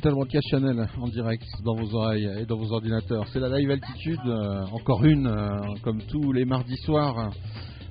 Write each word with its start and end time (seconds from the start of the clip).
Digital 0.00 0.14
Broadcast 0.14 0.48
Channel 0.48 0.88
en 0.98 1.08
direct 1.08 1.44
dans 1.62 1.74
vos 1.74 1.94
oreilles 1.94 2.26
et 2.40 2.46
dans 2.46 2.56
vos 2.56 2.72
ordinateurs. 2.72 3.26
C'est 3.34 3.38
la 3.38 3.58
live 3.58 3.70
altitude, 3.70 4.18
euh, 4.24 4.64
encore 4.72 5.04
une, 5.04 5.26
euh, 5.26 5.74
comme 5.82 6.00
tous 6.04 6.32
les 6.32 6.46
mardis 6.46 6.78
soirs. 6.86 7.30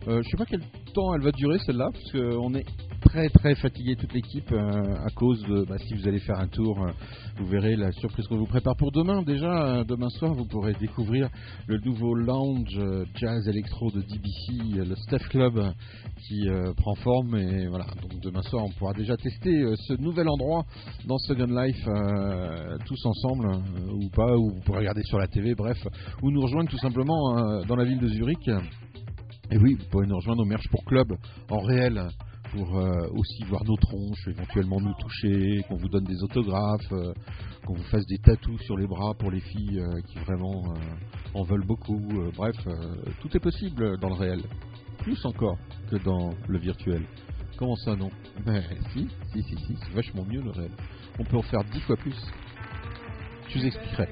Euh, 0.07 0.19
je 0.23 0.29
sais 0.31 0.37
pas 0.37 0.45
quel 0.45 0.61
temps 0.95 1.13
elle 1.13 1.21
va 1.21 1.31
durer 1.31 1.59
celle-là, 1.59 1.89
parce 1.93 2.11
qu'on 2.11 2.55
est 2.55 2.65
très 3.09 3.29
très 3.29 3.55
fatigué 3.55 3.95
toute 3.95 4.13
l'équipe 4.13 4.51
euh, 4.51 4.95
à 5.03 5.09
cause 5.15 5.41
de 5.45 5.65
bah, 5.67 5.77
si 5.79 5.95
vous 5.95 6.07
allez 6.07 6.19
faire 6.19 6.39
un 6.39 6.47
tour, 6.47 6.79
euh, 6.79 6.91
vous 7.37 7.47
verrez 7.47 7.75
la 7.75 7.91
surprise 7.91 8.27
qu'on 8.27 8.37
vous 8.37 8.45
prépare 8.45 8.75
pour 8.75 8.91
demain. 8.91 9.23
Déjà, 9.23 9.77
euh, 9.77 9.83
demain 9.83 10.09
soir, 10.09 10.35
vous 10.35 10.45
pourrez 10.45 10.73
découvrir 10.79 11.27
le 11.65 11.79
nouveau 11.79 12.13
lounge 12.13 12.79
jazz 13.15 13.47
électro 13.47 13.89
de 13.89 14.01
DBC, 14.01 14.85
le 14.87 14.95
Steph 14.95 15.27
Club, 15.29 15.59
qui 16.19 16.47
prend 16.77 16.93
forme. 16.95 17.35
Et 17.35 17.67
voilà, 17.67 17.85
donc 18.01 18.21
demain 18.21 18.43
soir, 18.43 18.65
on 18.65 18.69
pourra 18.77 18.93
déjà 18.93 19.17
tester 19.17 19.63
ce 19.87 19.93
nouvel 19.93 20.29
endroit 20.29 20.65
dans 21.07 21.17
Second 21.17 21.47
Life 21.47 21.83
tous 22.85 23.05
ensemble, 23.05 23.49
ou 23.91 24.09
pas, 24.09 24.37
ou 24.37 24.51
vous 24.51 24.61
pourrez 24.61 24.79
regarder 24.79 25.03
sur 25.03 25.17
la 25.17 25.27
TV, 25.27 25.55
bref, 25.55 25.77
ou 26.21 26.29
nous 26.29 26.41
rejoindre 26.41 26.69
tout 26.69 26.77
simplement 26.77 27.63
dans 27.65 27.75
la 27.75 27.85
ville 27.85 27.99
de 27.99 28.07
Zurich. 28.07 28.47
Et 29.51 29.57
oui, 29.57 29.77
vous 29.79 29.85
pourrez 29.89 30.05
nous 30.05 30.17
rejoindre 30.17 30.43
au 30.43 30.45
Merch 30.45 30.67
pour 30.69 30.83
Club 30.85 31.07
en 31.49 31.59
réel 31.61 32.09
pour 32.51 32.77
euh, 32.77 33.07
aussi 33.13 33.43
voir 33.43 33.63
nos 33.65 33.77
tronches, 33.77 34.27
éventuellement 34.27 34.79
nous 34.79 34.93
toucher, 34.95 35.63
qu'on 35.67 35.75
vous 35.75 35.89
donne 35.89 36.03
des 36.03 36.23
autographes, 36.23 36.91
euh, 36.91 37.13
qu'on 37.65 37.73
vous 37.73 37.83
fasse 37.83 38.05
des 38.07 38.17
tatous 38.17 38.59
sur 38.61 38.77
les 38.77 38.87
bras 38.87 39.13
pour 39.13 39.31
les 39.31 39.39
filles 39.39 39.79
euh, 39.79 40.01
qui 40.07 40.17
vraiment 40.19 40.73
en 41.33 41.43
veulent 41.43 41.65
beaucoup. 41.65 42.01
Bref, 42.35 42.55
tout 43.21 43.35
est 43.35 43.39
possible 43.39 43.97
dans 43.99 44.09
le 44.09 44.15
réel. 44.15 44.41
Plus 44.99 45.23
encore 45.25 45.57
que 45.89 45.97
dans 45.97 46.31
le 46.47 46.59
virtuel. 46.59 47.03
Comment 47.57 47.75
ça 47.75 47.95
non? 47.95 48.09
Ben 48.45 48.63
si, 48.93 49.07
si, 49.33 49.43
si, 49.43 49.55
si, 49.57 49.77
c'est 49.81 49.93
vachement 49.93 50.25
mieux 50.25 50.41
le 50.41 50.51
réel. 50.51 50.71
On 51.19 51.23
peut 51.23 51.37
en 51.37 51.41
faire 51.41 51.63
dix 51.65 51.81
fois 51.81 51.97
plus. 51.97 52.15
Je 53.49 53.59
vous 53.59 53.65
expliquerai. 53.65 54.07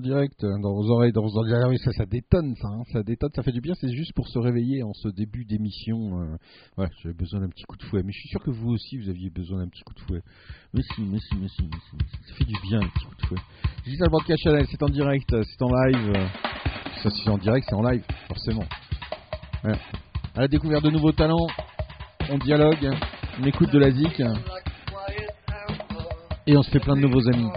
Direct 0.00 0.40
dans 0.40 0.74
vos 0.74 0.90
oreilles, 0.90 1.12
dans 1.12 1.22
vos 1.22 1.36
oreilles. 1.38 1.54
Ah 1.62 1.68
oui, 1.68 1.78
ça, 1.78 1.92
ça 1.92 2.06
détonne, 2.06 2.54
ça, 2.56 2.68
hein, 2.68 2.82
ça 2.92 3.02
détonne, 3.02 3.30
ça 3.34 3.42
fait 3.42 3.52
du 3.52 3.60
bien. 3.60 3.74
C'est 3.80 3.92
juste 3.92 4.12
pour 4.14 4.28
se 4.28 4.38
réveiller 4.38 4.82
en 4.82 4.92
ce 4.92 5.08
début 5.08 5.44
d'émission. 5.44 6.20
Euh, 6.20 6.86
j'avais 7.02 7.14
besoin 7.14 7.40
d'un 7.40 7.48
petit 7.48 7.64
coup 7.64 7.76
de 7.76 7.82
fouet, 7.84 8.02
mais 8.04 8.12
je 8.12 8.18
suis 8.18 8.28
sûr 8.28 8.42
que 8.42 8.50
vous 8.50 8.70
aussi, 8.70 8.98
vous 8.98 9.08
aviez 9.08 9.30
besoin 9.30 9.58
d'un 9.58 9.68
petit 9.68 9.82
coup 9.82 9.94
de 9.94 10.00
fouet. 10.00 10.22
Mais 10.74 10.82
si, 10.82 11.02
mais 11.02 11.18
si, 11.18 11.36
mais 11.40 11.48
si, 11.48 11.68
ça 12.28 12.34
fait 12.34 12.44
du 12.44 12.54
bien 12.62 12.80
un 12.80 12.88
petit 12.88 13.04
coup 13.04 13.14
de 13.14 13.26
fouet. 13.26 13.40
Digital 13.84 14.08
Broadcast 14.08 14.42
Channel, 14.42 14.66
c'est 14.70 14.82
en 14.82 14.88
direct, 14.88 15.28
c'est 15.30 15.62
en 15.62 15.70
live. 15.72 16.12
Ça, 17.02 17.10
c'est 17.10 17.30
en 17.30 17.38
direct, 17.38 17.66
c'est 17.68 17.76
en 17.76 17.82
live, 17.82 18.04
forcément. 18.26 18.64
À 20.34 20.42
la 20.42 20.48
découverte 20.48 20.84
de 20.84 20.90
nouveaux 20.90 21.12
talents, 21.12 21.46
on 22.30 22.38
dialogue, 22.38 22.90
on 23.40 23.44
écoute 23.44 23.72
de 23.72 23.78
la 23.78 23.90
zik 23.90 24.22
et 26.46 26.56
on 26.56 26.62
se 26.62 26.70
fait 26.70 26.80
plein 26.80 26.96
de 26.96 27.02
nouveaux 27.02 27.26
amis. 27.28 27.50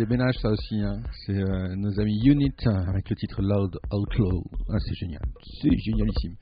Déménage 0.00 0.34
ça 0.40 0.48
aussi. 0.48 0.80
hein. 0.80 1.02
C'est 1.26 1.36
euh, 1.36 1.76
nos 1.76 2.00
amis 2.00 2.18
Unit 2.24 2.54
hein, 2.64 2.84
avec 2.88 3.10
le 3.10 3.16
titre 3.16 3.42
Loud 3.42 3.78
Outlaw. 3.92 4.44
Ah, 4.70 4.78
c'est 4.78 4.94
génial. 4.94 5.22
C'est 5.60 5.76
génialissime. 5.76 6.36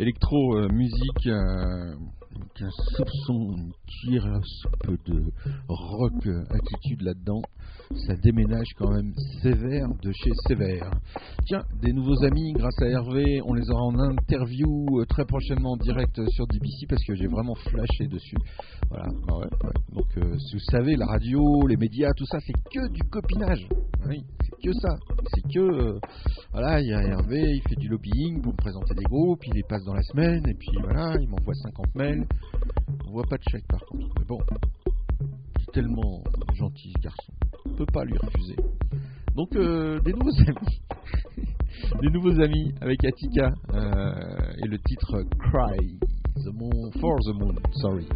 Électro, 0.00 0.56
euh, 0.56 0.68
musique, 0.72 1.26
euh, 1.26 1.94
un 2.60 2.70
soupçon, 2.96 3.70
à 4.18 4.40
soupe 4.42 5.06
de 5.06 5.22
rock 5.68 6.26
euh, 6.26 6.42
attitude 6.50 7.02
là-dedans. 7.02 7.42
Ça 8.06 8.14
déménage 8.16 8.68
quand 8.76 8.90
même 8.90 9.14
sévère 9.42 9.88
de 10.02 10.12
chez 10.12 10.32
sévère. 10.46 10.90
Tiens, 11.46 11.62
des 11.80 11.92
nouveaux 11.92 12.22
amis 12.22 12.52
grâce 12.52 12.80
à 12.82 12.86
Hervé. 12.86 13.40
On 13.46 13.54
les 13.54 13.70
aura 13.70 13.82
en 13.82 13.98
interview 13.98 15.00
euh, 15.00 15.06
très 15.06 15.24
prochainement 15.24 15.72
en 15.72 15.76
direct 15.76 16.18
euh, 16.18 16.26
sur 16.28 16.46
DBC 16.46 16.86
parce 16.88 17.02
que 17.04 17.14
j'ai 17.14 17.26
vraiment 17.26 17.54
flashé 17.54 18.06
dessus. 18.06 18.36
Voilà, 18.90 19.06
bah 19.26 19.38
ouais, 19.38 19.46
ouais. 19.64 19.72
Donc, 19.92 20.06
euh, 20.18 20.38
si 20.38 20.56
vous 20.56 20.64
savez, 20.70 20.96
la 20.96 21.06
radio, 21.06 21.66
les 21.66 21.76
médias, 21.76 22.10
tout 22.14 22.26
ça, 22.26 22.40
c'est 22.40 22.52
que 22.52 22.88
du 22.92 23.02
copinage. 23.04 23.66
Oui, 24.06 24.22
c'est 24.42 24.68
que 24.68 24.72
ça. 24.74 24.96
C'est 25.34 25.42
que, 25.42 25.60
euh, 25.60 25.98
voilà, 26.52 26.80
il 26.80 26.88
y 26.88 26.92
a 26.92 27.02
Hervé, 27.02 27.42
il 27.42 27.62
fait 27.68 27.76
du 27.76 27.88
lobbying 27.88 28.42
pour 28.42 28.52
me 28.52 28.56
présenter 28.58 28.94
des 28.94 29.04
groupes, 29.04 29.46
il 29.46 29.54
les 29.54 29.62
passe 29.62 29.84
dans 29.84 29.94
la 29.94 30.02
semaine, 30.02 30.46
et 30.46 30.54
puis 30.54 30.70
voilà, 30.82 31.16
il 31.20 31.28
m'envoie 31.28 31.54
50 31.54 31.94
mails. 31.94 32.26
On 33.06 33.12
voit 33.12 33.24
pas 33.28 33.36
de 33.36 33.44
chèque 33.50 33.66
par 33.66 33.80
contre. 33.86 34.08
Mais 34.18 34.26
bon, 34.26 34.38
tellement 35.74 36.22
gentil 36.54 36.92
ce 36.96 37.02
garçon. 37.02 37.32
On 37.66 37.70
peut 37.70 37.86
pas 37.92 38.04
lui 38.04 38.16
refuser. 38.16 38.56
Donc, 39.34 39.54
euh, 39.56 39.98
des 40.00 40.12
nouveaux 40.12 40.30
amis. 40.46 40.80
des 42.00 42.10
nouveaux 42.10 42.40
amis 42.40 42.72
avec 42.80 43.04
Attica 43.04 43.52
euh, 43.74 44.52
et 44.64 44.68
le 44.68 44.78
titre 44.78 45.24
Cry. 45.40 45.98
The 46.36 46.52
moon, 46.52 46.90
for 47.00 47.18
the 47.20 47.34
Moon, 47.34 47.54
sorry. 47.74 48.06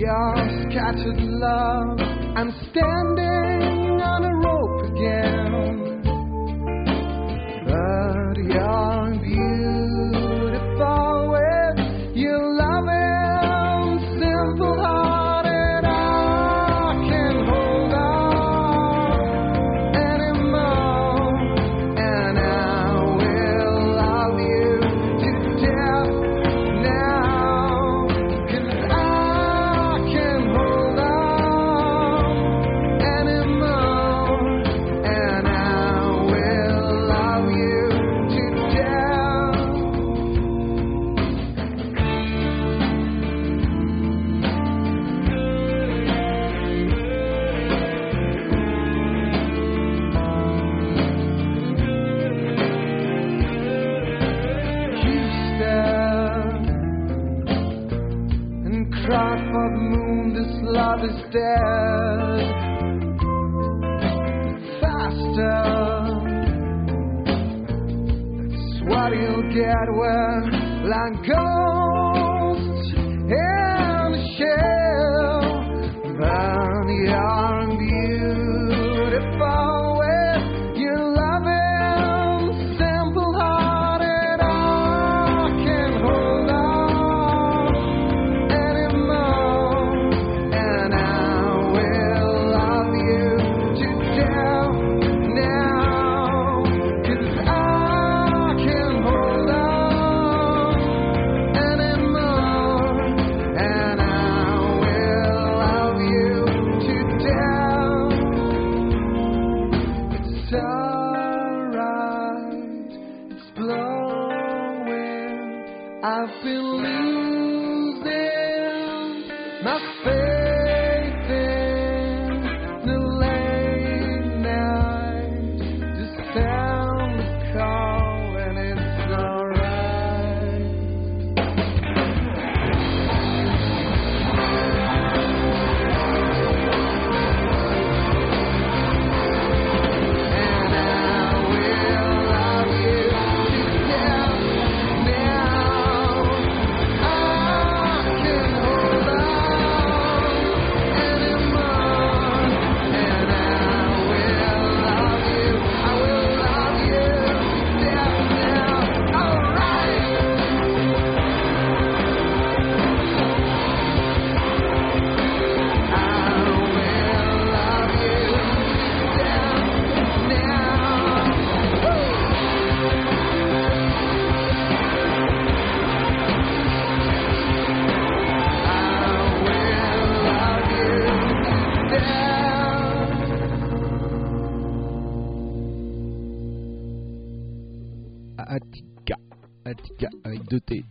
Your 0.00 0.34
scattered 0.64 1.20
love. 1.20 2.00
I'm 2.34 2.50
standing 2.70 4.00
on 4.00 4.24
a 4.24 4.34
rope 4.34 4.96
again, 4.96 5.39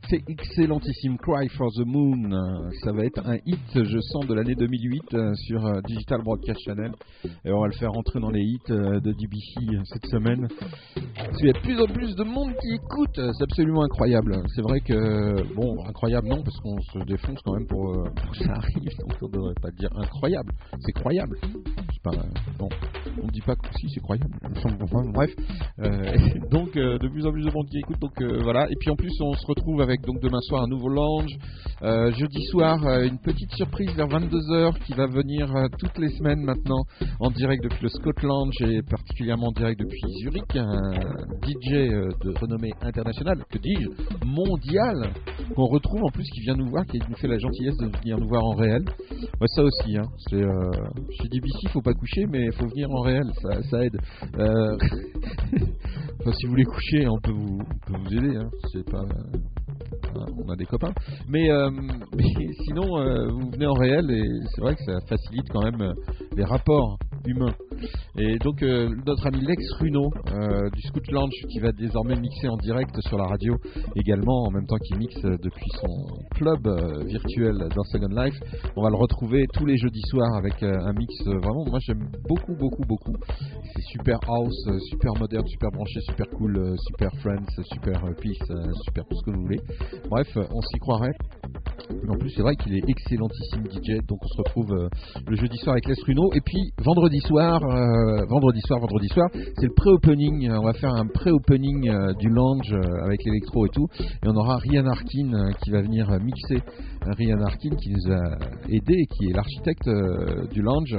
C'est 0.10 0.22
excellentissime. 0.28 1.18
Cry 1.18 1.48
for 1.50 1.72
the 1.72 1.86
Moon. 1.86 2.32
Euh, 2.32 2.70
Ça 2.84 2.92
va 2.92 3.06
être 3.06 3.20
un 3.26 3.38
hit, 3.46 3.60
je 3.74 4.00
sens, 4.00 4.26
de 4.28 4.34
l'année 4.34 4.56
2008 4.56 5.14
euh, 5.14 5.34
sur 5.36 5.66
euh, 5.66 5.82
Digital 5.88 6.22
Broadcast 6.24 6.60
Channel. 6.66 6.92
Et 7.46 7.52
on 7.52 7.62
va 7.62 7.68
le 7.68 7.74
faire 7.74 7.92
rentrer 7.92 8.20
dans 8.20 8.30
les 8.30 8.42
hits 8.42 8.60
de 8.68 9.12
DBC 9.12 9.84
cette 9.86 10.06
semaine. 10.08 10.48
Qu'il 11.38 11.48
y 11.48 11.50
a 11.50 11.54
de 11.54 11.60
plus 11.60 11.80
en 11.80 11.86
plus 11.86 12.16
de 12.16 12.24
monde 12.24 12.52
qui 12.62 12.74
écoute. 12.74 13.16
C'est 13.16 13.44
absolument 13.44 13.84
incroyable. 13.84 14.44
C'est 14.56 14.62
vrai 14.62 14.80
que, 14.82 15.54
bon, 15.54 15.86
incroyable 15.86 16.28
non, 16.28 16.42
parce 16.44 16.60
qu'on 16.60 16.80
se 16.82 17.00
défonce 17.06 17.40
quand 17.44 17.54
même 17.54 17.68
pour, 17.68 18.04
que 18.04 18.44
ça 18.44 18.54
arrive. 18.56 18.90
On 19.22 19.28
devrait 19.28 19.54
pas 19.62 19.72
dire 19.72 19.90
incroyable. 19.96 20.52
C'est 20.80 20.94
croyable. 20.94 21.38
Pas, 22.04 22.12
bon, 22.58 22.70
on 23.22 23.28
dit 23.28 23.42
pas 23.42 23.56
que 23.56 23.68
si 23.78 23.90
c'est 23.90 24.00
croyable. 24.00 24.32
Bref. 25.14 25.32
Euh, 25.80 26.14
donc 26.52 26.78
euh, 26.78 26.98
de 26.98 27.08
plus 27.10 27.26
en 27.26 27.32
plus 27.32 27.44
de 27.44 27.52
monde 27.52 27.68
qui 27.70 27.80
écoute. 27.80 28.00
Donc 28.00 28.22
euh, 28.22 28.40
voilà. 28.42 28.68
Et 28.70 28.76
puis 28.80 28.90
en 28.90 28.96
plus 28.96 29.12
on 29.22 29.34
se 29.34 29.46
retrouve 29.46 29.82
avec 29.82 30.02
donc 30.06 30.22
demain 30.22 30.40
soir 30.42 30.64
un 30.64 30.68
nouveau 30.68 30.90
lounge. 30.90 31.38
Euh, 31.82 32.12
jeudi 32.12 32.44
soir 32.48 32.86
euh, 32.86 33.08
une 33.08 33.20
petite 33.20 33.52
surprise 33.54 33.92
vers 33.96 34.08
22h 34.08 34.80
qui 34.86 34.94
va 34.94 35.08
venir 35.08 35.54
euh, 35.56 35.68
toutes 35.78 35.98
les 35.98 36.10
semaines 36.10 36.42
maintenant 36.42 36.84
en 37.20 37.32
direct 37.32 37.64
depuis 37.64 37.84
le 37.84 37.90
Scotland 37.90 38.50
et 38.62 38.82
particulièrement 38.82 39.48
en 39.48 39.52
direct 39.52 39.80
depuis 39.80 40.02
Zurich. 40.22 40.56
Un 40.56 40.92
DJ 41.44 41.74
euh, 41.74 42.10
de 42.24 42.38
renommée 42.40 42.72
internationale, 42.82 43.44
que 43.52 43.58
dis-je, 43.58 44.26
mondial, 44.26 45.12
qu'on 45.56 45.66
retrouve 45.66 46.04
en 46.04 46.10
plus 46.10 46.30
qui 46.30 46.42
vient 46.42 46.56
nous 46.56 46.70
voir, 46.70 46.86
qui 46.86 47.00
nous 47.10 47.16
fait 47.16 47.28
la 47.28 47.40
gentillesse 47.40 47.78
de 47.78 47.88
venir 48.00 48.18
nous 48.18 48.28
voir 48.28 48.44
en 48.44 48.56
réel. 48.56 48.84
Ça 49.48 49.64
aussi, 49.64 49.98
hein. 49.98 50.04
C'est 50.30 50.44
euh, 50.44 50.72
chez 51.12 51.30
faut 51.70 51.82
pas 51.82 51.89
coucher, 51.94 52.26
mais 52.28 52.52
faut 52.52 52.68
venir 52.68 52.90
en 52.92 53.02
réel, 53.02 53.26
ça, 53.42 53.62
ça 53.64 53.84
aide. 53.84 53.98
Euh, 54.38 54.78
enfin, 56.22 56.32
si 56.34 56.46
vous 56.46 56.52
voulez 56.52 56.66
coucher, 56.66 57.08
on 57.08 57.20
peut 57.20 57.32
vous, 57.32 57.60
on 57.60 57.92
peut 57.92 58.00
vous 58.00 58.18
aider. 58.18 58.36
Hein. 58.36 58.50
C'est 58.72 58.90
pas, 58.90 59.02
hein, 59.02 60.26
on 60.46 60.50
a 60.52 60.56
des 60.56 60.66
copains. 60.66 60.94
Mais, 61.28 61.50
euh, 61.52 61.70
mais 62.16 62.48
sinon, 62.66 63.00
euh, 63.00 63.30
vous 63.30 63.52
venez 63.52 63.68
en 63.68 63.74
réel 63.74 64.10
et 64.12 64.26
c'est 64.54 64.62
vrai 64.62 64.76
que 64.76 64.84
ça 64.84 65.00
facilite 65.08 65.50
quand 65.52 65.64
même 65.64 65.82
euh, 65.82 65.94
les 66.36 66.44
rapports 66.44 66.98
humains. 67.26 67.54
Et 68.18 68.38
donc 68.40 68.62
euh, 68.64 68.90
notre 69.06 69.28
ami 69.28 69.46
Lex 69.46 69.72
Runo 69.80 70.12
euh, 70.32 70.70
du 70.72 70.82
Scoot 70.82 71.10
Lounge 71.12 71.34
qui 71.50 71.60
va 71.60 71.72
désormais 71.72 72.16
mixer 72.16 72.48
en 72.48 72.58
direct 72.58 72.96
sur 73.02 73.18
la 73.18 73.26
radio 73.26 73.56
également 73.96 74.44
en 74.44 74.52
même 74.52 74.66
temps 74.66 74.78
qu'il 74.78 74.98
mixe 74.98 75.24
euh, 75.26 75.38
depuis 75.42 75.70
son 75.80 75.88
club 76.36 76.68
euh, 76.68 77.04
virtuel 77.06 77.70
dans 77.76 77.84
Second 77.84 78.10
Life. 78.10 78.36
On 78.76 78.84
va 78.84 78.90
le 78.90 78.96
retrouver 78.96 79.46
tous 79.54 79.66
les 79.66 79.78
jeudis 79.78 80.04
soirs 80.10 80.36
avec 80.36 80.62
euh, 80.64 80.74
un 80.82 80.94
mix 80.94 81.14
euh, 81.28 81.40
vraiment 81.40 81.66
moi 81.66 81.79
j'aime 81.80 82.10
beaucoup 82.28 82.54
beaucoup 82.54 82.84
beaucoup. 82.84 83.16
C'est 83.74 83.82
super 83.82 84.20
house, 84.28 84.68
euh, 84.68 84.80
super 84.90 85.14
moderne, 85.20 85.48
super 85.48 85.72
branché, 85.72 86.00
super 86.02 86.30
cool, 86.32 86.58
euh, 86.58 86.76
super 86.88 87.12
friends, 87.22 87.64
super 87.74 88.06
euh, 88.06 88.14
peace, 88.14 88.38
super 88.84 89.06
tout 89.06 89.16
ce 89.16 89.24
que 89.26 89.32
vous 89.32 89.42
voulez. 89.42 89.62
Bref, 90.10 90.28
on 90.36 90.62
s'y 90.62 90.80
croirait. 90.80 91.14
En 92.08 92.18
plus, 92.18 92.30
c'est 92.32 92.42
vrai 92.42 92.56
qu'il 92.56 92.76
est 92.76 92.84
excellentissime 92.88 93.64
DJ. 93.66 94.06
Donc, 94.08 94.20
on 94.22 94.28
se 94.28 94.38
retrouve 94.38 94.72
euh, 94.74 94.90
le 95.28 95.36
jeudi 95.36 95.58
soir 95.58 95.74
avec 95.74 95.88
Les 95.88 95.96
Runo. 96.06 96.32
Et 96.34 96.42
puis, 96.42 96.72
vendredi 96.84 97.20
soir, 97.22 97.64
euh, 97.64 98.26
vendredi 98.28 98.62
soir, 98.62 98.80
vendredi 98.80 99.08
soir, 99.10 99.30
c'est 99.34 99.68
le 99.68 99.74
pré-opening. 99.76 100.50
On 100.52 100.64
va 100.64 100.74
faire 100.74 100.94
un 100.94 101.06
pré-opening 101.06 101.90
euh, 101.90 102.14
du 102.14 102.30
lounge 102.30 102.74
euh, 102.74 103.06
avec 103.06 103.24
l'électro 103.24 103.66
et 103.66 103.70
tout. 103.70 103.88
Et 104.00 104.28
on 104.28 104.36
aura 104.36 104.58
Ryan 104.58 104.86
Harkin 104.88 105.34
euh, 105.34 105.52
qui 105.64 105.72
va 105.72 105.82
venir 105.82 106.10
euh, 106.10 106.20
mixer. 106.20 106.64
Euh, 107.08 107.12
Ryan 107.18 107.42
Harkin 107.42 107.76
qui 107.76 107.92
nous 107.92 108.12
a 108.12 108.38
aidé, 108.70 109.06
qui 109.12 109.30
est 109.30 109.34
l'architecte 109.34 109.88
euh, 109.88 110.48
du 110.52 110.62
lounge. 110.62 110.96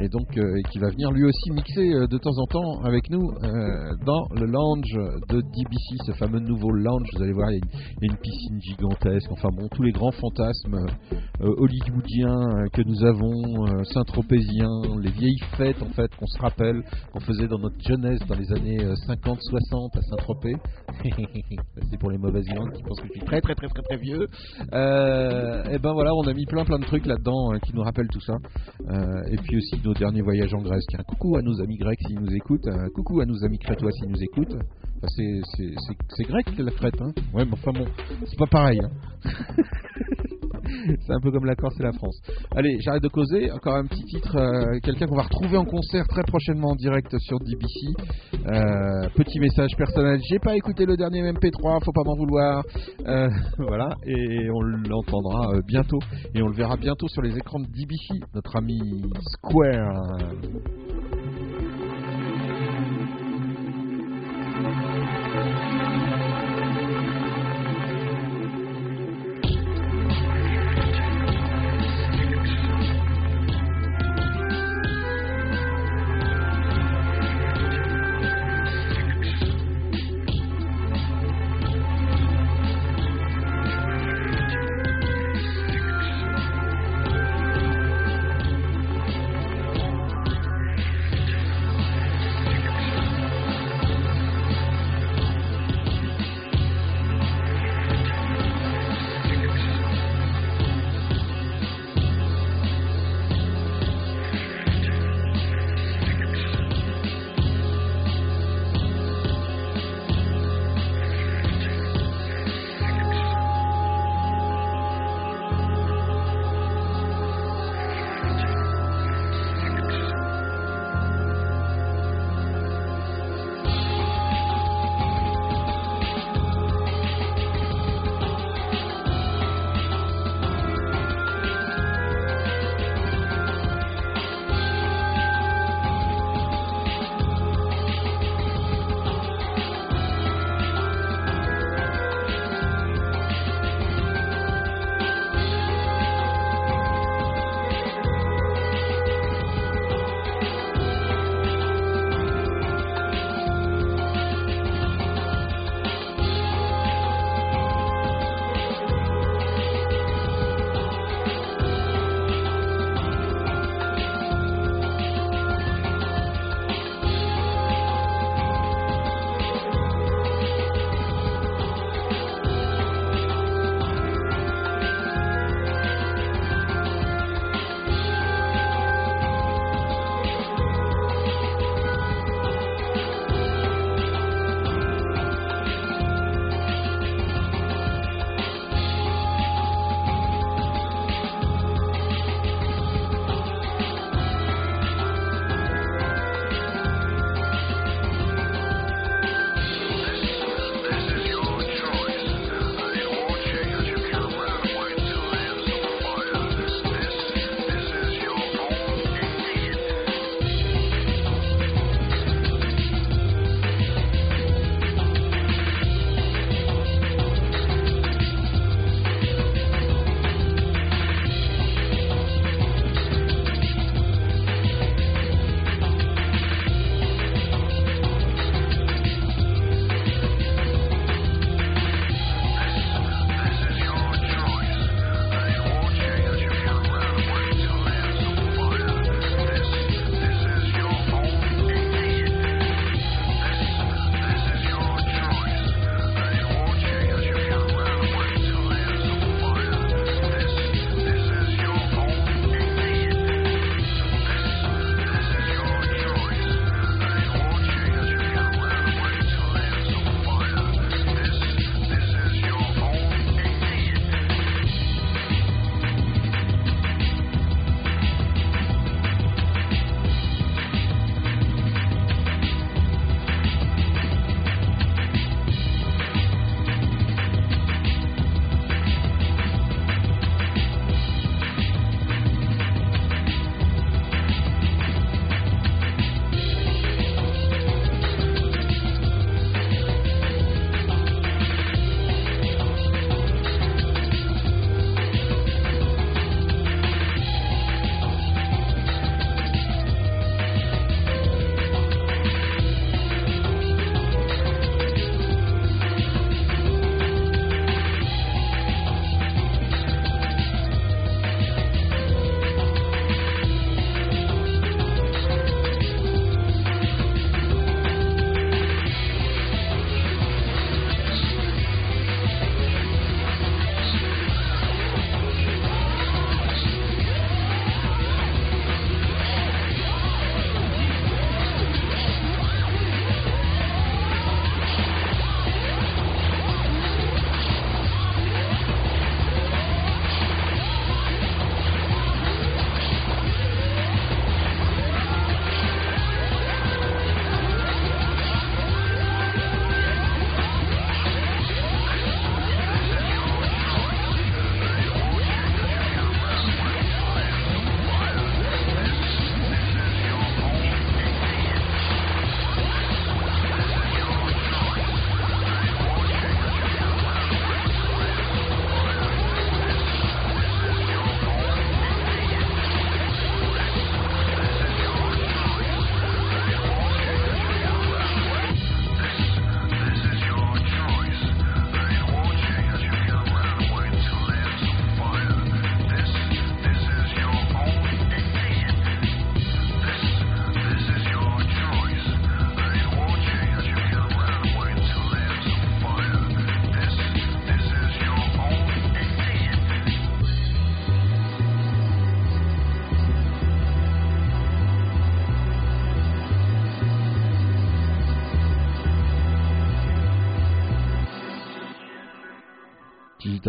Et 0.00 0.08
donc, 0.08 0.36
euh, 0.36 0.60
qui 0.70 0.78
va 0.78 0.90
venir 0.90 1.10
lui 1.10 1.24
aussi 1.24 1.50
mixer 1.50 1.94
euh, 1.94 2.06
de 2.06 2.18
temps 2.18 2.36
en 2.36 2.46
temps 2.46 2.80
avec 2.84 3.10
nous 3.10 3.30
euh, 3.42 3.96
dans 4.04 4.26
le 4.34 4.46
lounge 4.46 4.92
de 5.28 5.40
DBC, 5.40 5.96
ce 6.06 6.12
fameux 6.12 6.40
nouveau 6.40 6.70
lounge. 6.70 7.08
Vous 7.14 7.22
allez 7.22 7.32
voir, 7.32 7.50
il 7.50 7.58
y 7.58 7.60
a 7.60 8.12
une 8.12 8.18
piscine 8.18 8.60
gigantesque. 8.60 9.30
Enfin 9.30 9.48
bon, 9.52 9.68
tous 9.68 9.82
les 9.82 9.92
grands 9.92 10.12
fantasmes 10.20 10.86
euh, 11.40 11.54
hollywoodiens 11.56 12.50
euh, 12.50 12.68
que 12.72 12.82
nous 12.82 13.04
avons, 13.04 13.66
euh, 13.66 13.84
saint-tropéziens, 13.84 14.82
les 15.00 15.10
vieilles 15.10 15.40
fêtes 15.56 15.82
en 15.82 15.88
fait 15.88 16.14
qu'on 16.16 16.26
se 16.26 16.38
rappelle, 16.38 16.82
qu'on 17.12 17.20
faisait 17.20 17.48
dans 17.48 17.58
notre 17.58 17.80
jeunesse 17.80 18.20
dans 18.28 18.36
les 18.36 18.52
années 18.52 18.78
50-60 19.08 19.98
à 19.98 20.02
Saint-Tropez. 20.02 20.56
C'est 21.90 21.98
pour 21.98 22.10
les 22.10 22.18
mauvaises 22.18 22.48
langues 22.54 22.72
qui 22.72 22.82
pensent 22.82 23.00
que 23.00 23.08
je 23.08 23.12
suis 23.12 23.26
très 23.26 23.40
très 23.40 23.54
très 23.54 23.68
très 23.68 23.82
très 23.82 23.96
vieux. 23.96 24.26
Et 24.62 25.78
ben 25.78 25.92
voilà, 25.92 26.14
on 26.14 26.26
a 26.26 26.34
mis 26.34 26.44
plein 26.46 26.64
plein 26.64 26.78
de 26.78 26.84
trucs 26.84 27.06
là-dedans 27.06 27.52
qui 27.64 27.74
nous 27.74 27.82
rappellent 27.82 28.08
tout 28.08 28.20
ça. 28.20 28.36
Et 29.30 29.36
puis 29.36 29.56
aussi 29.56 29.80
nos 29.84 29.94
derniers 29.94 30.22
voyages 30.22 30.52
en 30.52 30.60
Grèce. 30.60 30.84
Tiens, 30.88 31.02
coucou 31.06 31.36
à 31.36 31.42
nos 31.42 31.60
amis 31.62 31.78
grecs 31.78 32.00
s'ils 32.06 32.20
nous 32.20 32.34
écoutent. 32.34 32.68
coucou 32.94 33.20
à 33.20 33.24
nos 33.24 33.44
amis 33.44 33.58
crétois 33.58 33.90
s'ils 33.92 34.10
nous 34.10 34.22
écoutent. 34.22 34.56
C'est, 35.08 36.24
grec 36.24 36.46
la 36.58 36.70
Crète, 36.72 37.00
hein 37.00 37.12
Ouais, 37.32 37.44
enfin 37.50 37.72
bon, 37.72 37.86
c'est 38.26 38.38
pas 38.38 38.46
pareil. 38.46 38.80
Hein. 38.82 38.90
c'est 41.06 41.12
un 41.12 41.20
peu 41.20 41.30
comme 41.30 41.44
la 41.44 41.54
Corse 41.54 41.78
et 41.80 41.82
la 41.82 41.92
France. 41.92 42.20
Allez, 42.54 42.78
j'arrête 42.80 43.02
de 43.02 43.08
causer. 43.08 43.50
Encore 43.52 43.76
un 43.76 43.86
petit 43.86 44.04
titre. 44.04 44.36
euh, 44.36 44.78
quelqu'un 44.82 45.06
qu'on 45.06 45.16
va 45.16 45.22
retrouver 45.22 45.56
en 45.56 45.64
concert 45.64 46.06
très 46.08 46.22
prochainement 46.22 46.70
en 46.70 46.76
direct 46.76 47.16
sur 47.18 47.38
DBC. 47.38 47.94
Euh, 48.34 49.08
petit 49.16 49.38
message 49.40 49.70
personnel. 49.76 50.20
J'ai 50.28 50.38
pas 50.38 50.56
écouté 50.56 50.86
le 50.86 50.96
dernier 50.96 51.22
MP3, 51.32 51.84
faut 51.84 51.92
pas 51.92 52.04
m'en 52.04 52.16
vouloir. 52.16 52.62
Euh, 53.06 53.28
voilà, 53.58 53.96
et 54.06 54.50
on 54.50 54.60
l'entendra 54.60 55.52
bientôt. 55.66 56.00
Et 56.34 56.42
on 56.42 56.48
le 56.48 56.54
verra 56.54 56.76
bientôt 56.76 57.08
sur 57.08 57.22
les 57.22 57.36
écrans 57.36 57.60
de 57.60 57.66
DBC, 57.66 58.20
notre 58.34 58.56
ami 58.56 59.02
Square. 59.32 60.18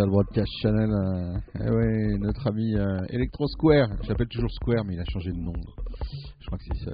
Digital 0.01 0.09
Broadcast 0.09 0.51
Channel. 0.61 0.89
euh, 0.91 1.37
eh 1.63 1.69
ouais, 1.69 2.17
notre 2.17 2.47
ami 2.47 2.75
euh, 2.75 3.05
Electro 3.09 3.47
Square. 3.47 3.89
J'appelle 4.03 4.27
toujours 4.27 4.49
Square, 4.51 4.83
mais 4.83 4.95
il 4.95 4.99
a 4.99 5.05
changé 5.05 5.31
de 5.31 5.37
nom. 5.37 5.53
Je 6.39 6.45
crois 6.47 6.57
que 6.57 6.63
c'est 6.73 6.85
ça. 6.85 6.91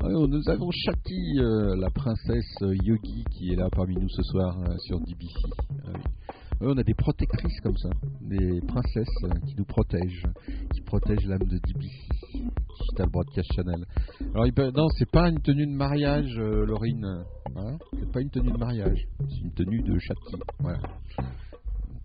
Ah 0.00 0.08
nous 0.08 0.48
avons 0.48 0.70
Shakti, 0.70 1.38
euh, 1.40 1.74
la 1.76 1.90
princesse 1.90 2.54
euh, 2.62 2.74
Yogi, 2.84 3.24
qui 3.32 3.52
est 3.52 3.56
là 3.56 3.68
parmi 3.70 3.96
nous 3.96 4.08
ce 4.08 4.22
soir 4.22 4.56
sur 4.80 5.00
DBC. 5.00 5.34
Ah 5.86 5.98
on 6.60 6.76
a 6.78 6.84
des 6.84 6.94
protectrices 6.94 7.60
comme 7.62 7.76
ça, 7.76 7.90
des 8.20 8.60
princesses 8.68 9.08
qui 9.46 9.56
nous 9.58 9.64
protègent, 9.64 10.22
qui 10.72 10.80
protègent 10.82 11.26
l'âme 11.26 11.40
de 11.48 11.58
DBC. 11.66 12.44
Digital 12.80 13.08
Broadcast 13.10 13.52
Channel. 13.54 13.84
Alors, 14.34 14.46
il 14.46 14.52
peut- 14.52 14.70
non, 14.74 14.88
c'est 14.98 15.10
pas 15.10 15.28
une 15.30 15.40
tenue 15.40 15.66
de 15.66 15.72
mariage, 15.72 16.36
Laurine. 16.36 17.24
Voilà. 17.52 17.76
C'est 17.92 18.12
pas 18.12 18.20
une 18.20 18.30
tenue 18.30 18.52
de 18.52 18.58
mariage, 18.58 19.06
c'est 19.28 19.40
une 19.40 19.52
tenue 19.52 19.82
de 19.82 19.98
Shakti. 19.98 20.36
Voilà. 20.60 20.78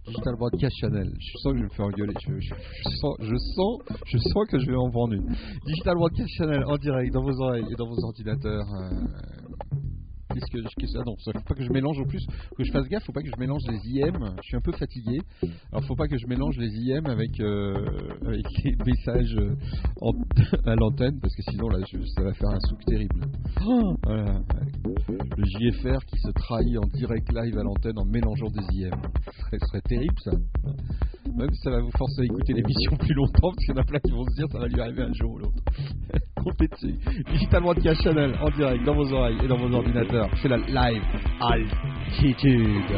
Digital 0.10 0.36
Broadcast 0.38 0.76
Channel. 0.82 1.10
Je 1.20 1.38
sens 1.38 1.54
que 1.54 1.58
je 1.58 1.64
vais 1.64 1.70
me 1.70 1.76
faire 1.76 1.86
engueuler. 1.86 2.14
Je, 2.26 2.40
je- 2.40 2.54
sens, 3.02 3.16
je, 3.20 3.36
sens, 3.56 3.78
je 4.06 4.18
sens 4.18 4.44
que 4.50 4.60
je 4.60 4.66
vais 4.66 4.76
en 4.78 4.90
vendre 4.90 5.14
une. 5.14 5.28
Digital 5.66 5.96
Broadcast 5.96 6.30
Channel 6.38 6.64
en 6.66 6.78
direct 6.78 7.14
dans 7.14 7.24
vos 7.24 7.42
oreilles 7.42 7.66
et 7.72 7.76
dans 7.76 7.88
vos 7.88 8.04
ordinateurs. 8.04 8.66
euh, 8.74 8.90
Qu'est-ce 10.34 10.46
que, 10.52 10.58
qu'est-ce 10.80 10.94
que- 10.94 11.00
ah 11.00 11.04
non, 11.06 11.16
faut 11.24 11.32
pas 11.32 11.56
que 11.56 11.64
je 11.64 11.72
mélange 11.72 12.00
en 12.00 12.04
plus, 12.06 12.26
que 12.58 12.64
je 12.64 12.72
fasse 12.72 12.88
gaffe, 12.88 13.04
faut 13.06 13.12
pas 13.12 13.22
que 13.22 13.30
je 13.30 13.40
mélange 13.40 13.64
les 13.68 13.80
IM. 13.90 14.14
Je 14.42 14.48
suis 14.48 14.56
un 14.58 14.62
peu 14.62 14.72
fatigué, 14.74 15.20
alors 15.72 15.84
faut 15.86 15.96
pas 15.96 16.08
que 16.08 16.18
je 16.18 16.28
mélange 16.28 16.58
les 16.58 16.70
IM 16.70 17.06
avec 17.08 17.40
euh, 17.40 17.74
avec 18.26 18.46
les 18.64 18.76
messages 18.86 19.36
euh, 19.38 19.56
en- 20.02 20.14
à 20.66 20.76
l'antenne 20.76 21.20
parce 21.22 21.36
que 21.36 21.42
sinon 21.44 21.70
là, 21.70 21.80
je- 21.92 22.06
ça 22.16 22.22
va 22.24 22.34
faire 22.34 22.50
un 22.50 22.60
souk 22.68 22.84
terrible. 22.86 23.22
Oh, 23.66 23.96
voilà. 24.04 24.42
Le 25.38 25.44
JFR 25.46 26.06
qui 26.06 26.20
se 26.20 26.32
trahit 26.32 26.78
en 26.78 26.88
direct 26.96 27.28
live 27.34 27.58
à 27.58 27.64
l'antenne 27.64 27.98
en 27.98 28.06
mélangeant 28.06 28.50
des 28.50 28.66
IM, 28.78 28.92
ce 29.52 29.58
serait, 29.68 29.82
terrible 29.82 30.16
ça. 30.24 30.32
Même 31.36 31.52
si 31.54 31.62
ça 31.62 31.72
va 31.72 31.80
vous 31.82 31.92
forcer 31.98 32.22
à 32.22 32.26
écouter 32.26 32.54
l'émission 32.54 32.96
plus 32.98 33.14
longtemps, 33.14 33.50
parce 33.52 33.66
qu'il 33.66 33.70
y 33.76 33.78
en 33.78 33.82
a 33.82 33.86
plein 33.86 34.00
qui 34.00 34.12
vont 34.12 34.26
se 34.26 34.36
dire 34.36 34.48
ça 34.52 34.60
va 34.60 34.68
lui 34.68 34.80
arriver 34.82 35.04
un 35.04 35.14
jour 35.14 35.32
ou 35.34 35.38
l'autre. 35.40 35.64
Dessus. 36.60 36.96
Digital 37.32 37.62
Broadcast 37.62 38.02
Channel 38.02 38.34
en 38.42 38.50
direct 38.50 38.84
dans 38.86 38.96
vos 38.96 39.12
oreilles 39.14 39.38
et 39.44 39.48
dans 39.48 39.58
vos 39.58 39.72
ordinateurs. 39.74 40.19
C'est 40.42 40.50
la 40.50 40.58
live 40.58 41.02
altitude. 41.40 42.96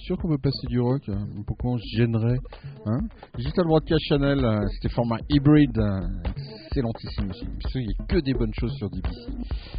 Sûr 0.00 0.16
qu'on 0.18 0.28
peut 0.28 0.38
passer 0.38 0.66
du 0.68 0.80
rock. 0.80 1.02
hein. 1.08 1.26
Pourquoi 1.46 1.72
on 1.72 1.78
se 1.78 1.96
gênerait 1.96 2.38
hein? 2.86 2.98
Digital 3.36 3.66
Broadcast 3.66 4.02
Channel, 4.08 4.44
euh, 4.44 4.66
c'était 4.74 4.92
format 4.94 5.18
hybride. 5.28 5.76
euh, 5.78 6.00
Excellentissime 6.66 7.30
aussi. 7.30 7.46
Qu'il 7.72 7.86
n'y 7.86 7.94
a 7.98 8.04
que 8.06 8.18
des 8.20 8.32
bonnes 8.34 8.54
choses 8.54 8.72
sur 8.76 8.88
DBC. 8.90 9.32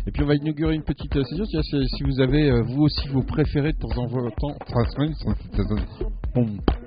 Et 0.08 0.12
puis 0.12 0.24
on 0.24 0.28
va 0.28 0.36
inaugurer 0.36 0.76
une 0.76 0.84
petite 0.84 1.16
euh, 1.16 1.24
session. 1.24 1.46
C'est-à-dire, 1.46 1.88
Si 1.98 2.04
vous 2.04 2.20
avez 2.20 2.50
euh, 2.52 2.62
vous 2.64 2.84
aussi 2.84 3.08
vos 3.10 3.24
préférés 3.24 3.72
de 3.74 3.78
temps 3.78 3.98
en 3.98 4.08
temps. 4.32 4.56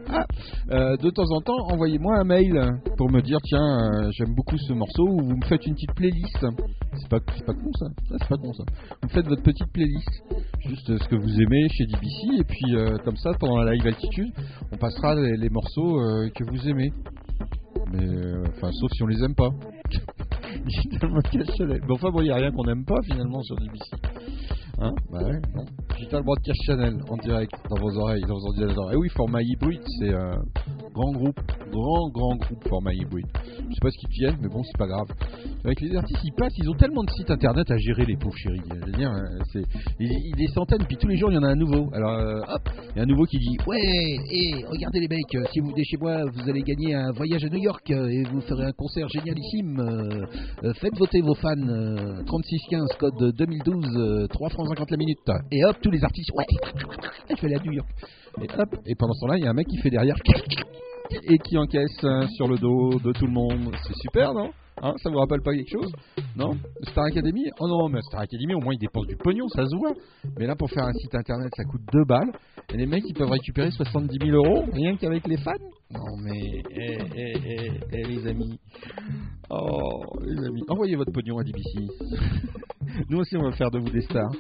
Ah, 0.09 0.27
euh, 0.71 0.97
de 0.97 1.11
temps 1.11 1.31
en 1.31 1.41
temps, 1.41 1.67
envoyez-moi 1.71 2.19
un 2.19 2.25
mail 2.25 2.81
pour 2.97 3.11
me 3.11 3.21
dire 3.21 3.39
tiens, 3.43 3.61
euh, 3.61 4.11
j'aime 4.13 4.35
beaucoup 4.35 4.57
ce 4.59 4.73
morceau 4.73 5.07
ou 5.09 5.21
vous 5.21 5.37
me 5.37 5.45
faites 5.45 5.67
une 5.67 5.75
petite 5.75 5.95
playlist. 5.95 6.47
C'est 6.95 7.09
pas, 7.09 7.19
c'est 7.37 7.45
pas 7.45 7.55
con 7.55 7.73
ça. 7.79 7.87
C'est 8.11 8.29
pas 8.29 8.37
con 8.37 8.53
ça. 8.53 8.65
Vous 9.03 9.09
me 9.09 9.13
faites 9.13 9.27
votre 9.27 9.43
petite 9.43 9.71
playlist 9.73 10.23
juste 10.67 10.91
euh, 10.91 10.99
ce 10.99 11.09
que 11.09 11.17
vous 11.17 11.41
aimez 11.41 11.69
chez 11.71 11.87
DBC 11.87 12.41
et 12.41 12.45
puis 12.45 12.75
comme 13.05 13.17
ça 13.17 13.33
pendant 13.39 13.59
la 13.59 13.73
live 13.73 13.87
altitude 13.87 14.33
on 14.73 14.77
passera 14.77 15.15
les, 15.15 15.51
morceaux 15.51 16.01
que 16.35 16.45
vous 16.51 16.69
aimez 16.69 16.93
mais 17.93 18.07
enfin 18.49 18.73
sauf 18.73 18.91
si 18.93 19.03
on 19.03 19.07
les 19.07 19.23
aime 19.23 19.35
pas 19.35 19.51
mais 20.65 21.81
enfin 21.91 22.11
bon 22.11 22.21
il 22.21 22.25
n'y 22.25 22.31
a 22.31 22.37
rien 22.37 22.51
qu'on 22.51 22.65
aime 22.65 22.85
pas 22.85 23.01
finalement 23.05 23.43
sur 23.43 23.57
DBC 23.57 23.91
hein 24.81 24.95
bah 25.11 25.23
ouais 25.23 25.41
non 25.55 25.65
Digital 25.97 26.23
Broadcast 26.23 26.61
Channel 26.65 26.97
en 27.09 27.17
direct 27.17 27.55
dans 27.71 27.81
vos 27.81 27.97
oreilles 27.99 28.23
dans 28.23 28.35
vos 28.35 28.47
ordinateurs 28.47 28.93
et 28.93 28.97
oui 28.97 29.09
format 29.11 29.43
hybride 29.43 29.83
c'est 29.99 30.13
euh, 30.13 30.35
grand 30.93 31.13
groupe 31.13 31.41
grand 31.71 32.09
grand 32.11 32.37
groupe 32.37 32.69
format 32.69 32.93
hybride 32.93 33.27
je 33.37 33.75
sais 33.75 33.81
pas 33.81 33.91
ce 33.91 33.99
qu'ils 33.99 34.09
deviennent 34.09 34.39
mais 34.43 34.49
bon 34.49 34.63
c'est 34.65 34.79
pas 34.79 34.87
grave 34.87 35.09
avec 35.65 35.81
les 35.81 35.95
artistes 35.97 36.21
ils 36.25 36.33
passent 36.33 36.57
ils 36.59 36.69
ont 36.69 36.75
tellement 36.75 37.05
de 37.05 37.11
sites 37.11 37.31
internet 37.31 37.71
à 37.71 37.77
gérer 37.79 38.05
les 38.05 38.17
pauvres 38.17 38.37
chéris 38.37 38.63
je 38.69 38.87
veux 38.87 38.93
dire 38.93 39.11
euh, 39.11 39.39
c'est 39.53 39.65
des 39.99 40.47
centaines, 40.49 40.85
puis 40.87 40.97
tous 40.97 41.09
les 41.09 41.17
jours 41.17 41.31
il 41.31 41.35
y 41.35 41.39
en 41.39 41.43
a 41.43 41.49
un 41.49 41.55
nouveau. 41.57 41.89
Alors 41.93 42.19
euh, 42.19 42.41
hop, 42.49 42.69
il 42.91 42.97
y 42.97 43.01
a 43.01 43.03
un 43.03 43.07
nouveau 43.07 43.25
qui 43.25 43.39
dit 43.39 43.57
Ouais, 43.67 44.17
et 44.31 44.65
regardez 44.69 45.01
les 45.01 45.09
mecs, 45.09 45.37
si 45.53 45.61
vous 45.61 45.71
venez 45.71 45.85
chez 45.85 45.97
moi, 45.97 46.25
vous 46.25 46.49
allez 46.49 46.63
gagner 46.63 46.95
un 46.95 47.13
voyage 47.13 47.45
à 47.45 47.49
New 47.49 47.63
York 47.63 47.89
et 47.91 48.23
vous 48.25 48.41
ferez 48.43 48.65
un 48.65 48.73
concert 48.73 49.09
génialissime. 49.09 50.27
faites 50.81 50.99
voter 50.99 51.21
vos 51.21 51.35
fans, 51.35 51.57
euh, 51.57 52.23
3615, 52.27 52.89
code 52.99 53.35
2012, 53.37 53.85
euh, 53.97 54.27
3 54.29 54.49
francs 54.51 54.64
50 54.67 54.91
la 54.91 54.97
minute. 54.97 55.19
Et 55.51 55.65
hop, 55.65 55.77
tous 55.83 55.91
les 55.91 56.03
artistes 56.05 56.31
Ouais, 56.35 56.47
je 57.31 57.35
vais 57.35 57.55
aller 57.55 57.57
à. 57.57 57.61
Et 58.43 58.49
hop, 58.59 58.77
et 58.87 58.95
pendant 58.95 59.15
ce 59.15 59.21
temps-là, 59.21 59.39
il 59.39 59.45
y 59.45 59.47
a 59.47 59.51
un 59.51 59.55
mec 59.55 59.67
qui 59.67 59.79
fait 59.79 59.91
derrière 59.91 60.17
et 61.11 61.39
qui 61.39 61.57
encaisse 61.59 62.03
euh, 62.05 62.27
sur 62.29 62.49
le 62.49 62.57
dos 62.59 62.99
de 62.99 63.13
tout 63.13 63.27
le 63.27 63.33
monde. 63.33 63.75
C'est 63.87 63.97
super, 63.97 64.33
non? 64.33 64.53
Hein, 64.85 64.93
ça 65.03 65.09
vous 65.09 65.17
rappelle 65.17 65.41
pas 65.41 65.53
quelque 65.55 65.71
chose 65.71 65.91
Non 66.37 66.59
Star 66.83 67.05
Academy 67.05 67.47
Oh 67.59 67.67
non, 67.67 67.89
mais 67.89 68.03
Star 68.03 68.21
Academy, 68.21 68.55
au 68.55 68.61
moins 68.61 68.75
ils 68.75 68.79
dépensent 68.79 69.07
du 69.07 69.17
pognon, 69.17 69.49
ça 69.49 69.65
se 69.65 69.75
voit. 69.75 69.95
Mais 70.39 70.47
là, 70.47 70.57
pour 70.57 70.69
faire 70.69 70.85
un 70.85 70.93
site 70.93 71.15
internet, 71.15 71.51
ça 71.57 71.65
coûte 71.65 71.81
2 71.91 72.05
balles. 72.05 72.31
Et 72.71 72.77
les 72.77 72.85
mecs, 72.85 73.03
ils 73.09 73.15
peuvent 73.15 73.31
récupérer 73.31 73.71
70 73.71 74.19
000 74.23 74.37
euros 74.37 74.67
rien 74.75 74.95
qu'avec 74.97 75.27
les 75.27 75.39
fans 75.39 75.53
Non, 75.91 76.19
mais, 76.23 76.63
eh, 76.71 76.99
eh, 77.17 77.35
eh, 77.47 77.71
eh, 77.93 78.03
les 78.03 78.27
amis. 78.27 78.61
Oh, 79.49 80.03
les 80.21 80.45
amis. 80.45 80.63
Envoyez 80.69 80.97
votre 80.97 81.13
pognon 81.13 81.39
à 81.39 81.45
DBC. 81.45 81.89
Nous 83.09 83.19
aussi, 83.19 83.39
on 83.39 83.43
va 83.43 83.53
faire 83.53 83.71
de 83.71 83.79
vous 83.79 83.89
des 83.89 84.03
stars. 84.03 84.33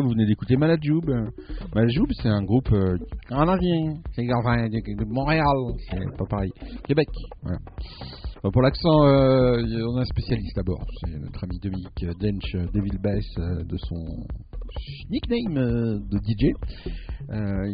Vous 0.00 0.10
venez 0.10 0.26
d'écouter 0.26 0.56
Malajoub. 0.56 1.02
Malajoub, 1.74 2.06
c'est 2.22 2.28
un 2.28 2.42
groupe 2.42 2.72
euh, 2.72 2.96
canadien. 3.28 3.94
C'est 4.14 4.26
enfin, 4.32 4.68
de, 4.68 4.96
de 4.96 5.04
Montréal. 5.04 5.44
C'est 5.90 6.16
pas 6.16 6.26
pareil. 6.28 6.50
Québec. 6.86 7.08
Pour 8.52 8.60
l'accent, 8.60 9.06
euh, 9.06 9.62
on 9.88 9.96
a 9.96 10.02
un 10.02 10.04
spécialiste 10.04 10.54
d'abord. 10.54 10.84
C'est 11.00 11.18
notre 11.18 11.42
ami 11.44 11.58
Dominique 11.60 12.04
Dench, 12.20 12.54
euh, 12.54 12.66
Devil 12.74 12.98
Bass, 13.02 13.24
euh, 13.38 13.64
de 13.64 13.78
son 13.78 14.04
nickname 15.08 15.54
de 16.10 16.18
DJ. 16.18 16.52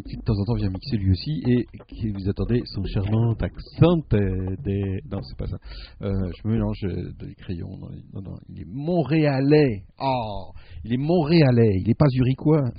Qui 0.06 0.16
de 0.16 0.22
temps 0.22 0.38
en 0.38 0.44
temps 0.44 0.54
vient 0.54 0.70
mixer 0.70 0.96
lui 0.96 1.11
aussi. 1.11 1.42
Et 1.48 1.66
qui 1.88 2.11
vous 2.11 2.28
attendez 2.28 2.62
son 2.66 2.85
charmant 2.85 3.33
accent 3.33 3.96
des. 4.12 5.00
Non, 5.11 5.20
c'est 5.22 5.37
pas 5.37 5.48
ça. 5.48 5.56
Je 6.00 6.48
me 6.48 6.52
mélange 6.52 6.87
des 7.18 7.35
crayons. 7.35 7.76
Non, 8.12 8.22
non, 8.22 8.37
il 8.48 8.61
est 8.61 8.68
montréalais. 8.68 9.83
Oh, 10.00 10.52
il 10.85 10.92
est 10.92 10.98
montréalais. 10.98 11.80
Il 11.80 11.90
est 11.90 11.98
pas 11.98 12.06
zurichois. 12.11 12.70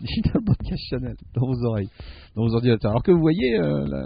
Digital 0.00 0.40
Podcast 0.46 0.82
Channel 0.88 1.16
dans 1.34 1.46
vos 1.46 1.64
oreilles, 1.64 1.88
dans 2.34 2.42
vos 2.42 2.54
ordinateurs. 2.54 2.90
Alors 2.90 3.02
que 3.02 3.12
vous 3.12 3.20
voyez 3.20 3.58
euh, 3.60 3.86
la, 3.86 4.02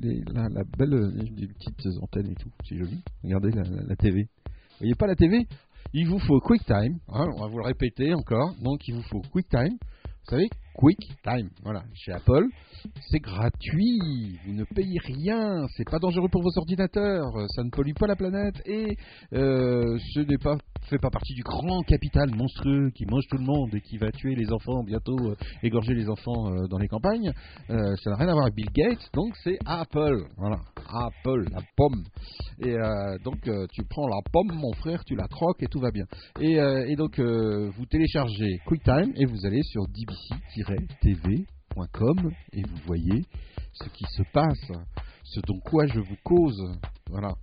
les- 0.00 0.22
la, 0.32 0.48
la 0.48 0.62
belle, 0.78 0.94
euh, 0.94 1.10
des 1.12 1.46
petites 1.48 1.86
antennes 2.02 2.30
et 2.30 2.34
tout. 2.34 2.50
C'est 2.68 2.76
joli. 2.76 2.98
Regardez 3.24 3.50
la 3.52 3.96
TV. 3.96 4.22
Vous 4.22 4.78
voyez 4.80 4.94
pas 4.94 5.06
la 5.06 5.14
TV 5.16 5.46
Il 5.92 6.08
vous 6.08 6.18
faut 6.20 6.40
QuickTime. 6.40 6.98
Hein, 7.08 7.26
on 7.36 7.40
va 7.42 7.46
vous 7.48 7.58
le 7.58 7.64
répéter 7.64 8.14
encore. 8.14 8.54
Donc 8.62 8.86
il 8.88 8.94
vous 8.94 9.02
faut 9.02 9.20
QuickTime. 9.32 9.76
Vous 10.24 10.30
savez, 10.30 10.48
QuickTime. 10.76 11.48
Voilà, 11.64 11.82
chez 11.94 12.12
Apple, 12.12 12.46
c'est 13.10 13.20
gratuit. 13.20 14.38
Vous 14.46 14.52
ne 14.52 14.64
payez 14.64 14.98
rien. 15.04 15.66
C'est 15.76 15.88
pas 15.88 15.98
dangereux 15.98 16.28
pour 16.30 16.42
vos 16.42 16.56
ordinateurs. 16.56 17.32
Ça 17.54 17.62
ne 17.62 17.70
pollue 17.70 17.92
pas 17.98 18.06
la 18.06 18.16
planète 18.16 18.60
et 18.66 18.96
euh, 19.32 19.98
ce 20.14 20.20
n'est 20.20 20.38
pas 20.38 20.56
fait 20.88 20.98
pas 20.98 21.10
partie 21.10 21.34
du 21.34 21.42
grand 21.42 21.82
capital 21.82 22.28
monstrueux 22.34 22.90
qui 22.90 23.06
mange 23.06 23.24
tout 23.30 23.38
le 23.38 23.44
monde 23.44 23.72
et 23.74 23.80
qui 23.80 23.98
va 23.98 24.10
tuer 24.10 24.34
les 24.34 24.52
enfants 24.52 24.82
bientôt, 24.82 25.16
euh, 25.20 25.36
égorger 25.62 25.94
les 25.94 26.08
enfants 26.08 26.50
euh, 26.50 26.66
dans 26.68 26.78
les 26.78 26.88
campagnes. 26.88 27.32
Ça 27.68 28.10
n'a 28.10 28.16
rien 28.16 28.28
à 28.28 28.32
voir 28.32 28.44
avec 28.44 28.54
Bill 28.54 28.70
Gates. 28.74 29.08
Donc 29.14 29.34
c'est 29.44 29.58
Apple. 29.64 30.26
Voilà, 30.36 30.58
Apple, 30.88 31.44
la 31.50 31.60
pomme. 31.76 32.02
Et 32.60 32.76
donc 33.24 33.38
tu 33.72 33.84
prends 33.88 34.08
la 34.08 34.20
pomme, 34.32 34.56
mon 34.56 34.72
frère, 34.74 35.04
tu 35.04 35.14
la 35.14 35.26
croques 35.28 35.62
et 35.62 35.66
tout 35.66 35.80
va 35.80 35.90
bien. 35.90 36.04
Et, 36.40 36.54
et 36.54 36.96
donc 36.96 37.18
vous 37.18 37.86
téléchargez 37.86 38.58
QuickTime 38.66 39.12
et 39.16 39.24
vous 39.24 39.46
allez 39.46 39.62
sur 39.62 39.82
et 42.52 42.62
vous 42.62 42.76
voyez 42.86 43.24
ce 43.72 43.88
qui 43.90 44.04
se 44.04 44.22
passe, 44.32 44.72
ce 45.24 45.40
dont 45.46 45.58
quoi 45.60 45.86
je 45.86 46.00
vous 46.00 46.16
cause. 46.22 46.62
Voilà, 47.10 47.34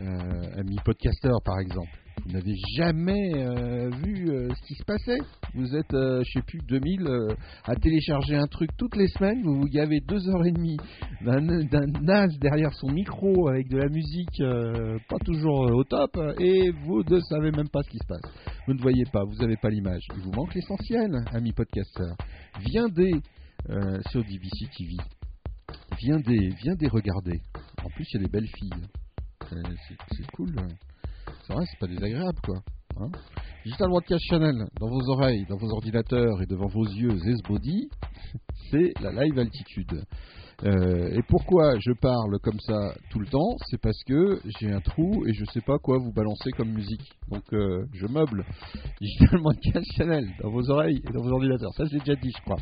euh, 0.00 0.60
ami 0.60 0.76
podcaster 0.84 1.32
par 1.44 1.58
exemple. 1.58 1.90
Vous 2.26 2.32
n'avez 2.32 2.54
jamais 2.76 3.32
euh, 3.34 3.88
vu 4.04 4.30
euh, 4.30 4.48
ce 4.50 4.66
qui 4.66 4.74
se 4.74 4.84
passait. 4.84 5.18
Vous 5.54 5.74
êtes, 5.74 5.94
euh, 5.94 6.22
je 6.22 6.32
sais 6.32 6.44
plus, 6.46 6.60
2000 6.68 7.06
euh, 7.06 7.28
à 7.64 7.74
télécharger 7.76 8.36
un 8.36 8.46
truc 8.46 8.70
toutes 8.76 8.94
les 8.96 9.08
semaines. 9.08 9.42
Vous 9.42 9.60
vous 9.60 9.68
gavez 9.68 10.00
deux 10.00 10.28
heures 10.28 10.44
et 10.44 10.52
demie 10.52 10.76
d'un 11.22 11.40
naze 11.40 12.38
derrière 12.38 12.74
son 12.74 12.90
micro 12.90 13.48
avec 13.48 13.68
de 13.68 13.78
la 13.78 13.88
musique 13.88 14.42
pas 15.08 15.18
toujours 15.24 15.70
au 15.72 15.84
top 15.84 16.18
et 16.38 16.70
vous 16.84 17.02
ne 17.02 17.20
savez 17.20 17.50
même 17.52 17.68
pas 17.68 17.82
ce 17.82 17.90
qui 17.90 17.98
se 17.98 18.06
passe. 18.06 18.32
Vous 18.66 18.74
ne 18.74 18.80
voyez 18.80 19.04
pas, 19.12 19.24
vous 19.24 19.36
n'avez 19.36 19.56
pas 19.56 19.70
l'image. 19.70 20.02
Il 20.16 20.22
vous 20.22 20.32
manque 20.32 20.54
l'essentiel, 20.54 21.10
ami 21.32 21.52
podcaster. 21.52 22.12
Viendez 22.60 23.12
sur 24.10 24.22
DBC 24.24 24.68
TV. 24.76 24.96
Viendez, 25.98 26.48
viendez 26.62 26.88
regarder. 26.88 27.40
En 27.84 27.88
plus, 27.90 28.06
il 28.12 28.20
y 28.20 28.20
a 28.20 28.24
des 28.24 28.30
belles 28.30 28.48
filles. 28.48 28.70
Euh, 29.52 29.62
C'est 29.88 29.96
c'est 30.16 30.30
cool. 30.32 30.54
C'est 31.46 31.52
vrai, 31.52 31.64
c'est 31.70 31.78
pas 31.78 31.86
désagréable 31.86 32.38
quoi. 32.42 32.56
Hein 32.96 33.10
Digital 33.64 33.88
Broadcast 33.88 34.24
Channel, 34.28 34.66
dans 34.78 34.88
vos 34.88 35.10
oreilles, 35.10 35.44
dans 35.48 35.56
vos 35.56 35.70
ordinateurs 35.70 36.40
et 36.42 36.46
devant 36.46 36.68
vos 36.68 36.86
yeux, 36.86 37.16
Zesbody, 37.16 37.88
c'est 38.70 38.92
la 39.02 39.12
live 39.12 39.38
altitude. 39.38 40.04
Euh, 40.64 41.10
et 41.12 41.22
pourquoi 41.28 41.78
je 41.78 41.92
parle 41.92 42.38
comme 42.42 42.58
ça 42.60 42.94
tout 43.10 43.18
le 43.18 43.26
temps? 43.26 43.56
C'est 43.66 43.80
parce 43.80 44.02
que 44.04 44.40
j'ai 44.58 44.70
un 44.70 44.80
trou 44.80 45.26
et 45.26 45.32
je 45.32 45.44
sais 45.52 45.62
pas 45.62 45.78
quoi 45.78 45.98
vous 45.98 46.12
balancer 46.12 46.50
comme 46.52 46.70
musique. 46.70 47.12
Donc 47.28 47.44
euh, 47.52 47.86
je 47.92 48.06
meuble 48.06 48.44
Digital 49.00 49.40
Broadcast 49.40 49.86
Channel 49.96 50.26
dans 50.42 50.50
vos 50.50 50.70
oreilles 50.70 51.02
et 51.08 51.12
dans 51.12 51.22
vos 51.22 51.32
ordinateurs. 51.32 51.72
Ça, 51.76 51.84
je 51.84 51.94
l'ai 51.94 52.00
déjà 52.00 52.14
dit, 52.14 52.30
je 52.36 52.42
crois. 52.42 52.58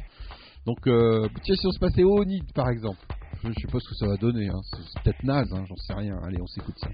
Donc, 0.69 0.87
euh, 0.87 1.27
si 1.43 1.67
on 1.67 1.71
se 1.71 1.79
passait 1.79 2.05
au 2.05 2.23
NID 2.27 2.53
par 2.53 2.69
exemple, 2.69 2.99
je 3.43 3.49
ce 3.81 3.89
que 3.89 3.95
ça 3.95 4.07
va 4.07 4.17
donner. 4.17 4.49
Hein. 4.49 4.61
C'est 4.71 5.03
peut-être 5.03 5.23
naze, 5.23 5.51
hein, 5.55 5.65
j'en 5.67 5.77
sais 5.77 5.95
rien. 5.95 6.19
Allez, 6.23 6.43
on 6.43 6.47
s'écoute 6.47 6.75
ça. 6.79 6.91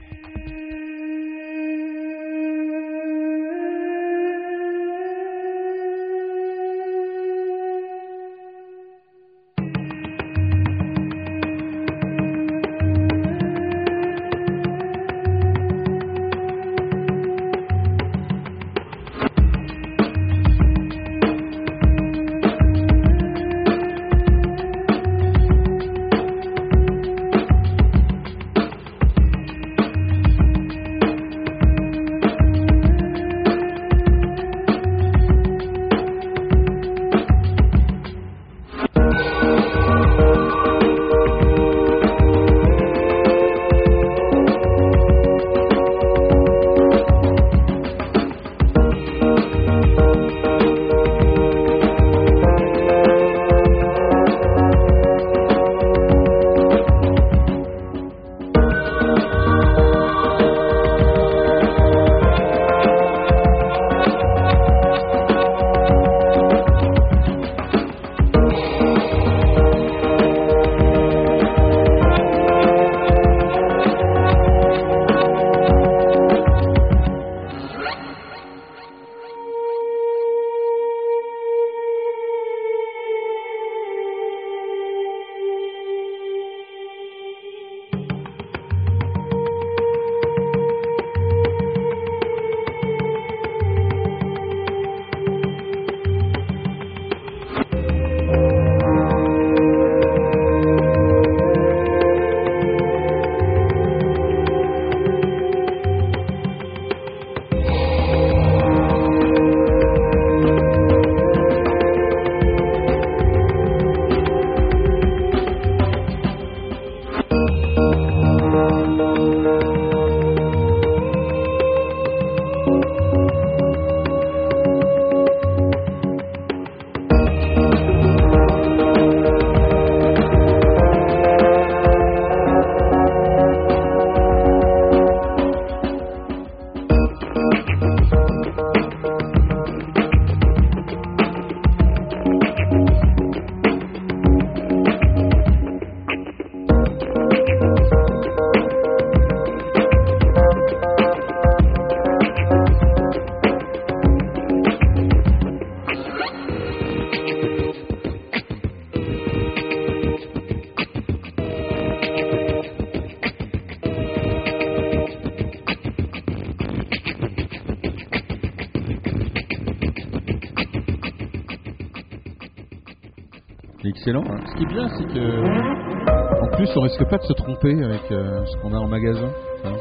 Risque 176.95 177.11
pas 177.11 177.19
de 177.19 177.25
se 177.25 177.33
tromper 177.33 177.83
avec 177.83 178.03
euh, 178.13 178.45
ce 178.47 178.57
qu'on 178.59 178.73
a 178.73 178.79
en 178.79 178.87
magasin. 178.87 179.31
hein. 179.65 179.73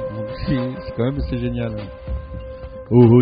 C'est 0.47 0.95
quand 0.95 1.03
même 1.03 1.19
assez 1.19 1.37
génial. 1.37 1.75
Oh, 2.89 3.21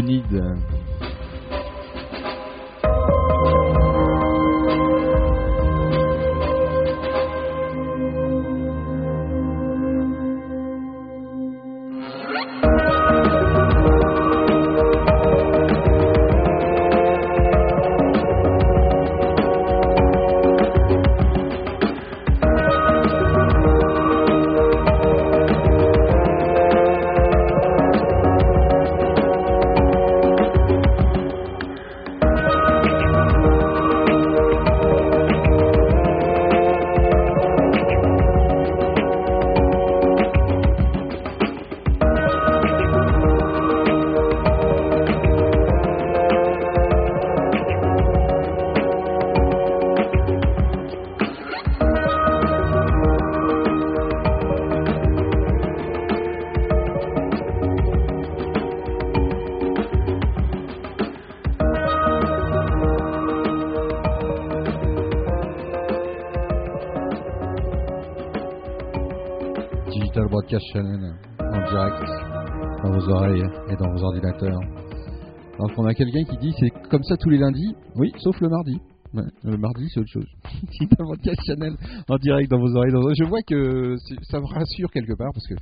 quelqu'un 75.94 76.24
qui 76.24 76.38
dit 76.38 76.54
c'est 76.60 76.70
comme 76.89 77.04
ça 77.04 77.18
tous 77.18 77.30
les 77.30 77.38
lundis, 77.38 77.76
oui, 77.96 78.12
sauf 78.20 78.39
le 78.42 78.50
mardi. 78.50 78.78
Ouais, 79.14 79.24
le 79.44 79.58
mardi 79.58 79.88
c'est 79.94 80.00
autre 80.00 80.12
chose. 80.12 80.28
Digital 80.72 81.06
Broadcast 81.06 81.39
Channel 81.46 81.74
en 82.08 82.18
direct 82.18 82.50
dans 82.50 82.60
vos 82.60 82.76
oreilles. 82.76 82.94
Je 83.18 83.26
vois 83.26 83.42
que 83.42 83.96
ça 84.24 84.39
me 84.39 84.46
rassure 84.46 84.89
quelque 84.92 85.14
part 85.14 85.32
parce 85.34 85.48
que 85.48 85.56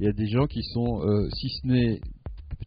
il 0.00 0.06
y 0.06 0.08
a 0.08 0.12
des 0.12 0.26
gens 0.26 0.46
qui 0.46 0.62
sont, 0.62 1.00
euh, 1.02 1.28
si 1.34 1.48
ce 1.48 1.66
n'est 1.66 2.00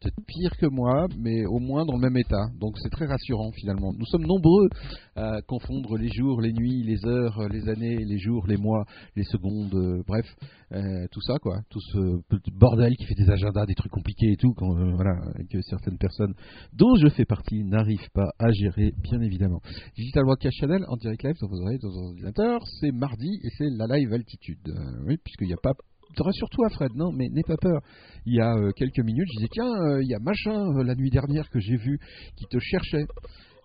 peut-être 0.04 0.26
pire 0.28 0.52
que 0.58 0.66
moi, 0.66 1.08
mais 1.18 1.46
au 1.46 1.60
moins 1.60 1.86
dans 1.86 1.96
le 1.96 2.02
même 2.02 2.18
état. 2.18 2.46
Donc 2.60 2.78
c'est 2.82 2.90
très 2.90 3.06
rassurant 3.06 3.52
finalement. 3.52 3.94
Nous 3.98 4.06
sommes 4.06 4.26
nombreux 4.26 4.70
à 5.16 5.42
confondre 5.48 5.98
les 5.98 6.10
jours, 6.10 6.42
les 6.42 6.52
nuits, 6.52 6.84
les 6.84 7.06
heures, 7.06 7.48
les 7.50 7.70
années, 7.70 7.98
les 7.98 8.18
jours, 8.18 8.46
les 8.48 8.58
mois, 8.58 8.86
les 9.16 9.24
secondes, 9.24 9.74
euh, 9.74 10.04
bref, 10.06 10.26
euh, 10.72 11.06
tout 11.12 11.22
ça 11.22 11.38
quoi, 11.40 11.62
tout 11.70 11.80
ce 11.80 12.22
petit 12.30 12.52
bordel 12.52 12.96
qui 12.98 13.06
fait 13.06 13.16
des 13.16 13.30
agendas, 13.30 13.66
des 13.66 13.76
trucs 13.76 13.92
compliqués 13.92 14.32
et 14.32 14.38
tout, 14.38 14.54
euh, 14.62 14.94
voilà, 14.96 15.16
que 15.50 15.62
certaines 15.62 15.98
personnes 15.98 16.34
dont 16.74 16.96
je 16.96 17.10
fais 17.10 17.26
partie 17.26 17.64
n'arrivent 17.64 18.10
pas 18.14 18.32
à 18.40 18.52
gérer, 18.52 18.94
bien 19.02 19.22
évidemment. 19.22 19.62
Digital 19.96 20.24
Broadcast 20.24 20.58
Channel 20.60 20.84
en 20.88 20.98
direct 20.98 21.24
live 21.24 21.36
dans 21.42 21.48
vos 21.48 21.62
oreilles, 21.62 21.80
dans 21.80 21.90
vos 21.90 22.08
ordinateurs, 22.10 22.62
c'est 22.80 22.92
mardi 22.92 23.40
et 23.44 23.50
c'est 23.58 23.70
la 23.70 23.88
live 23.98 24.12
altitude. 24.14 24.74
Oui, 25.06 25.18
puisqu'il 25.24 25.48
n'y 25.48 25.54
a 25.54 25.62
pas 25.62 25.74
Rassure-toi 26.22 26.70
Fred, 26.70 26.92
non 26.96 27.12
mais 27.12 27.30
n'aie 27.30 27.44
pas 27.44 27.58
peur. 27.58 27.82
Il 28.26 28.36
y 28.36 28.40
a 28.42 28.56
euh, 28.56 28.72
quelques 28.72 29.00
minutes, 29.00 29.28
je 29.34 29.38
disais 29.38 29.50
tiens, 29.52 29.72
euh, 29.74 30.02
il 30.02 30.10
y 30.10 30.16
a 30.16 30.20
machin 30.20 30.56
euh, 30.78 30.84
la 30.84 30.96
nuit 30.96 31.10
dernière 31.10 31.50
que 31.50 31.60
j'ai 31.60 31.76
vu 31.76 32.00
qui 32.38 32.46
te 32.46 32.58
cherchait. 32.60 33.06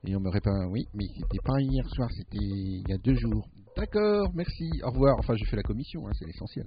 Et 0.07 0.17
on 0.17 0.21
me 0.21 0.31
répond 0.31 0.51
oui, 0.71 0.87
mais 0.95 1.05
c'était 1.15 1.43
pas 1.45 1.61
hier 1.61 1.85
soir, 1.91 2.09
c'était 2.13 2.39
il 2.39 2.85
y 2.89 2.93
a 2.93 2.99
deux 2.99 3.15
jours. 3.15 3.49
D'accord, 3.77 4.31
merci, 4.35 4.69
au 4.83 4.91
revoir. 4.91 5.17
Enfin, 5.19 5.35
j'ai 5.37 5.45
fait 5.45 5.57
la 5.57 5.63
commission, 5.63 6.07
hein, 6.09 6.13
c'est 6.19 6.27
l'essentiel. 6.27 6.67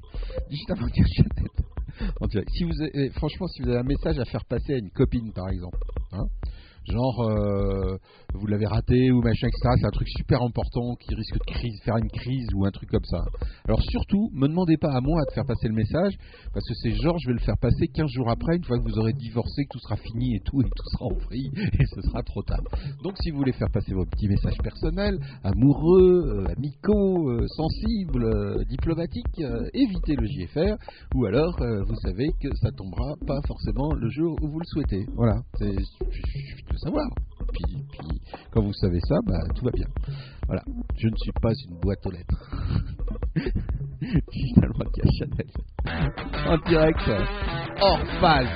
Channel. 1.15 1.47
En 2.21 2.27
direct. 2.27 2.49
Si 2.55 2.63
vous 2.63 2.81
avez- 2.81 2.91
eh, 2.93 3.09
franchement, 3.09 3.47
si 3.47 3.61
vous 3.61 3.67
avez 3.69 3.79
un 3.79 3.83
message 3.83 4.17
à 4.17 4.23
faire 4.25 4.45
passer 4.45 4.75
à 4.75 4.77
une 4.77 4.89
copine, 4.91 5.33
par 5.33 5.49
exemple, 5.49 5.77
hein, 6.13 6.23
genre 6.87 7.99
vous 8.33 8.47
l'avez 8.47 8.65
raté 8.65 9.11
ou 9.11 9.21
machin, 9.21 9.47
etc. 9.47 9.75
C'est 9.79 9.87
un 9.87 9.91
truc 9.91 10.07
super 10.09 10.41
important 10.41 10.95
qui 10.95 11.13
risque 11.15 11.35
de 11.35 11.83
faire 11.83 11.97
une 11.97 12.09
crise 12.09 12.47
ou 12.55 12.65
un 12.65 12.71
truc 12.71 12.89
comme 12.89 13.03
ça. 13.05 13.23
Alors 13.65 13.81
surtout, 13.81 14.29
me 14.33 14.47
demandez 14.47 14.77
pas 14.77 14.91
à 14.91 15.01
moi 15.01 15.21
de 15.29 15.33
faire 15.33 15.45
passer 15.45 15.67
le 15.67 15.73
message, 15.73 16.13
parce 16.53 16.67
que 16.67 16.73
c'est 16.81 16.93
genre 16.95 17.17
je 17.19 17.27
vais 17.27 17.33
le 17.33 17.39
faire 17.39 17.57
passer 17.57 17.87
15 17.87 18.09
jours 18.09 18.29
après, 18.29 18.57
une 18.57 18.63
fois 18.63 18.77
que 18.77 18.83
vous 18.83 18.99
aurez 18.99 19.13
divorcé, 19.13 19.63
que 19.65 19.69
tout 19.71 19.79
sera 19.79 19.95
fini 19.97 20.35
et 20.35 20.39
tout, 20.39 20.61
et 20.61 20.65
tout 20.65 20.89
sera 20.93 21.05
en 21.05 21.17
vrille, 21.25 21.51
et 21.79 21.85
ce 21.85 22.01
sera 22.01 22.23
trop 22.23 22.43
tard. 22.43 22.63
Donc 23.03 23.17
si 23.21 23.31
vous 23.31 23.37
voulez 23.37 23.53
faire 23.53 23.69
passer 23.71 23.93
vos 23.93 24.05
petits 24.05 24.27
messages 24.27 24.57
personnels, 24.63 25.19
amoureux, 25.43 26.45
euh, 26.47 26.53
amicaux, 26.55 27.29
euh, 27.29 27.47
sensibles, 27.47 28.23
euh, 28.23 28.63
diplomatiques, 28.65 29.41
évitez 29.73 30.15
le 30.15 30.27
JFR, 30.27 30.77
ou 31.15 31.25
alors 31.25 31.57
vous 31.87 31.95
savez 31.95 32.29
que 32.41 32.49
ça 32.55 32.71
tombera 32.71 33.15
pas 33.25 33.41
forcément 33.47 33.93
le 33.93 34.09
jour 34.09 34.35
où 34.41 34.47
vous 34.47 34.59
le 34.59 34.65
souhaitez. 34.65 35.05
Voilà, 35.15 35.41
c'est 35.57 35.71
de 35.71 36.71
le 36.71 36.77
savoir. 36.77 37.07
Quand 38.51 38.61
vous 38.61 38.73
savez 38.73 38.99
ça, 39.07 39.15
bah, 39.25 39.39
tout 39.55 39.65
va 39.65 39.71
bien. 39.71 39.87
Voilà, 40.47 40.63
je 40.97 41.07
ne 41.07 41.15
suis 41.17 41.31
pas 41.41 41.51
une 41.67 41.79
boîte 41.79 42.05
aux 42.05 42.11
lettres. 42.11 42.51
Digital 44.31 44.69
Broadcast 44.69 45.11
Channel. 45.19 45.47
En 46.47 46.57
direct, 46.69 47.07
euh, 47.07 47.25
hors 47.81 48.05
phase. 48.19 48.47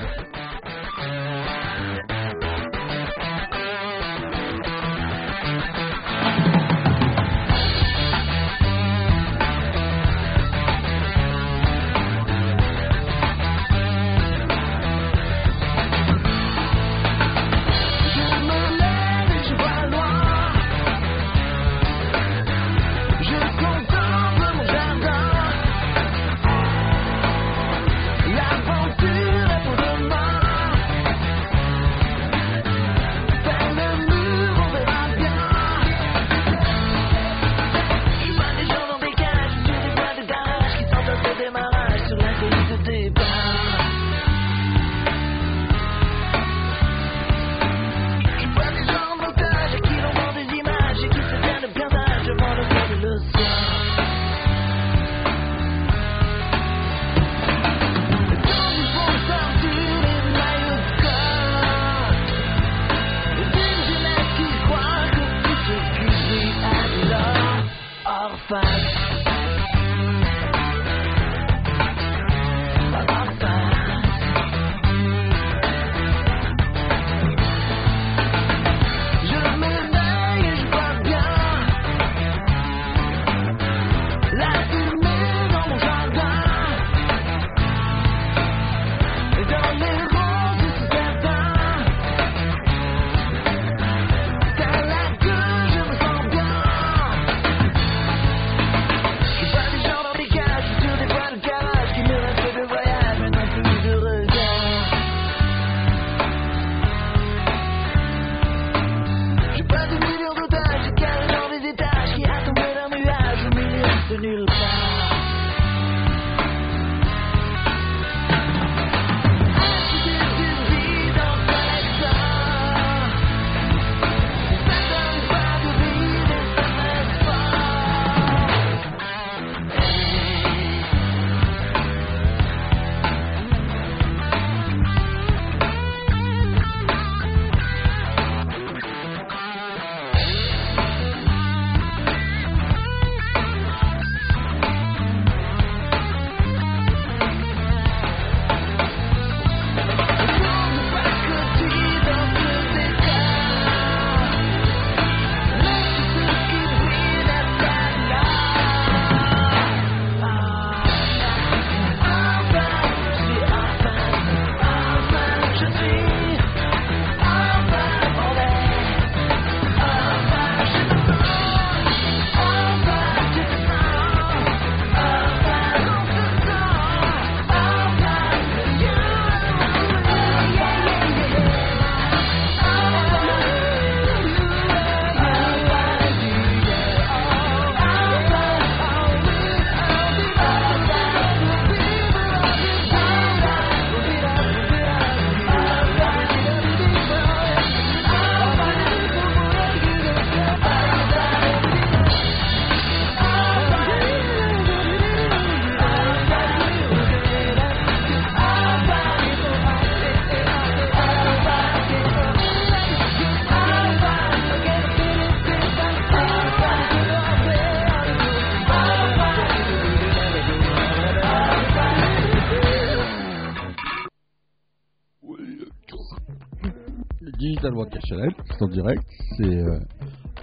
Channel, 228.06 228.30
c'est 228.50 228.62
en 228.62 228.68
direct, 228.68 229.02
c'est 229.36 229.44
euh, 229.44 229.78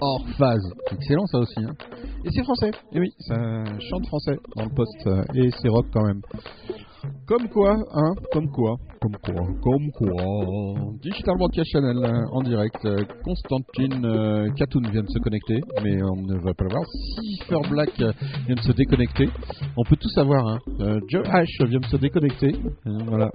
hors 0.02 0.26
phase. 0.38 0.74
Excellent 0.92 1.26
ça 1.28 1.40
aussi. 1.40 1.60
Hein. 1.60 1.74
Et 2.26 2.30
c'est 2.32 2.44
français, 2.44 2.72
et 2.94 3.00
oui, 3.00 3.10
ça 3.20 3.36
chante 3.80 4.06
français 4.08 4.38
dans 4.56 4.66
le 4.66 4.74
poste, 4.76 5.08
euh, 5.08 5.24
et 5.36 5.50
c'est 5.62 5.70
rock 5.70 5.86
quand 5.94 6.06
même. 6.06 6.22
Comme 7.26 7.50
quoi, 7.50 7.76
hein, 7.94 8.14
comme 8.32 8.50
quoi, 8.50 8.78
comme 9.02 9.18
quoi, 9.24 9.46
comme 9.62 9.92
quoi. 9.92 10.94
Digital 11.02 11.36
Broadcast 11.38 11.70
Channel 11.72 11.98
euh, 11.98 12.26
en 12.32 12.42
direct. 12.42 12.78
Euh, 12.86 13.04
Constantine 13.24 14.06
euh, 14.06 14.50
Katoun 14.56 14.90
vient 14.90 15.02
de 15.02 15.10
se 15.10 15.20
connecter, 15.20 15.60
mais 15.84 16.02
on 16.02 16.22
ne 16.22 16.36
va 16.40 16.54
pas 16.54 16.64
le 16.64 16.70
voir. 16.70 16.86
Cipher 16.88 17.70
Black 17.70 17.92
vient 17.98 18.56
de 18.56 18.62
se 18.62 18.72
déconnecter. 18.72 19.28
On 19.78 19.84
peut 19.84 19.98
tout 19.98 20.10
savoir, 20.10 20.48
hein. 20.48 20.60
Euh, 20.80 21.00
Joe 21.10 21.24
H 21.24 21.68
vient 21.68 21.80
de 21.80 21.86
se 21.86 21.98
déconnecter. 21.98 22.56
Euh, 22.88 22.92
voilà. 23.08 23.30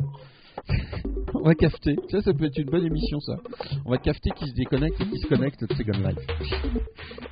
On 1.34 1.42
va 1.42 1.54
cafeter. 1.54 1.96
Ça, 2.10 2.20
ça 2.22 2.32
peut 2.32 2.46
être 2.46 2.58
une 2.58 2.70
bonne 2.70 2.84
émission, 2.84 3.20
ça. 3.20 3.36
On 3.84 3.90
va 3.90 3.98
cafeter 3.98 4.30
qui 4.30 4.48
se 4.48 4.54
déconnecte 4.54 5.00
et 5.00 5.04
qui 5.04 5.18
se 5.18 5.26
connecte 5.28 5.62
de 5.62 5.74
Second 5.74 5.98
Life. 5.98 6.26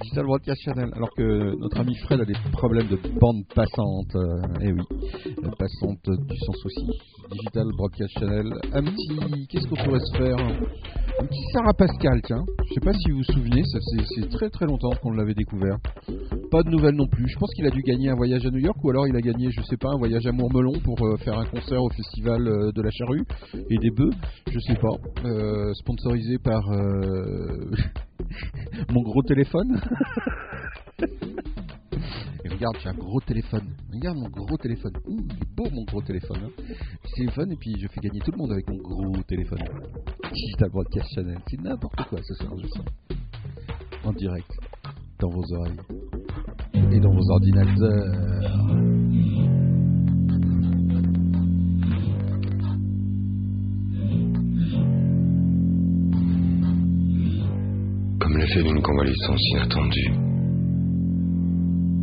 Digital 0.03 0.24
Broadcast 0.24 0.61
Channel. 0.62 0.91
Alors 0.95 1.11
que 1.16 1.57
notre 1.59 1.80
ami 1.80 1.95
Fred 1.97 2.20
a 2.20 2.24
des 2.24 2.37
problèmes 2.53 2.89
de 2.89 2.99
bande 3.18 3.45
passante. 3.55 4.14
Euh, 4.14 4.43
eh 4.61 4.72
oui, 4.72 4.82
euh, 5.45 5.51
passante 5.59 5.99
du 6.05 6.37
sans 6.39 6.53
souci. 6.53 6.87
Digital 7.32 7.66
Broadcast 7.76 8.18
Channel. 8.18 8.53
Un 8.72 8.82
petit. 8.82 9.47
Qu'est-ce 9.49 9.66
qu'on 9.66 9.76
pourrait 9.76 10.01
se 10.01 10.16
faire? 10.18 10.39
Un 11.18 11.24
petit 11.26 11.45
Sarah 11.53 11.72
Pascal, 11.72 12.20
tiens. 12.22 12.45
Je 12.68 12.74
sais 12.74 12.80
pas 12.80 12.93
si 12.93 13.11
vous 13.11 13.18
vous 13.18 13.32
souvenez, 13.32 13.62
ça 13.64 13.78
c'est 14.14 14.28
très 14.28 14.51
très 14.51 14.66
longtemps 14.66 14.93
qu'on 15.03 15.12
l'avait 15.12 15.34
découvert. 15.34 15.78
Pas 16.51 16.62
de 16.62 16.68
nouvelles 16.68 16.95
non 16.95 17.07
plus. 17.07 17.26
Je 17.28 17.39
pense 17.39 17.53
qu'il 17.55 17.66
a 17.66 17.70
dû 17.70 17.82
gagner 17.82 18.11
un 18.11 18.14
voyage 18.14 18.45
à 18.45 18.51
New 18.51 18.61
York 18.61 18.76
ou 18.84 18.91
alors 18.91 19.09
il 19.09 19.16
a 19.16 19.20
gagné, 19.20 19.51
je 19.51 19.62
sais 19.62 19.76
pas, 19.76 19.89
un 19.91 19.99
voyage 19.99 20.26
à 20.26 20.32
Mourmelon 20.32 20.78
pour 20.84 21.03
euh, 21.03 21.16
faire 21.18 21.39
un 21.39 21.47
concert 21.47 21.82
au 21.82 21.91
festival 21.91 22.47
euh, 22.47 22.70
de 22.72 22.82
la 22.82 22.91
charrue 22.91 23.24
et 23.70 23.79
des 23.79 23.91
bœufs. 23.91 24.12
Je 24.51 24.59
sais 24.61 24.74
pas. 24.74 24.97
Euh, 25.24 25.72
sponsorisé 25.74 26.39
par 26.39 26.70
euh, 26.70 27.70
mon 28.91 29.03
gros 29.03 29.22
téléphone. 29.22 29.81
Et 32.45 32.49
regarde, 32.49 32.77
j'ai 32.81 32.89
un 32.89 32.95
gros 32.95 33.20
téléphone. 33.20 33.74
Regarde 33.93 34.18
mon 34.18 34.29
gros 34.29 34.57
téléphone. 34.57 34.93
Ouh, 35.09 35.18
il 35.31 35.43
est 35.43 35.57
beau 35.57 35.68
mon 35.72 35.83
gros 35.83 36.01
téléphone. 36.01 36.39
Hein. 36.45 36.62
Téléphone 37.16 37.51
et 37.51 37.57
puis 37.57 37.74
je 37.81 37.89
fais 37.89 38.01
gagner 38.01 38.20
tout 38.20 38.31
le 38.31 38.39
monde 38.39 38.53
avec 38.53 38.68
mon 38.68 38.77
gros 38.77 39.20
téléphone. 39.27 39.59
Digital 40.33 40.70
Broadcast 40.70 41.09
Channel. 41.12 41.39
C'est 41.51 41.61
n'importe 41.61 42.05
quoi 42.09 42.20
ce 42.22 42.35
soir. 42.35 42.53
En 44.05 44.12
direct. 44.12 44.51
Dans 45.18 45.31
vos 45.31 45.43
oreilles. 45.55 45.81
Et 46.93 47.01
dans 47.01 47.12
vos 47.12 47.31
ordinateurs. 47.31 49.26
Comme 58.47 58.55
l'effet 58.55 58.62
d'une 58.62 58.82
convalescence 58.82 59.40
inattendue. 59.51 60.12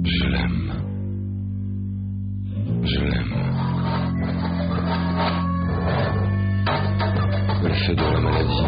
Je 0.03 0.25
l'aime. 0.25 0.73
Je 2.83 2.99
l'aime. 2.99 3.33
L'effet 7.63 7.95
de 7.95 8.01
la 8.01 8.19
maladie. 8.19 8.65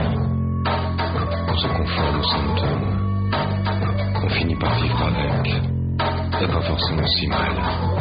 On 1.48 1.58
se 1.58 1.68
conforme 1.68 2.20
aux 2.20 2.24
symptômes. 2.24 3.32
On 4.24 4.30
finit 4.30 4.56
par 4.56 4.80
vivre 4.80 5.04
avec. 5.04 5.48
Et 6.42 6.48
pas 6.48 6.62
forcément 6.62 7.08
si 7.08 7.28
mal. 7.28 7.95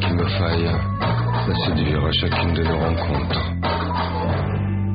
Qu'il 0.00 0.14
me 0.14 0.26
faille 0.26 0.70
la 1.48 1.54
séduire 1.66 2.04
à 2.04 2.12
chacune 2.12 2.52
de 2.54 2.62
nos 2.62 2.78
rencontres. 2.78 3.52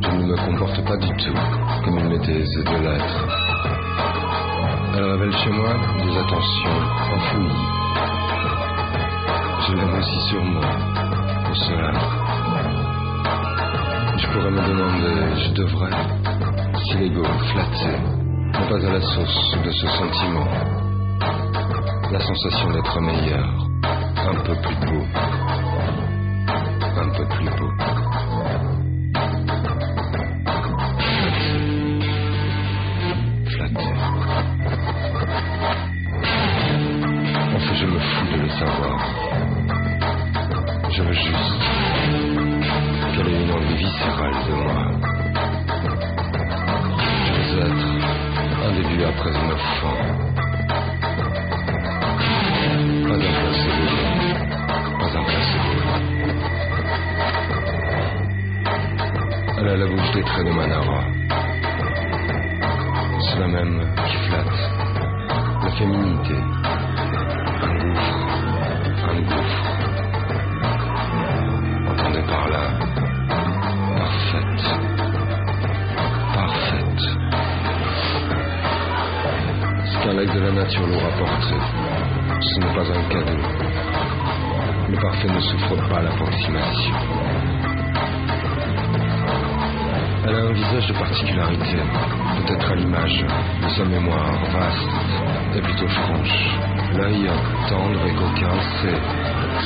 Je 0.02 0.10
ne 0.10 0.24
me 0.26 0.36
comporte 0.36 0.84
pas 0.86 0.98
du 0.98 1.10
tout 1.18 1.38
comme 1.84 2.00
il 2.00 2.10
m'était 2.10 2.34
de 2.34 2.78
l'être. 2.84 3.28
Elle 4.96 5.04
révèle 5.04 5.38
chez 5.38 5.50
moi 5.52 5.74
des 6.04 6.18
attentions 6.18 6.80
enfouies. 7.16 7.86
Je 9.68 9.74
l'aime 9.74 9.96
aussi 10.00 10.20
sur 10.30 10.44
moi, 10.44 10.66
pour 11.46 11.56
cela. 11.56 11.92
Je 14.18 14.28
pourrais 14.28 14.52
me 14.52 14.68
demander, 14.68 15.42
je 15.44 15.52
devrais, 15.54 15.98
si 16.86 16.98
l'ego 16.98 17.24
flatté 17.52 17.98
n'est 18.54 18.70
pas 18.70 18.88
à 18.88 18.92
la 18.94 19.02
source 19.02 19.58
de 19.64 19.72
ce 19.72 19.88
sentiment. 19.88 20.48
La 22.12 22.20
sensation 22.20 22.72
d'être 22.72 23.02
meilleur, 23.02 23.65
un 24.28 24.36
peu 24.44 24.56
plus 24.56 24.76
beau, 24.88 25.06
un 26.82 27.10
peu 27.10 27.85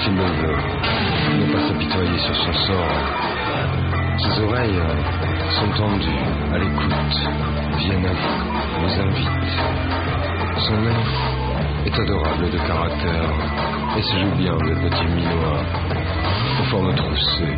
s'il 0.10 0.18
le 0.18 0.24
veut, 0.24 0.58
ne 1.40 1.54
pas 1.54 1.68
s'apitoyer 1.68 2.18
sur 2.20 2.36
son 2.36 2.54
sort. 2.54 2.98
Ses 4.18 4.42
oreilles 4.42 4.82
sont 5.52 5.72
tendues, 5.78 6.26
à 6.54 6.58
l'écoute, 6.58 7.18
viennent 7.78 8.06
à 8.06 8.14
vous, 8.14 8.82
vous 8.82 9.02
invitent. 9.02 9.58
Son 10.58 10.78
nez 10.82 11.04
est 11.86 12.00
adorable 12.00 12.50
de 12.50 12.58
caractère 12.58 13.30
et 13.98 14.02
se 14.02 14.18
joue 14.20 14.36
bien 14.36 14.56
de 14.58 14.90
petits 14.90 15.08
minois, 15.08 15.64
aux 16.60 16.66
formes 16.66 16.96
troussées, 16.96 17.56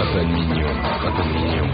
à 0.00 0.04
peine 0.12 0.32
mignons, 0.32 0.76
à 1.06 1.10
peine 1.10 1.32
mignons. 1.34 1.70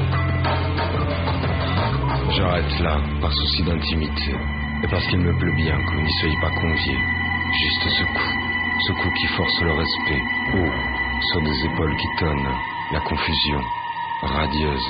J'arrête 2.31 2.81
là 2.81 3.01
par 3.21 3.33
souci 3.33 3.63
d'intimité 3.63 4.37
et 4.85 4.89
parce 4.89 5.07
qu'il 5.07 5.21
me 5.21 5.37
plaît 5.39 5.57
bien 5.57 5.77
que 5.77 5.95
vous 5.95 6.03
n'y 6.03 6.13
soyez 6.21 6.37
pas 6.41 6.51
conviés. 6.61 6.99
Juste 7.51 7.89
ce 7.97 8.05
coup, 8.05 8.38
ce 8.81 8.93
cou 8.93 9.11
qui 9.11 9.27
force 9.27 9.61
le 9.63 9.73
respect, 9.73 10.23
haut, 10.55 10.73
sur 11.33 11.43
des 11.43 11.65
épaules 11.65 11.97
qui 11.97 12.07
tonnent, 12.19 12.55
la 12.93 13.01
confusion, 13.01 13.61
radieuse. 14.23 14.89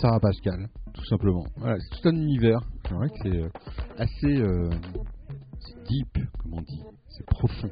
Sarah 0.00 0.20
Pascal, 0.20 0.68
tout 0.92 1.04
simplement. 1.06 1.44
Voilà, 1.56 1.78
c'est 1.80 2.00
tout 2.00 2.08
un 2.08 2.16
univers. 2.16 2.60
C'est 2.86 2.94
vrai 2.94 3.08
que 3.08 3.14
c'est 3.22 3.36
euh, 3.36 3.48
assez 3.98 4.36
euh, 4.36 4.70
deep, 5.88 6.18
comme 6.38 6.54
on 6.54 6.62
dit. 6.62 6.82
C'est 7.08 7.26
profond. 7.26 7.70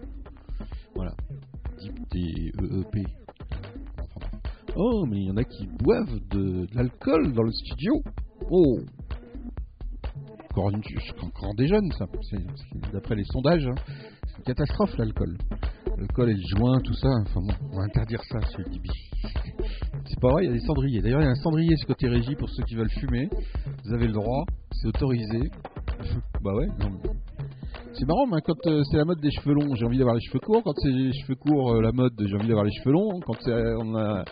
Voilà. 0.94 1.12
Deep 1.78 1.94
D-E-E-P. 2.10 3.04
Oh, 4.76 5.06
mais 5.06 5.18
il 5.18 5.26
y 5.26 5.30
en 5.30 5.36
a 5.36 5.44
qui 5.44 5.66
boivent 5.66 6.18
de, 6.30 6.66
l'alcool 6.74 7.32
dans 7.32 7.42
le 7.42 7.52
studio. 7.52 8.02
Oh 8.50 8.78
encore, 10.50 10.70
une, 10.70 10.82
encore 11.22 11.54
des 11.56 11.66
jeunes, 11.66 11.90
ça. 11.98 12.06
D'après 12.92 13.16
les 13.16 13.24
sondages, 13.24 13.66
hein, 13.66 13.74
c'est 14.26 14.38
une 14.38 14.44
catastrophe 14.44 14.96
l'alcool. 14.98 15.36
L'alcool 15.98 16.30
et 16.30 16.34
le 16.34 16.42
joint, 16.56 16.80
tout 16.80 16.94
ça. 16.94 17.08
Enfin 17.22 17.40
bon, 17.40 17.54
on 17.72 17.76
va 17.78 17.84
interdire 17.84 18.22
ça, 18.30 18.38
le 18.58 18.70
dibi. 18.70 18.90
C'est 20.06 20.20
pas 20.20 20.30
vrai, 20.30 20.44
il 20.44 20.46
y 20.48 20.50
a 20.50 20.52
des 20.52 20.66
cendriers. 20.66 21.00
D'ailleurs, 21.00 21.20
il 21.20 21.24
y 21.24 21.28
a 21.28 21.30
un 21.30 21.42
cendrier 21.42 21.76
ce 21.76 21.86
côté 21.86 22.08
régie 22.08 22.34
pour 22.36 22.48
ceux 22.50 22.62
qui 22.64 22.74
veulent 22.74 22.90
fumer. 22.90 23.28
Vous 23.84 23.94
avez 23.94 24.06
le 24.06 24.12
droit, 24.12 24.44
c'est 24.72 24.88
autorisé. 24.88 25.50
bah 26.42 26.54
ouais, 26.54 26.66
non, 26.80 26.90
C'est 27.92 28.06
marrant, 28.06 28.26
quand 28.44 28.66
euh, 28.66 28.82
c'est 28.90 28.96
la 28.98 29.04
mode 29.04 29.20
des 29.20 29.30
cheveux 29.30 29.54
longs, 29.54 29.74
j'ai 29.74 29.84
envie 29.86 29.98
d'avoir 29.98 30.14
les 30.14 30.20
cheveux 30.22 30.40
courts. 30.40 30.62
Quand 30.62 30.74
c'est 30.82 30.90
les 30.90 31.12
cheveux 31.12 31.36
courts, 31.36 31.74
euh, 31.74 31.80
la 31.82 31.92
mode, 31.92 32.12
j'ai 32.18 32.34
envie 32.34 32.48
d'avoir 32.48 32.64
les 32.64 32.72
cheveux 32.72 32.92
longs. 32.92 33.20
Quand 33.20 33.38
on, 33.48 33.94
a, 33.96 34.24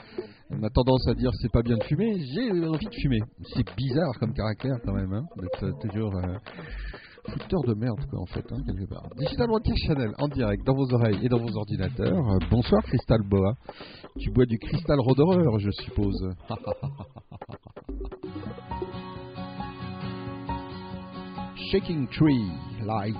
tendance 0.74 1.08
à 1.08 1.14
dire 1.14 1.30
c'est 1.40 1.50
pas 1.50 1.62
bien 1.62 1.76
de 1.76 1.84
fumer, 1.84 2.20
j'ai 2.20 2.50
envie 2.50 2.86
de 2.86 2.94
fumer. 3.00 3.20
C'est 3.54 3.64
bizarre 3.76 4.12
comme 4.20 4.34
caractère 4.34 4.76
quand 4.84 4.92
même, 4.92 5.12
hein, 5.12 5.24
d'être 5.40 5.64
euh, 5.64 5.72
toujours 5.80 6.12
fouteur 7.28 7.62
de 7.62 7.74
merde, 7.74 8.04
quoi, 8.10 8.20
en 8.20 8.26
fait, 8.26 8.44
hein, 8.52 8.62
quelque 8.66 8.88
part. 8.88 9.08
Digital 9.16 9.46
Broadcast 9.46 9.78
Channel 9.86 10.10
en 10.18 10.28
direct 10.28 10.66
dans 10.66 10.74
vos 10.74 10.92
oreilles 10.92 11.20
et 11.22 11.28
dans 11.28 11.38
vos 11.38 11.56
ordinateurs. 11.56 12.32
Euh, 12.32 12.38
bonsoir, 12.50 12.82
Crystal 12.82 13.22
Boa. 13.22 13.54
Tu 14.18 14.30
bois 14.30 14.46
du 14.46 14.58
cristal 14.58 14.98
rodoreur, 15.00 15.58
je 15.58 15.70
suppose. 15.70 16.34
Shaking 21.70 22.06
Tree, 22.08 22.50
Light 22.84 23.16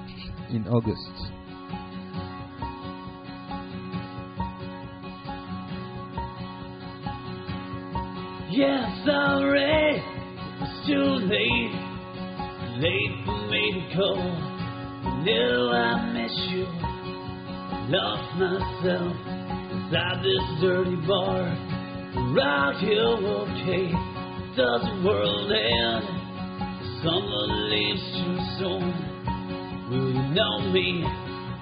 in 0.51 0.67
August. 0.71 1.33
Yeah, 8.51 9.05
sorry, 9.07 10.03
it's 10.61 10.87
too 10.87 11.17
late. 11.27 11.92
Late 12.83 13.15
for 13.25 13.47
me 13.47 13.87
to 13.93 13.97
go. 13.97 14.11
Knew 15.23 15.71
I 15.71 16.03
miss 16.19 16.35
you. 16.51 16.67
Lost 17.95 18.27
myself 18.43 19.15
inside 19.71 20.19
this 20.27 20.43
dirty 20.61 20.99
bar. 21.07 21.47
Rock 22.35 22.83
you 22.83 22.99
okay? 22.99 23.87
Does 24.57 24.83
the 24.83 24.99
world 25.07 25.53
end? 25.53 26.05
Summer 27.07 27.47
leaves 27.71 28.03
too 28.19 28.39
soon. 28.59 28.91
Will 29.89 30.11
you 30.11 30.27
know 30.35 30.59
me? 30.73 31.07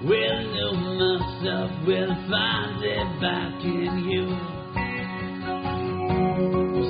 Will 0.01 0.41
know 0.57 0.73
myself? 1.05 1.71
Will 1.87 2.17
find 2.31 2.81
it 2.83 3.21
back 3.21 3.61
in 3.63 4.09
you? 4.09 4.25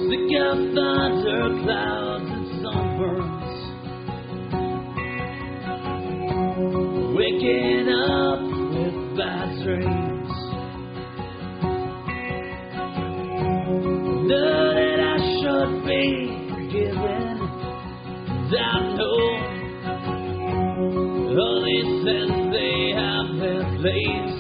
Sick 0.07 0.31
of 0.39 0.57
thunder 0.71 1.43
clouds 1.65 2.31
and 2.31 2.47
sunburns. 2.65 3.40
Waking 7.13 7.89
up 7.89 8.41
with 8.71 9.19
bad 9.19 9.49
dreams. 9.65 10.31
Know 14.29 14.75
that 14.75 15.01
I 15.01 15.19
should 15.41 15.73
be 15.87 16.05
forgiven. 16.51 17.41
I 18.53 18.95
know 18.97 19.23
all 21.39 21.59
these 21.65 21.91
sins 22.05 22.37
they 22.53 22.93
have 22.95 23.29
their 23.41 23.65
place. 23.81 24.40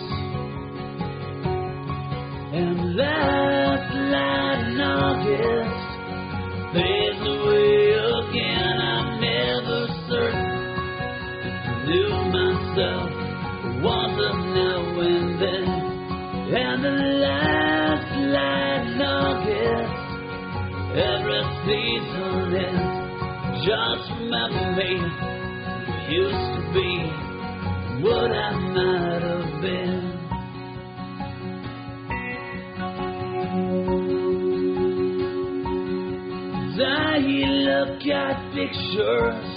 Pictures, 38.60 39.50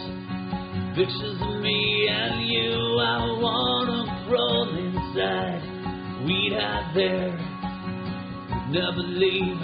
pictures 0.95 1.37
of 1.41 1.59
me 1.59 2.07
and 2.07 2.39
you, 2.47 2.71
I 3.03 3.19
wanna 3.43 4.01
crawl 4.27 4.69
inside. 4.79 5.61
We'd 6.23 6.53
hide 6.55 6.91
there, 6.95 7.35
never 8.71 9.03
leave 9.03 9.59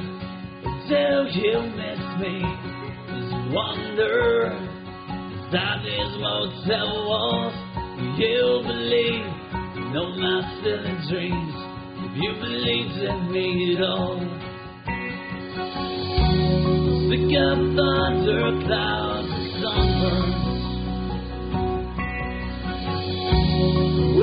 until 0.67 1.27
you 1.39 1.55
miss 1.71 2.03
me. 2.19 2.35
Just 3.15 3.35
wonder 3.55 4.59
inside 5.31 5.87
these 5.87 6.13
motel 6.19 7.07
walls, 7.07 7.55
you 8.19 8.61
believe 8.67 9.29
in 9.79 9.95
all 9.95 10.19
my 10.19 10.39
silly 10.63 10.95
dreams. 11.07 11.55
If 12.05 12.13
you 12.23 12.31
believe 12.41 12.91
in 13.07 13.31
me 13.31 13.77
at 13.77 13.83
all. 13.83 14.49
Sick 17.09 17.25
of 17.41 17.57
thunder 17.75 18.67
clouds 18.67 19.28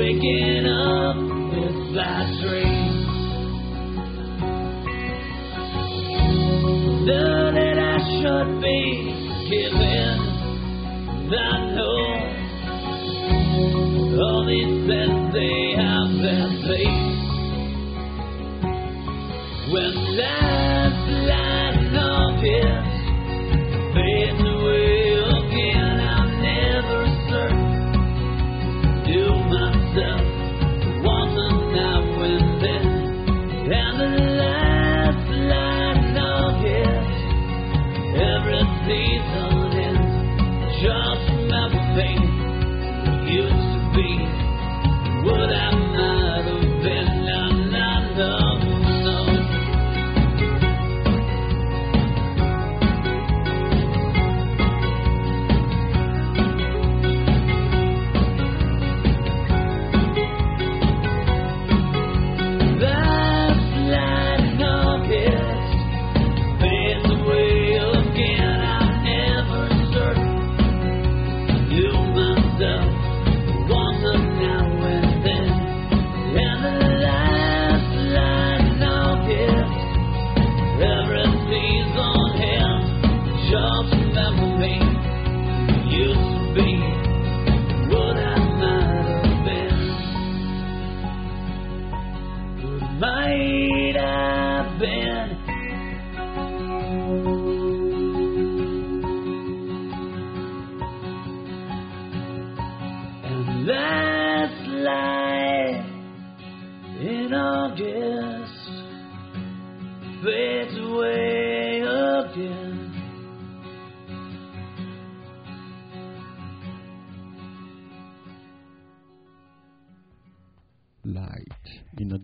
Waking 0.07 0.67
up 0.67 1.17
with 1.51 1.79
bad 1.97 2.27
dreams. 2.41 3.07
Know 7.07 7.51
that 7.51 7.77
I 7.77 7.99
should 8.15 8.51
be 8.63 8.79
given. 9.51 10.17
I 11.35 11.59
know 11.75 11.99
all 14.23 14.43
these 14.47 14.75
sins 14.87 15.35
they 15.35 15.75
have 15.75 16.11
their 16.23 16.49
place. 16.63 17.09
When 19.73 19.93
last 20.19 21.03
light 21.27 21.77
in 21.81 21.97
August 21.97 22.76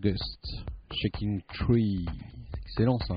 August, 0.03 0.65
Shaking 0.91 1.41
Tree. 1.53 2.05
Excellent 2.65 2.99
ça. 3.07 3.15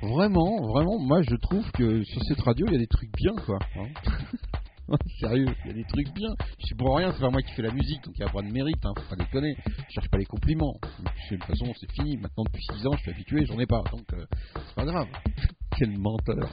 Vraiment, 0.00 0.66
vraiment, 0.68 0.98
moi 0.98 1.20
je 1.20 1.36
trouve 1.36 1.70
que 1.72 2.02
sur 2.04 2.22
cette 2.22 2.40
radio 2.40 2.66
il 2.68 2.72
y 2.72 2.76
a 2.76 2.78
des 2.78 2.86
trucs 2.86 3.12
bien 3.12 3.34
quoi. 3.44 3.58
hein. 3.76 4.96
Sérieux, 5.20 5.48
il 5.64 5.68
y 5.68 5.70
a 5.70 5.74
des 5.74 5.84
trucs 5.84 6.10
bien. 6.14 6.30
Je 6.58 6.66
suis 6.66 6.74
pour 6.74 6.96
rien, 6.96 7.12
c'est 7.12 7.20
pas 7.20 7.28
moi 7.28 7.42
qui 7.42 7.52
fais 7.52 7.62
la 7.62 7.72
musique, 7.72 8.02
donc 8.02 8.14
il 8.16 8.20
y 8.20 8.24
a 8.24 8.30
pas 8.30 8.40
de 8.40 8.48
mérite, 8.50 8.82
hein, 8.84 8.92
faut 8.96 9.14
pas 9.14 9.22
déconner. 9.22 9.56
Je 9.66 9.94
cherche 9.94 10.08
pas 10.08 10.18
les 10.18 10.24
compliments. 10.24 10.74
De 11.00 11.36
toute 11.36 11.44
façon, 11.44 11.70
c'est 11.78 11.92
fini. 11.92 12.16
Maintenant, 12.16 12.44
depuis 12.44 12.64
6 12.78 12.86
ans, 12.86 12.92
je 12.92 13.02
suis 13.02 13.10
habitué, 13.10 13.44
j'en 13.44 13.58
ai 13.58 13.66
pas, 13.66 13.82
donc 13.92 14.06
euh, 14.14 14.24
c'est 14.54 14.74
pas 14.74 14.84
grave. 14.86 15.08
Quel 15.78 15.98
menteur. 15.98 16.48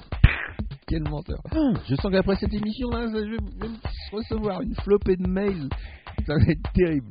Quel 0.87 1.03
menteur. 1.03 1.39
Ah, 1.51 1.73
Je 1.87 1.95
sens 1.95 2.11
qu'après 2.11 2.35
cette 2.35 2.53
émission 2.53 2.89
là, 2.89 3.07
je 3.07 3.17
vais 3.17 3.37
vais 3.37 3.73
recevoir 4.11 4.61
une 4.61 4.75
flopée 4.75 5.15
de 5.15 5.27
mails. 5.29 5.69
Ça 6.25 6.35
va 6.35 6.43
être 6.51 6.73
terrible. 6.73 7.09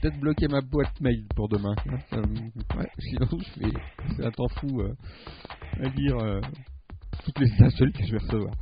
Peut-être 0.00 0.18
bloquer 0.20 0.48
ma 0.48 0.60
boîte 0.60 1.00
mail 1.00 1.26
pour 1.34 1.48
demain. 1.48 1.74
Ça 2.10 2.18
ouais, 2.18 2.88
sinon 2.98 3.26
je 3.38 3.60
fais. 3.60 3.78
C'est 4.16 4.24
un 4.24 4.30
temps 4.30 4.48
fou 4.60 4.80
euh, 4.80 4.94
à 5.82 5.88
dire 5.88 6.16
euh, 6.18 6.40
toutes 7.24 7.38
les 7.40 7.50
insultes 7.64 7.96
que 7.96 8.04
je 8.04 8.12
vais 8.12 8.18
recevoir. 8.18 8.54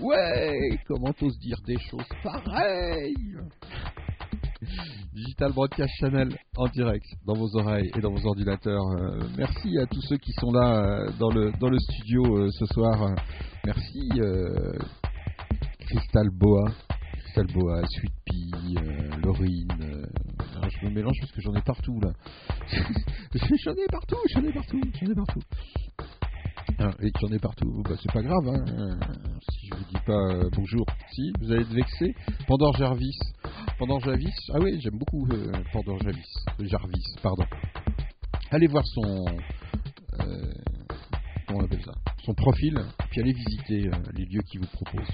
Ouais, 0.00 0.78
comment 0.86 1.12
t'oses 1.12 1.38
dire 1.38 1.58
des 1.66 1.78
choses 1.90 2.08
pareilles 2.22 3.36
Digital 5.12 5.52
Broadcast 5.52 5.92
Channel 6.00 6.34
en 6.56 6.66
direct 6.68 7.04
dans 7.26 7.34
vos 7.34 7.54
oreilles 7.56 7.90
et 7.96 8.00
dans 8.00 8.12
vos 8.12 8.26
ordinateurs. 8.26 8.86
Euh, 8.98 9.20
merci 9.36 9.78
à 9.78 9.86
tous 9.86 10.00
ceux 10.02 10.16
qui 10.16 10.32
sont 10.32 10.52
là 10.52 11.06
dans 11.18 11.30
le 11.30 11.52
dans 11.60 11.68
le 11.68 11.78
studio 11.78 12.50
ce 12.50 12.66
soir. 12.66 13.14
Merci 13.66 14.08
Crystal 15.80 16.30
Boa, 16.30 16.72
Crystal 17.34 17.52
Boa, 17.52 17.82
Sweet 17.88 18.12
Pea, 18.24 18.76
euh, 18.78 19.16
Laurine. 19.24 19.66
euh, 19.80 20.06
ah, 20.62 20.68
je 20.68 20.86
me 20.86 20.92
mélange 20.92 21.16
parce 21.18 21.32
que 21.32 21.40
j'en 21.40 21.52
ai 21.54 21.62
partout 21.62 21.98
là. 22.00 22.12
j'en 23.64 23.72
ai 23.72 23.86
partout, 23.90 24.16
j'en 24.32 24.44
ai 24.44 24.52
partout, 24.52 24.80
j'en 25.00 25.10
ai 25.10 25.14
partout. 25.16 25.40
Ah, 26.78 26.90
et 27.02 27.10
j'en 27.20 27.34
ai 27.34 27.40
partout. 27.40 27.82
Bah, 27.82 27.96
c'est 28.00 28.12
pas 28.12 28.22
grave, 28.22 28.46
hein. 28.46 28.98
si 29.50 29.66
je 29.66 29.74
vous 29.74 29.84
dis 29.84 30.00
pas 30.06 30.12
euh, 30.12 30.48
bonjour. 30.56 30.86
Si, 31.10 31.32
vous 31.40 31.50
allez 31.50 31.62
être 31.62 31.72
vexé. 31.74 32.14
Pandore 32.46 32.76
Jarvis. 32.76 33.18
Pandore 33.80 33.98
Jarvis. 33.98 34.32
Ah 34.52 34.58
oui, 34.60 34.78
j'aime 34.80 34.96
beaucoup 34.98 35.26
euh, 35.32 35.50
Pandore 35.72 35.98
Jarvis. 36.04 36.30
Jarvis, 36.60 37.16
pardon. 37.20 37.44
Allez 38.52 38.68
voir 38.68 38.84
son. 38.86 39.24
euh, 40.20 40.52
comment 41.48 41.62
on 41.62 41.64
appelle 41.64 41.82
ça? 41.84 41.94
Son 42.24 42.34
profil, 42.34 42.78
puis 43.10 43.22
allez 43.22 43.32
visiter 43.32 43.90
les 44.14 44.24
lieux 44.26 44.42
qu'il 44.48 44.60
vous 44.60 44.68
propose. 44.68 45.08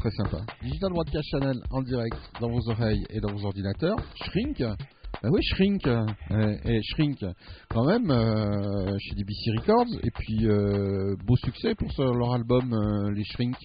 Très 0.00 0.10
sympa. 0.12 0.38
Digital 0.62 0.92
Broadcast 0.92 1.28
Channel 1.30 1.56
en 1.70 1.82
direct 1.82 2.16
dans 2.40 2.48
vos 2.48 2.70
oreilles 2.70 3.04
et 3.10 3.20
dans 3.20 3.30
vos 3.34 3.44
ordinateurs. 3.44 3.96
Shrink. 4.14 4.58
Bah 5.22 5.28
oui, 5.30 5.42
Shrink. 5.42 5.86
et 6.64 6.80
Shrink, 6.82 7.18
quand 7.68 7.84
même, 7.84 8.10
euh, 8.10 8.96
chez 8.98 9.14
DBC 9.14 9.50
Records. 9.58 10.00
Et 10.02 10.10
puis, 10.10 10.48
euh, 10.48 11.16
beau 11.26 11.36
succès 11.36 11.74
pour 11.74 11.90
leur 12.14 12.32
album, 12.32 12.72
euh, 12.72 13.10
les 13.12 13.24
Shrink, 13.24 13.56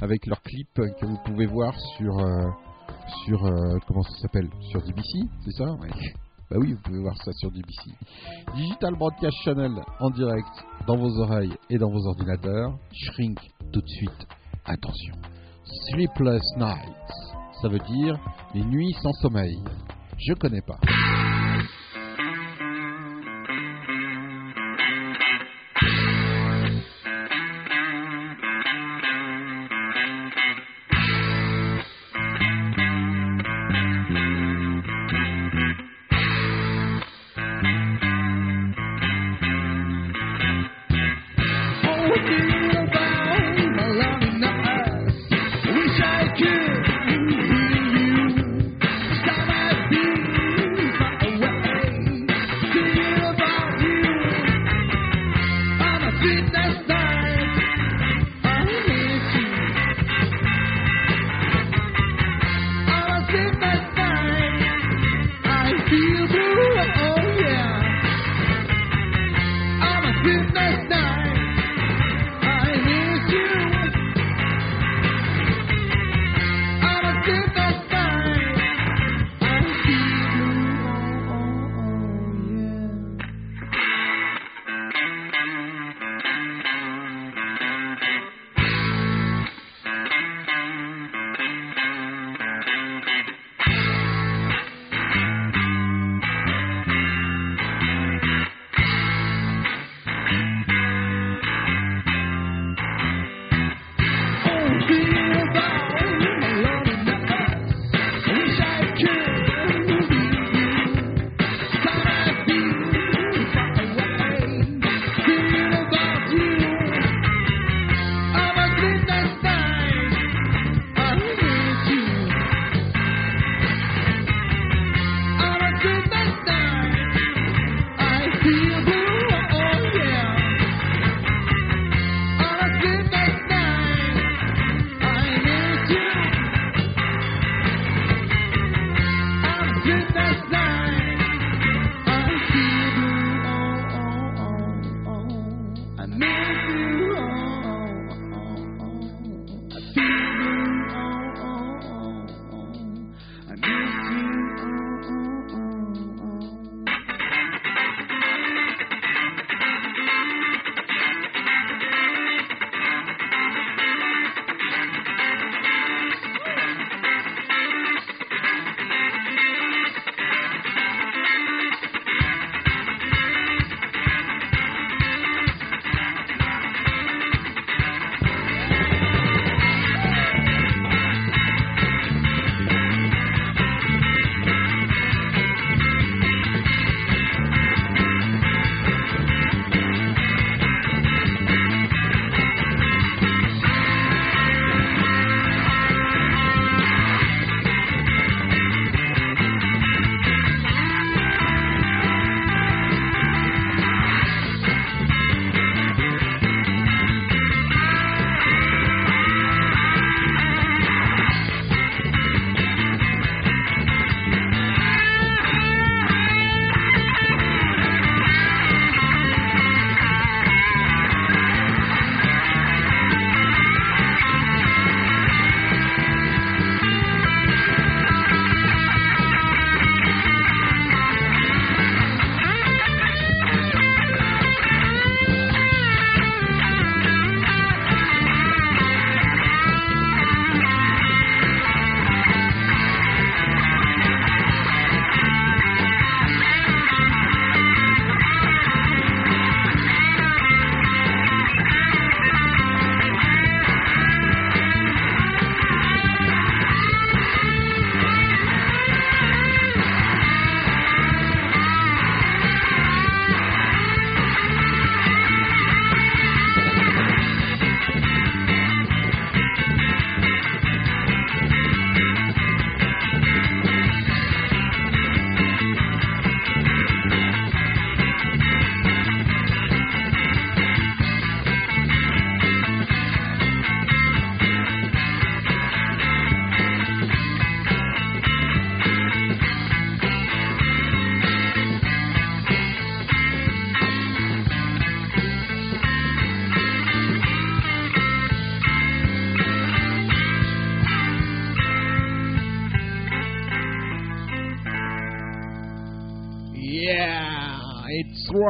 avec 0.00 0.26
leur 0.26 0.42
clip 0.42 0.68
que 0.74 1.06
vous 1.06 1.18
pouvez 1.24 1.46
voir 1.46 1.72
sur. 1.96 2.16
sur 3.24 3.38
comment 3.86 4.02
ça 4.02 4.18
s'appelle? 4.22 4.48
Sur 4.72 4.82
DBC, 4.82 5.20
c'est 5.44 5.52
ça? 5.52 5.70
Ouais. 5.74 5.90
Bah 6.50 6.56
oui, 6.58 6.72
vous 6.72 6.82
pouvez 6.82 7.00
voir 7.00 7.16
ça 7.24 7.30
sur 7.34 7.52
DBC. 7.52 7.92
Digital 8.56 8.96
Broadcast 8.96 9.36
Channel 9.44 9.70
en 10.00 10.10
direct 10.10 10.64
dans 10.88 10.96
vos 10.96 11.16
oreilles 11.20 11.54
et 11.70 11.78
dans 11.78 11.92
vos 11.92 12.08
ordinateurs. 12.08 12.76
Shrink 12.92 13.38
tout 13.72 13.82
de 13.82 13.88
suite. 13.88 14.26
Attention. 14.64 15.14
Sleepless 15.90 16.42
Nights. 16.56 17.36
Ça 17.62 17.68
veut 17.68 17.78
dire 17.78 18.18
les 18.54 18.62
nuits 18.62 18.94
sans 19.02 19.12
sommeil. 19.12 19.62
Je 20.18 20.34
connais 20.34 20.62
pas. 20.62 20.78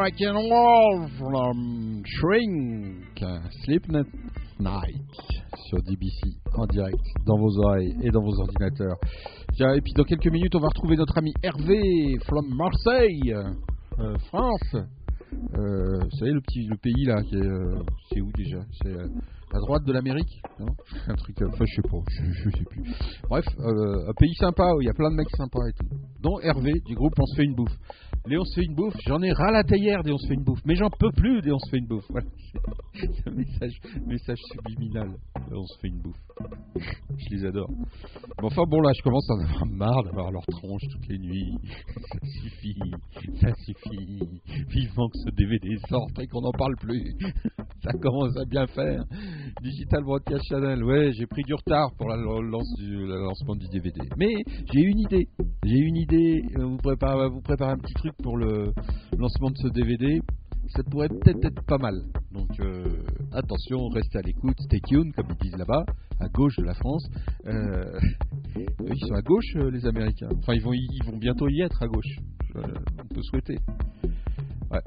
Rock 0.06 0.20
and 0.20 0.50
roll 0.50 1.08
from 1.18 2.04
Shrink, 2.06 3.18
Sleepless 3.64 4.06
Night 4.60 4.94
sur 5.68 5.82
DBC 5.82 6.36
en 6.54 6.64
direct 6.66 7.00
dans 7.26 7.36
vos 7.36 7.58
oreilles 7.58 7.96
et 8.04 8.10
dans 8.10 8.22
vos 8.22 8.38
ordinateurs. 8.38 8.98
Et 9.58 9.80
puis 9.80 9.94
dans 9.94 10.04
quelques 10.04 10.30
minutes, 10.30 10.54
on 10.54 10.60
va 10.60 10.68
retrouver 10.68 10.94
notre 10.94 11.18
ami 11.18 11.34
Hervé 11.42 12.18
from 12.24 12.46
Marseille, 12.54 13.34
euh, 13.98 14.16
France. 14.28 14.76
Euh, 14.76 15.98
vous 15.98 16.16
savez 16.20 16.30
le 16.30 16.40
petit 16.40 16.68
le 16.68 16.76
pays 16.76 17.04
là 17.04 17.20
euh, 17.32 17.82
c'est 18.08 18.20
où 18.20 18.30
déjà? 18.30 18.60
À 19.56 19.60
droite 19.60 19.84
de 19.84 19.92
l'Amérique, 19.92 20.42
Un 21.08 21.14
truc, 21.14 21.40
euh, 21.42 21.48
enfin 21.48 21.64
je 21.64 21.74
sais 21.74 21.82
pas, 21.82 21.98
je, 22.08 22.50
sais 22.50 22.64
plus. 22.64 22.82
Bref, 23.28 23.44
euh, 23.58 24.08
un 24.08 24.12
pays 24.14 24.34
sympa 24.34 24.72
où 24.74 24.82
il 24.82 24.86
y 24.86 24.90
a 24.90 24.94
plein 24.94 25.10
de 25.10 25.16
mecs 25.16 25.30
sympas 25.36 25.66
et 25.68 25.72
tout. 25.72 25.96
Dont 26.20 26.38
Hervé 26.40 26.80
du 26.84 26.94
groupe 26.94 27.14
On 27.18 27.26
se 27.26 27.36
fait 27.36 27.44
une 27.44 27.54
bouffe. 27.54 27.76
Les 28.26 28.38
On 28.38 28.44
se 28.44 28.54
fait 28.54 28.66
une 28.66 28.74
bouffe, 28.74 28.96
j'en 29.06 29.22
ai 29.22 29.32
ras 29.32 29.50
la 29.50 29.64
théière 29.64 30.02
des 30.02 30.12
On 30.12 30.18
se 30.18 30.26
fait 30.26 30.34
une 30.34 30.44
bouffe, 30.44 30.60
mais 30.64 30.76
j'en 30.76 30.90
peux 30.90 31.10
plus 31.12 31.40
des 31.42 31.52
On 31.52 31.58
se 31.58 31.70
fait 31.70 31.78
une 31.78 31.86
bouffe. 31.86 32.06
Voilà, 32.10 32.26
c'est 32.94 33.28
un 33.28 33.32
message, 33.32 33.80
message 34.06 34.38
subliminal. 34.52 35.10
On 35.50 35.64
se 35.64 35.78
fait 35.80 35.88
une 35.88 36.00
bouffe. 36.00 36.25
Je 37.18 37.34
les 37.34 37.44
adore. 37.46 37.70
Mais 37.70 38.44
enfin 38.44 38.62
bon 38.68 38.80
là, 38.82 38.90
je 38.94 39.02
commence 39.02 39.28
à 39.30 39.34
en 39.34 39.40
avoir 39.40 39.66
marre 39.66 40.04
d'avoir 40.04 40.30
leur 40.30 40.44
tronche 40.46 40.82
toutes 40.90 41.08
les 41.08 41.18
nuits. 41.18 41.56
Ça 42.12 42.18
suffit, 42.42 42.76
ça 43.40 43.54
suffit. 43.64 44.40
Vivement 44.68 45.08
que 45.08 45.18
ce 45.18 45.30
DVD 45.30 45.76
sorte 45.88 46.18
et 46.20 46.26
qu'on 46.26 46.42
n'en 46.42 46.52
parle 46.52 46.76
plus. 46.76 47.16
Ça 47.82 47.92
commence 48.00 48.36
à 48.36 48.44
bien 48.44 48.66
faire. 48.66 49.04
Digital 49.62 50.02
Broadcast 50.02 50.44
Channel, 50.48 50.82
ouais, 50.84 51.12
j'ai 51.12 51.26
pris 51.26 51.42
du 51.42 51.54
retard 51.54 51.90
pour 51.96 52.08
la, 52.08 52.16
le 52.16 53.26
lancement 53.26 53.54
du 53.56 53.68
DVD. 53.68 54.00
Mais 54.16 54.34
j'ai 54.72 54.80
une 54.82 54.98
idée. 54.98 55.28
J'ai 55.64 55.78
une 55.78 55.96
idée. 55.96 56.42
euh, 56.58 56.66
vous 56.66 56.76
préparez 56.78 57.72
un 57.72 57.78
petit 57.78 57.94
truc 57.94 58.12
pour 58.22 58.36
le 58.36 58.72
lancement 59.16 59.50
de 59.50 59.56
ce 59.56 59.68
DVD. 59.68 60.20
Ça 60.68 60.82
pourrait 60.82 61.08
peut-être 61.08 61.44
être 61.44 61.62
pas 61.66 61.78
mal. 61.78 61.94
Donc 62.32 62.48
euh, 62.60 62.84
attention, 63.32 63.88
restez 63.88 64.18
à 64.18 64.22
l'écoute, 64.22 64.56
stay 64.60 64.80
tuned, 64.86 65.12
comme 65.14 65.26
ils 65.30 65.48
disent 65.50 65.56
là-bas, 65.58 65.84
à 66.20 66.28
gauche 66.28 66.56
de 66.56 66.64
la 66.64 66.74
France. 66.74 67.06
Euh, 67.46 67.98
ils 68.56 68.98
sont 69.06 69.14
à 69.14 69.22
gauche, 69.22 69.54
euh, 69.56 69.70
les 69.70 69.86
Américains. 69.86 70.28
Enfin, 70.38 70.54
ils 70.54 70.62
vont, 70.62 70.72
y- 70.72 70.88
ils 70.90 71.04
vont 71.10 71.16
bientôt 71.16 71.48
y 71.48 71.60
être 71.62 71.82
à 71.82 71.86
gauche. 71.86 72.16
Euh, 72.56 72.62
on 73.00 73.14
peut 73.14 73.22
souhaiter. 73.22 73.58
Ouais. 74.70 74.80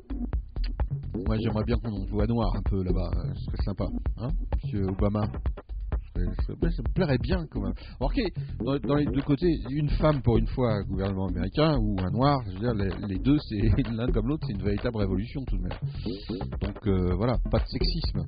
Moi, 1.25 1.37
j'aimerais 1.41 1.63
bien 1.63 1.77
qu'on 1.77 2.19
à 2.19 2.27
noir 2.27 2.55
un 2.55 2.61
peu 2.63 2.83
là-bas. 2.83 3.11
Ce 3.35 3.45
serait 3.45 3.63
sympa. 3.63 3.85
Hein, 4.17 4.29
Monsieur 4.63 4.85
Obama 4.87 5.21
Ça 6.45 6.53
me 6.53 6.93
plairait 6.93 7.17
bien 7.17 7.45
quand 7.51 7.61
même. 7.61 7.73
Ok, 7.99 8.15
dans, 8.59 8.77
dans 8.79 8.95
les 8.95 9.05
deux 9.05 9.21
côtés, 9.21 9.59
une 9.69 9.89
femme 9.89 10.21
pour 10.21 10.37
une 10.37 10.47
fois, 10.47 10.83
gouvernement 10.83 11.27
américain, 11.27 11.77
ou 11.79 11.95
un 11.99 12.11
noir, 12.11 12.41
je 12.47 12.53
veux 12.53 12.59
dire, 12.59 12.73
les, 12.73 13.07
les 13.07 13.19
deux, 13.19 13.37
c'est 13.39 13.61
l'un 13.91 14.07
comme 14.11 14.27
l'autre, 14.27 14.45
c'est 14.47 14.53
une 14.53 14.63
véritable 14.63 14.97
révolution 14.97 15.43
tout 15.45 15.57
de 15.57 15.63
même. 15.63 15.77
Donc 16.61 16.87
euh, 16.87 17.15
voilà, 17.15 17.37
pas 17.51 17.59
de 17.59 17.67
sexisme. 17.67 18.25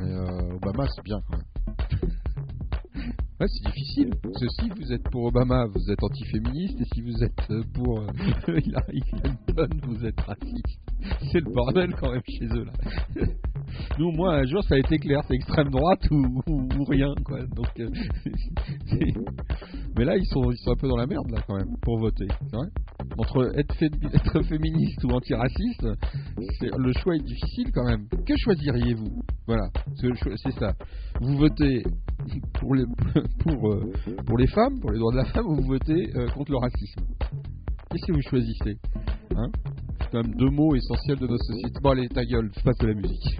Mais 0.00 0.12
euh, 0.12 0.54
Obama, 0.56 0.86
c'est 0.94 1.04
bien 1.04 1.18
quand 1.28 1.36
même. 1.36 1.46
Ouais, 3.40 3.46
c'est 3.46 3.70
difficile. 3.70 4.10
Parce 4.20 4.40
que 4.40 4.48
si 4.48 4.68
vous 4.68 4.92
êtes 4.92 5.08
pour 5.10 5.26
Obama, 5.26 5.66
vous 5.66 5.90
êtes 5.92 6.02
antiféministe, 6.02 6.80
et 6.80 6.84
si 6.92 7.02
vous 7.02 7.22
êtes 7.22 7.50
euh, 7.50 7.62
pour 7.72 8.00
euh, 8.00 8.06
Hillary 8.48 9.00
Clinton, 9.00 9.68
vous 9.86 10.04
êtes 10.04 10.20
raciste. 10.20 10.80
C'est 11.30 11.40
le 11.40 11.52
bordel 11.52 11.94
quand 11.94 12.10
même 12.10 12.22
chez 12.26 12.46
eux 12.46 12.64
là. 12.64 12.72
Nous, 13.98 14.10
moi, 14.12 14.36
un 14.36 14.44
jour, 14.44 14.62
ça 14.64 14.74
a 14.74 14.78
été 14.78 14.98
clair, 14.98 15.20
c'est 15.28 15.34
extrême 15.34 15.70
droite 15.70 16.00
ou, 16.10 16.42
rien, 16.84 17.14
quoi. 17.24 17.40
Donc, 17.46 17.68
euh, 17.78 17.88
mais 19.96 20.04
là, 20.04 20.16
ils 20.16 20.26
sont, 20.26 20.50
ils 20.50 20.58
sont 20.58 20.72
un 20.72 20.76
peu 20.76 20.88
dans 20.88 20.96
la 20.96 21.06
merde 21.06 21.30
là 21.30 21.40
quand 21.46 21.56
même 21.56 21.76
pour 21.82 21.98
voter. 21.98 22.28
Entre 23.18 23.58
être, 23.58 23.74
être 23.82 24.42
féministe 24.42 25.04
ou 25.04 25.10
antiraciste, 25.10 25.86
le 26.62 26.92
choix 26.94 27.16
est 27.16 27.24
difficile 27.24 27.70
quand 27.72 27.84
même. 27.84 28.08
Que 28.08 28.34
choisiriez-vous? 28.36 29.22
Voilà, 29.46 29.68
c'est 29.96 30.58
ça. 30.58 30.74
Vous 31.20 31.36
votez 31.36 31.84
pour 32.60 32.74
les, 32.74 32.84
pour, 33.40 33.72
euh, 33.72 33.92
pour 34.26 34.38
les 34.38 34.46
femmes, 34.48 34.78
pour 34.80 34.90
les 34.90 34.98
droits 34.98 35.12
de 35.12 35.18
la 35.18 35.24
femme, 35.26 35.46
ou 35.46 35.56
vous 35.56 35.66
votez 35.68 36.10
euh, 36.16 36.28
contre 36.28 36.50
le 36.50 36.58
racisme 36.58 37.02
Qu'est-ce 37.90 38.06
que 38.06 38.12
vous 38.12 38.22
choisissez 38.22 38.76
hein? 39.36 39.50
C'est 40.00 40.10
quand 40.10 40.22
même 40.22 40.34
deux 40.34 40.50
mots 40.50 40.74
essentiels 40.74 41.18
de 41.18 41.26
notre 41.26 41.44
société. 41.44 41.80
Bon, 41.82 41.90
allez, 41.90 42.08
ta 42.08 42.24
gueule, 42.24 42.50
je 42.56 42.62
passe 42.62 42.78
de 42.78 42.86
la 42.86 42.94
musique. 42.94 43.38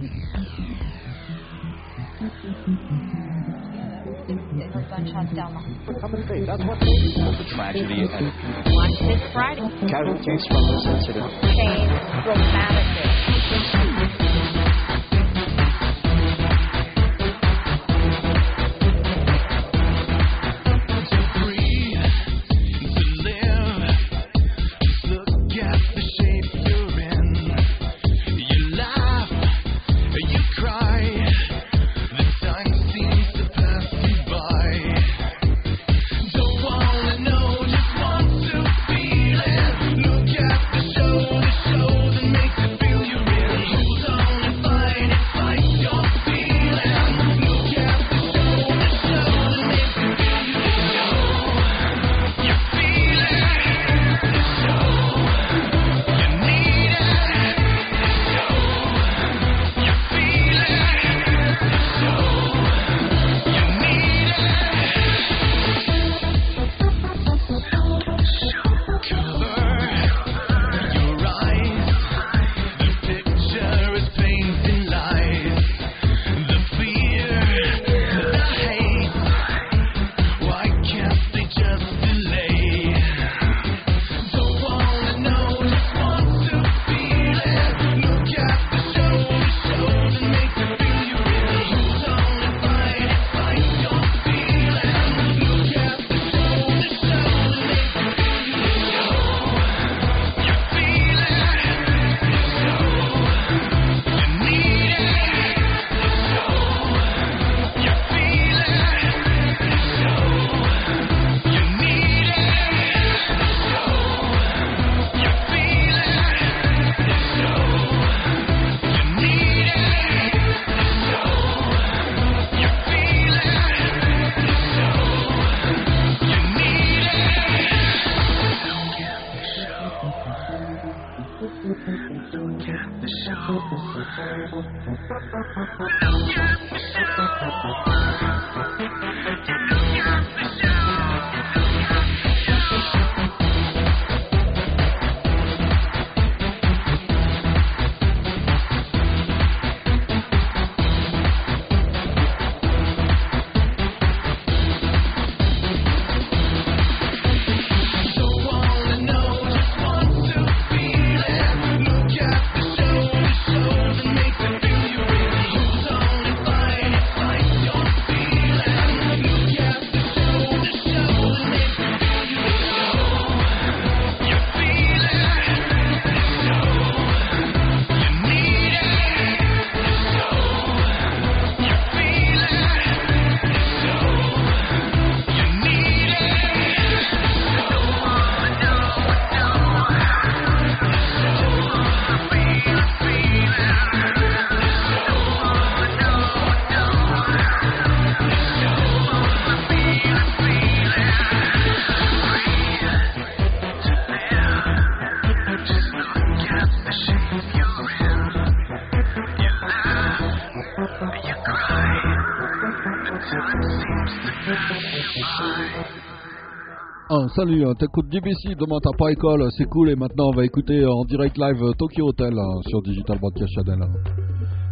Salut, 217.35 217.63
t'écoutes 217.77 218.09
DBC, 218.09 218.55
demain 218.55 218.77
t'as 218.81 218.97
pas 218.97 219.11
école, 219.11 219.47
c'est 219.57 219.65
cool, 219.65 219.89
et 219.89 219.95
maintenant 219.95 220.29
on 220.29 220.35
va 220.35 220.45
écouter 220.45 220.85
en 220.85 221.03
direct 221.05 221.37
live 221.37 221.61
Tokyo 221.77 222.07
Hotel 222.07 222.33
hein, 222.37 222.61
sur 222.67 222.81
Digital 222.81 223.19
Broadcast 223.19 223.51
Channel. 223.53 223.81
hein. 223.81 223.89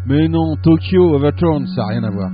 Mais 0.07 0.27
non, 0.27 0.55
Tokyo 0.63 1.15
Overturn, 1.15 1.67
ça 1.67 1.81
n'a 1.81 1.87
rien 1.87 2.03
à 2.03 2.09
voir. 2.09 2.31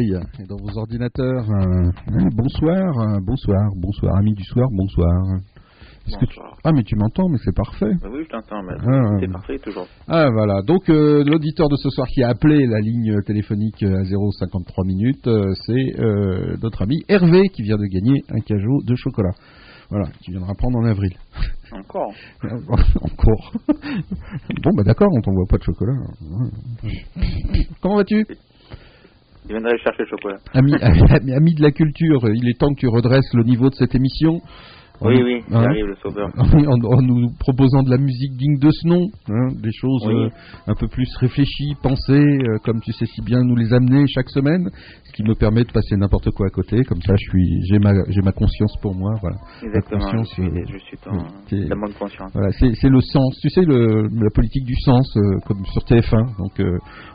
Dans 0.00 0.06
vos 0.06 0.16
oreilles 0.16 0.20
et 0.38 0.46
dans 0.46 0.56
vos 0.56 0.78
ordinateurs. 0.78 1.50
Euh, 1.50 1.90
euh, 2.12 2.28
bonsoir, 2.34 3.20
bonsoir, 3.22 3.70
bonsoir, 3.76 4.16
amis 4.16 4.34
du 4.34 4.44
soir, 4.44 4.68
bonsoir. 4.72 5.40
Que 6.18 6.26
tu-. 6.26 6.40
Ah 6.64 6.72
mais 6.72 6.82
tu 6.82 6.96
m'entends, 6.96 7.28
mais 7.28 7.38
c'est 7.44 7.54
parfait. 7.54 7.92
Bah 8.02 8.08
oui, 8.10 8.24
je 8.24 8.30
t'entends, 8.30 8.62
mais 8.62 8.74
Ah, 8.80 9.16
c'est 9.20 9.30
parfait 9.30 9.58
toujours. 9.58 9.86
Ah 10.08 10.28
voilà, 10.32 10.62
donc 10.62 10.88
euh, 10.88 11.22
l'auditeur 11.24 11.68
de 11.68 11.76
ce 11.76 11.88
soir 11.90 12.08
qui 12.08 12.22
a 12.22 12.30
appelé 12.30 12.66
la 12.66 12.80
ligne 12.80 13.22
téléphonique 13.22 13.82
à 13.82 14.02
053 14.04 14.84
minutes, 14.84 15.26
euh, 15.28 15.52
c'est 15.66 16.00
euh, 16.00 16.56
notre 16.62 16.82
ami 16.82 17.02
Hervé 17.08 17.42
qui 17.52 17.62
vient 17.62 17.76
de 17.76 17.86
gagner 17.86 18.22
un 18.30 18.40
cajot 18.40 18.82
de 18.84 18.94
chocolat. 18.96 19.34
Voilà, 19.90 20.08
qui 20.22 20.30
viendra 20.30 20.54
prendre 20.54 20.78
en 20.78 20.84
avril. 20.84 21.12
Encore. 21.72 22.12
Encore. 22.42 23.52
bon 24.62 24.70
bah 24.76 24.82
d'accord, 24.84 25.08
on 25.12 25.20
t'envoie 25.20 25.46
pas 25.48 25.58
de 25.58 25.62
chocolat. 25.64 25.94
Comment 27.82 27.96
vas-tu? 27.96 28.24
Il 29.48 29.56
chercher 29.82 30.02
le 30.02 30.06
chocolat. 30.06 30.38
ami 30.54 31.54
de 31.54 31.62
la 31.62 31.70
culture, 31.70 32.20
il 32.32 32.48
est 32.48 32.58
temps 32.58 32.72
que 32.74 32.80
tu 32.80 32.88
redresses 32.88 33.32
le 33.34 33.44
niveau 33.44 33.70
de 33.70 33.74
cette 33.74 33.94
émission. 33.94 34.40
Oui, 35.02 35.16
en- 35.16 35.24
oui, 35.24 35.40
hein, 35.50 35.62
j'arrive 35.64 35.86
le 35.86 35.96
sauveur. 35.96 36.28
en, 36.36 36.96
en 36.98 37.02
nous 37.02 37.30
proposant 37.38 37.82
de 37.82 37.90
la 37.90 37.96
musique 37.98 38.32
digne 38.36 38.58
de 38.58 38.70
ce 38.70 38.86
nom, 38.88 39.06
hein, 39.30 39.48
des 39.62 39.72
choses 39.72 40.04
Oui. 40.06 40.14
euh, 40.14 40.28
un 40.66 40.74
peu 40.74 40.88
plus 40.88 41.08
réfléchies, 41.20 41.74
pensées, 41.82 42.12
euh, 42.12 42.58
comme 42.64 42.80
tu 42.80 42.92
sais 42.92 43.06
si 43.06 43.22
bien 43.22 43.40
nous 43.42 43.56
les 43.56 43.72
amener 43.72 44.04
chaque 44.08 44.28
semaine, 44.28 44.68
ce 45.04 45.12
qui 45.12 45.22
me 45.22 45.34
permet 45.34 45.64
de 45.64 45.72
passer 45.72 45.96
n'importe 45.96 46.30
quoi 46.32 46.46
à 46.46 46.50
côté. 46.50 46.82
Comme 46.84 47.00
ça, 47.02 47.14
je 47.16 47.30
suis, 47.30 47.62
j'ai 47.68 47.78
ma, 47.78 47.92
j'ai 48.08 48.20
ma 48.22 48.32
conscience 48.32 48.74
pour 48.82 48.94
moi, 48.94 49.14
voilà. 49.20 49.36
Exactement, 49.62 50.00
je 50.00 50.04
conscience, 50.16 50.28
suis, 50.34 50.42
euh, 50.42 50.64
je 50.72 50.78
suis 50.78 50.98
dans 51.04 51.24
c'est- 51.48 51.68
la 51.68 51.76
bonne 51.76 51.94
conscience. 51.98 52.30
Voilà, 52.34 52.50
c'est 52.52 52.88
le 52.88 53.00
sens, 53.00 53.38
tu 53.40 53.48
sais, 53.50 53.62
le, 53.62 54.02
la 54.02 54.30
politique 54.34 54.64
du 54.66 54.74
sens, 54.84 55.16
euh, 55.16 55.20
comme 55.46 55.64
sur 55.66 55.82
TF1. 55.84 56.36
Donc, 56.38 56.60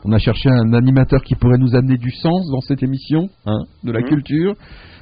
on 0.06 0.12
a 0.12 0.18
cherché 0.18 0.50
un 0.50 0.74
animateur 0.74 1.22
qui 1.24 1.36
pourrait 1.36 1.58
nous 1.60 1.76
amener 1.76 1.98
du 1.98 2.12
sens 2.12 2.50
dans 2.52 2.62
cette 2.62 2.82
émission, 2.84 3.28
hein, 3.46 3.60
de 3.84 3.92
la 3.92 4.00
Mhm. 4.00 4.06
culture, 4.08 4.54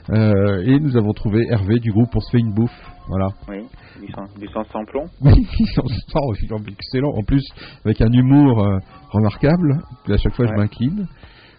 euh, 0.09 0.63
et 0.65 0.79
nous 0.79 0.97
avons 0.97 1.13
trouvé 1.13 1.45
Hervé 1.49 1.79
du 1.79 1.91
groupe 1.91 2.09
On 2.15 2.19
se 2.19 2.31
fait 2.31 2.39
une 2.39 2.53
bouffe. 2.53 2.71
Voilà. 3.07 3.27
Oui, 3.49 3.63
du 4.01 4.07
du 4.41 4.47
sens 4.53 4.67
sans 4.71 4.83
plomb. 4.85 5.05
Oui, 5.21 5.45
sont 5.75 5.83
oh, 6.15 6.33
ils 6.41 6.47
sont 6.47 6.57
excellents. 6.67 7.13
En 7.17 7.23
plus, 7.23 7.43
avec 7.85 8.01
un 8.01 8.11
humour 8.11 8.63
euh, 8.65 8.77
remarquable. 9.11 9.81
À 10.07 10.17
chaque 10.17 10.33
fois, 10.35 10.45
je 10.47 10.53
m'incline. 10.53 11.07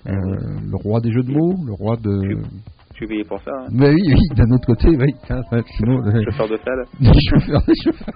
Euh, 0.06 0.12
le 0.12 0.76
roi 0.82 1.00
des 1.00 1.10
jeux 1.12 1.22
de 1.22 1.32
mots, 1.32 1.54
le 1.66 1.72
roi 1.72 1.96
de. 1.96 2.42
Suis 2.94 3.06
payé 3.06 3.24
pour 3.24 3.40
ça. 3.42 3.50
hein. 3.50 3.66
Mais 3.72 3.88
oui, 3.88 4.02
oui, 4.06 4.36
d'un 4.36 4.50
autre 4.54 4.66
côté, 4.66 4.88
oui. 4.88 4.96
ouais, 5.50 5.62
sinon, 5.78 5.98
euh, 6.06 6.22
Chauffeur 6.30 6.48
de 6.48 6.56
salle. 6.58 6.84
le 7.00 7.12
chauffeur, 7.30 7.62
le 7.66 7.74
chauffeur. 7.82 8.14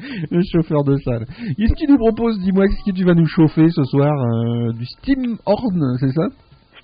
le 0.30 0.40
chauffeur 0.52 0.84
de 0.84 0.96
salle. 0.98 1.24
Qu'est-ce 1.56 1.72
que 1.72 1.78
tu 1.78 1.86
nous 1.88 1.98
proposes 1.98 2.38
Dis-moi, 2.40 2.66
qu'est-ce 2.66 2.90
que 2.90 2.96
tu 2.96 3.04
vas 3.04 3.14
nous 3.14 3.26
chauffer 3.26 3.68
ce 3.70 3.84
soir 3.84 4.12
euh, 4.12 4.72
Du 4.72 4.84
Steam 4.86 5.36
Horn, 5.46 5.96
c'est 6.00 6.12
ça? 6.12 6.26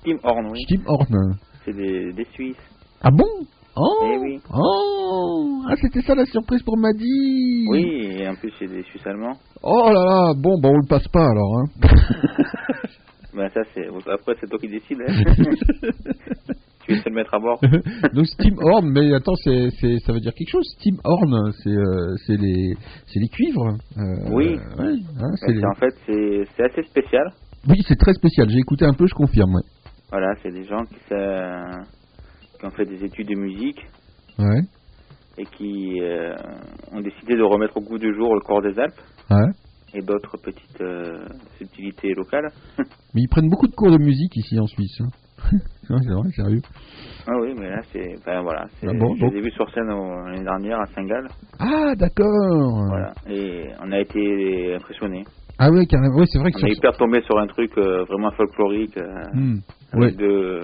Steam 0.00 0.18
Horn, 0.22 0.46
oui. 0.52 0.60
Steam 0.64 0.82
Horn. 0.86 1.34
C'est 1.64 1.72
des, 1.74 2.12
des 2.12 2.24
Suisses. 2.32 2.56
Ah 3.02 3.10
bon? 3.10 3.24
Oh 3.76 3.98
Eh 4.04 4.18
oui. 4.18 4.38
Oh 4.54 5.62
Ah, 5.68 5.74
c'était 5.80 6.02
ça 6.02 6.14
la 6.14 6.24
surprise 6.26 6.62
pour 6.62 6.76
Maddy 6.76 7.66
Oui, 7.70 7.82
et 8.20 8.28
en 8.28 8.34
plus 8.36 8.52
c'est 8.58 8.68
des 8.68 8.82
Suisses 8.84 9.06
allemands. 9.06 9.36
Oh 9.62 9.90
là 9.92 10.04
là, 10.04 10.32
bon, 10.36 10.60
bah 10.60 10.68
on 10.70 10.76
le 10.78 10.86
passe 10.88 11.08
pas 11.08 11.26
alors. 11.28 11.58
Hein. 11.58 11.64
Ben 13.36 13.48
ça 13.52 13.62
c'est 13.74 13.88
après 14.12 14.36
c'est 14.40 14.46
toi 14.48 14.58
qui 14.60 14.68
décides. 14.68 15.00
hein. 15.08 15.12
tu 16.86 16.92
essaies 16.92 17.02
de 17.04 17.08
le 17.10 17.14
mettre 17.16 17.34
à 17.34 17.40
bord. 17.40 17.58
Donc 18.14 18.26
Steam 18.26 18.54
Horn, 18.60 18.88
mais 18.92 19.12
attends, 19.12 19.34
c'est, 19.42 19.70
c'est, 19.80 19.98
ça 20.06 20.12
veut 20.12 20.20
dire 20.20 20.32
quelque 20.34 20.50
chose. 20.52 20.64
Steam 20.78 20.98
Horn, 21.02 21.50
c'est, 21.64 21.70
euh, 21.70 22.14
c'est 22.26 22.36
les, 22.36 22.74
c'est 23.06 23.18
les 23.18 23.26
cuivres. 23.26 23.74
euh, 23.98 24.02
Oui. 24.30 24.50
ouais, 24.78 24.94
hein, 25.18 25.30
C'est- 25.34 25.52
les- 25.52 25.64
En 25.64 25.74
fait 25.74 25.94
c'est 26.06 26.44
c'est 26.56 26.62
assez 26.62 26.82
spécial. 26.84 27.26
Oui, 27.68 27.82
c'est 27.88 27.96
très 27.98 28.12
spécial. 28.12 28.48
J'ai 28.50 28.58
écouté 28.58 28.84
un 28.84 28.92
peu, 28.92 29.06
je 29.08 29.14
confirme. 29.14 29.54
Ouais. 29.56 29.62
Voilà, 30.10 30.34
c'est 30.42 30.50
des 30.52 30.64
gens 30.64 30.84
qui, 30.84 30.96
sa- 31.08 31.82
qui 32.58 32.66
ont 32.66 32.70
fait 32.70 32.86
des 32.86 33.04
études 33.04 33.28
de 33.28 33.34
musique 33.36 33.80
Ouais. 34.38 34.60
et 35.38 35.44
qui 35.46 36.00
euh, 36.00 36.34
ont 36.92 37.00
décidé 37.00 37.36
de 37.36 37.42
remettre 37.42 37.76
au 37.76 37.80
goût 37.80 37.98
du 37.98 38.14
jour 38.14 38.34
le 38.34 38.40
corps 38.40 38.62
des 38.62 38.78
Alpes 38.78 39.00
ouais. 39.30 39.52
et 39.94 40.02
d'autres 40.02 40.36
petites 40.38 40.80
euh, 40.80 41.24
subtilités 41.58 42.14
locales. 42.14 42.50
Mais 43.14 43.22
ils 43.22 43.28
prennent 43.28 43.48
beaucoup 43.48 43.66
de 43.68 43.74
cours 43.74 43.90
de 43.92 43.98
musique 43.98 44.36
ici 44.36 44.58
en 44.58 44.66
Suisse. 44.66 45.00
hein. 45.00 45.08
C'est 45.86 45.92
vrai, 46.12 46.30
sérieux. 46.34 46.60
Ah 47.26 47.32
oui, 47.40 47.54
mais 47.58 47.68
là 47.68 47.80
c'est, 47.92 48.16
enfin 48.18 48.40
voilà, 48.42 48.66
c'est, 48.80 48.86
Ah 48.88 48.92
bon, 48.98 49.14
je 49.16 49.26
les 49.26 49.38
ai 49.38 49.40
vus 49.42 49.50
sur 49.52 49.68
scène 49.70 49.86
l'année 49.88 50.42
dernière 50.42 50.80
à 50.80 50.86
Saint-Gall. 50.86 51.26
Ah, 51.58 51.94
d'accord. 51.96 52.86
Voilà, 52.88 53.12
et 53.28 53.66
on 53.82 53.92
a 53.92 54.00
été 54.00 54.74
impressionnés. 54.74 55.24
Ah 55.58 55.68
carrément. 55.86 56.16
Ouais, 56.16 56.24
c'est 56.26 56.38
vrai 56.38 56.50
que 56.50 56.58
On 56.58 56.80
peur 56.80 56.92
de 56.92 56.96
tomber 56.98 57.22
sur 57.22 57.38
un 57.38 57.46
truc 57.46 57.70
euh, 57.78 58.04
vraiment 58.04 58.30
folklorique. 58.32 58.96
euh, 58.96 59.24
Hmm. 59.34 59.58
Ouais. 60.00 60.12
de, 60.12 60.60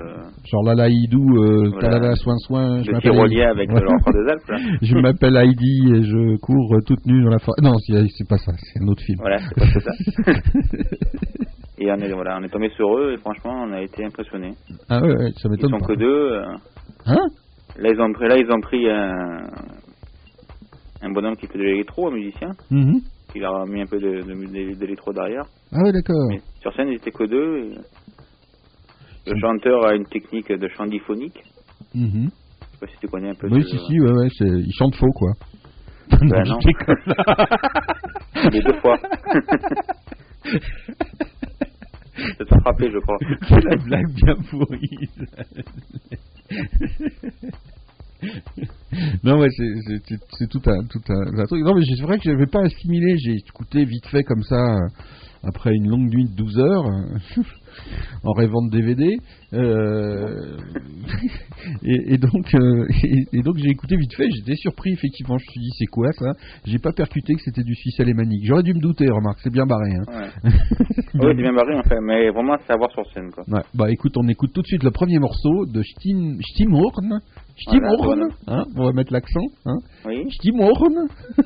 Genre 0.51 0.63
Lala 0.65 0.89
Hidou, 0.89 1.37
euh, 1.37 1.71
Voilà. 1.81 2.15
soin 2.17 2.37
soin. 2.39 2.83
je 2.83 2.91
de 2.91 2.97
Heidi. 2.97 3.43
avec 3.43 3.71
Ouais. 3.71 3.81
le 3.81 3.87
corps 3.87 4.13
des 4.13 4.31
Alpes. 4.33 4.49
là. 4.49 4.57
je 4.83 4.95
m'appelle 4.97 5.37
Heidi 5.37 5.93
et 5.95 6.03
je 6.03 6.37
cours 6.39 6.75
euh, 6.75 6.81
toute 6.87 7.05
nue 7.07 7.23
dans 7.23 7.31
la 7.31 7.39
forêt. 7.39 7.57
Non, 7.63 7.75
c'est, 7.87 8.05
c'est 8.17 8.27
pas 8.29 8.39
ça, 8.39 8.53
c'est 8.57 8.83
un 8.83 8.87
autre 8.89 9.03
film. 9.03 9.19
Voilà, 9.21 9.39
c'est 9.39 9.55
pas 9.75 9.81
ça. 9.81 10.33
et 11.79 11.91
on 11.91 11.97
est, 11.97 12.13
voilà, 12.13 12.39
on 12.41 12.45
est 12.45 12.49
tombé 12.49 12.69
sur 12.77 12.97
eux 12.99 13.13
et 13.13 13.17
franchement 13.19 13.65
on 13.67 13.73
a 13.73 13.81
été 13.83 14.05
impressionnés. 14.05 14.53
Ah 14.89 15.01
ouais, 15.01 15.09
ouais, 15.17 15.31
ça 15.37 15.49
Ils 15.49 15.51
m'étonne 15.53 15.71
sont 15.71 15.79
pas. 15.79 15.87
que 15.87 15.99
deux. 15.99 16.33
euh, 16.33 16.45
Hein? 17.07 17.27
Là 17.79 17.89
ils 17.93 18.01
ont 18.01 18.13
pris, 18.13 18.29
là 18.29 18.37
ils 18.37 18.51
ont 18.51 18.61
pris 18.61 18.91
un, 18.91 19.47
un 21.03 21.11
bonhomme 21.13 21.37
qui 21.37 21.47
fait 21.47 21.59
de 21.59 21.65
l'électro, 21.65 22.09
un 22.09 22.13
musicien, 22.15 22.51
Mhm. 22.71 23.01
qui 23.33 23.39
leur 23.39 23.55
a 23.63 23.67
mis 23.67 23.81
un 23.81 23.87
peu 23.87 23.99
de, 23.99 24.21
de, 24.23 24.35
de- 24.35 24.75
d'électro 24.79 25.13
derrière. 25.13 25.45
Ah 25.73 25.83
ouais, 25.83 25.93
d'accord. 25.93 26.29
Sur 26.61 26.75
scène 26.75 26.89
ils 26.89 26.97
étaient 26.97 27.11
que 27.13 27.25
deux. 27.25 27.57
et 27.59 27.71
le 29.35 29.41
chanteur 29.41 29.85
a 29.87 29.95
une 29.95 30.07
technique 30.07 30.51
de 30.53 30.69
chant 30.77 30.87
diphonique. 30.87 31.43
Mhm. 31.95 32.29
Je 32.31 32.31
sais 32.31 32.79
pas 32.81 32.87
si 32.87 32.99
tu 33.01 33.09
connais 33.09 33.31
un 33.31 33.35
peu. 33.35 33.49
Oui, 33.51 33.63
ce- 33.63 33.69
si, 33.69 33.79
si, 33.87 34.01
ouais, 34.01 34.13
ouais, 34.13 34.29
c'est... 34.37 34.47
il 34.49 34.73
chante 34.79 34.95
faux, 34.97 35.13
quoi. 35.15 35.33
Ben 36.11 36.43
non. 36.49 36.59
Les 38.53 38.61
deux 38.63 38.79
fois. 38.81 38.99
Ça 42.39 42.45
t'a 42.45 42.61
frappé, 42.61 42.91
je 42.93 42.99
crois. 42.99 43.17
C'est 43.49 43.65
la 43.65 43.77
blague 43.77 44.13
bien 44.15 44.35
pourrie. 44.51 45.09
non, 49.25 49.39
ouais, 49.41 49.49
c'est, 49.57 50.49
tout, 50.49 50.61
un, 50.67 50.85
tout 50.85 51.01
un, 51.09 51.39
un 51.39 51.47
truc. 51.47 51.63
Non, 51.65 51.75
mais 51.75 51.83
c'est 51.85 52.03
vrai 52.03 52.19
que 52.19 52.25
j'avais 52.25 52.47
pas 52.47 52.61
assimilé. 52.63 53.17
J'ai 53.19 53.35
écouté 53.37 53.85
vite 53.85 54.07
fait 54.09 54.23
comme 54.25 54.43
ça, 54.43 54.57
euh, 54.57 54.89
après 55.45 55.75
une 55.75 55.89
longue 55.89 56.11
nuit 56.13 56.25
de 56.29 56.35
12 56.37 56.59
heures, 56.59 56.85
en 58.25 58.33
rêvant 58.33 58.63
de 58.67 58.71
DVD. 58.71 59.17
euh, 59.53 60.57
et, 61.83 62.15
et 62.15 62.19
donc, 62.19 62.55
euh, 62.55 62.87
et, 63.05 63.39
et 63.39 63.43
donc 63.43 63.57
j'ai 63.59 63.69
écouté 63.71 63.97
vite 63.97 64.15
fait. 64.15 64.29
J'étais 64.31 64.57
surpris, 64.57 64.93
effectivement. 64.93 65.39
Je 65.39 65.45
me 65.45 65.51
suis 65.51 65.61
dit, 65.61 65.71
c'est 65.79 65.87
quoi 65.87 66.13
ça? 66.13 66.33
J'ai 66.65 66.79
pas 66.79 66.93
percuté 66.93 67.35
que 67.35 67.41
c'était 67.43 67.63
du 67.65 67.75
suisse 67.75 67.99
alémanique. 68.01 68.43
J'aurais 68.45 68.63
dû 68.63 68.75
me 68.75 68.81
douter, 68.81 69.07
remarque. 69.11 69.41
C'est 69.43 69.53
bien 69.53 69.67
barré. 69.67 69.91
Hein. 69.95 70.05
Ouais. 70.45 70.51
Oui, 71.13 71.27
c'est 71.27 71.35
bien 71.43 71.53
barré 71.53 71.75
en 71.77 71.83
fait, 71.83 72.01
mais 72.01 72.31
vraiment 72.31 72.57
c'est 72.65 72.73
à 72.73 72.77
voir 72.77 72.89
sur 72.93 73.03
scène 73.13 73.33
quoi. 73.33 73.43
Ouais, 73.49 73.63
bah 73.75 73.91
écoute, 73.91 74.13
on 74.17 74.29
écoute 74.29 74.53
tout 74.55 74.63
de 74.63 74.67
suite 74.67 74.85
le 74.85 74.93
premier 74.93 75.19
morceau 75.19 75.67
de. 75.67 75.83
Stimhorn, 75.83 77.19
Voilà, 78.05 78.27
hein, 78.47 78.65
on 78.77 78.85
va 78.85 78.93
mettre 78.93 79.13
l'accent. 79.13 79.45
Hein. 79.67 79.79
Oui. 80.07 80.23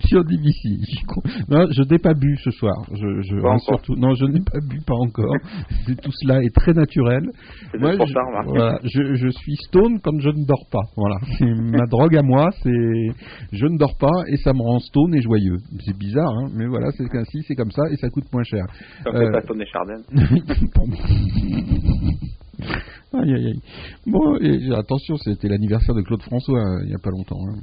Sur 0.00 0.24
DBC. 0.24 0.80
Non, 1.48 1.66
je 1.70 1.82
n'ai 1.82 1.98
pas 1.98 2.14
bu 2.14 2.36
ce 2.42 2.50
soir. 2.50 2.74
Je, 2.92 3.22
je 3.22 3.40
Pas 3.40 3.48
encore. 3.50 3.60
surtout, 3.60 3.94
non, 3.96 4.14
je 4.14 4.24
n'ai 4.26 4.40
pas 4.40 4.58
bu, 4.60 4.80
pas 4.86 4.94
encore. 4.94 5.34
Tout 6.02 6.10
cela 6.22 6.42
est 6.42 6.54
très 6.54 6.72
naturel. 6.72 7.22
C'est 7.70 7.78
Moi, 7.78 7.92
je, 7.92 8.12
tard, 8.12 8.24
voilà, 8.46 8.78
je, 8.84 9.14
je 9.14 9.28
suis 9.28 9.56
stone 9.68 10.00
quand 10.02 10.18
je 10.20 10.28
ne 10.30 10.44
dors 10.46 10.66
pas. 10.70 10.82
Voilà, 10.96 11.16
c'est 11.38 11.46
ma 11.46 11.86
drogue 11.86 12.16
à 12.16 12.22
moi. 12.22 12.50
C'est 12.62 13.08
je 13.52 13.66
ne 13.66 13.78
dors 13.78 13.96
pas 13.98 14.24
et 14.28 14.36
ça 14.38 14.52
me 14.52 14.62
rend 14.62 14.78
stone 14.80 15.14
et 15.14 15.22
joyeux. 15.22 15.56
C'est 15.84 15.96
bizarre, 15.96 16.30
hein, 16.38 16.48
mais 16.54 16.66
voilà, 16.66 16.90
c'est 16.96 17.04
ainsi, 17.16 17.42
c'est 17.46 17.54
comme 17.54 17.70
ça 17.70 17.82
et 17.90 17.96
ça 17.96 18.08
coûte 18.10 18.24
moins 18.32 18.44
cher. 18.44 18.64
Ça 19.04 19.10
Euh, 19.10 19.26
fait 19.26 19.32
pas 19.32 19.42
Tony 19.42 19.64
Chardin. 19.66 20.00
Pardon. 20.74 20.96
aïe, 23.14 23.34
aïe, 23.34 23.46
aïe. 23.46 23.60
Bon, 24.06 24.36
et, 24.40 24.72
attention, 24.74 25.16
c'était 25.16 25.48
l'anniversaire 25.48 25.94
de 25.94 26.02
Claude 26.02 26.22
François 26.22 26.58
euh, 26.58 26.80
il 26.82 26.88
n'y 26.88 26.94
a 26.94 26.98
pas 27.02 27.10
longtemps. 27.10 27.38
hein. 27.48 27.58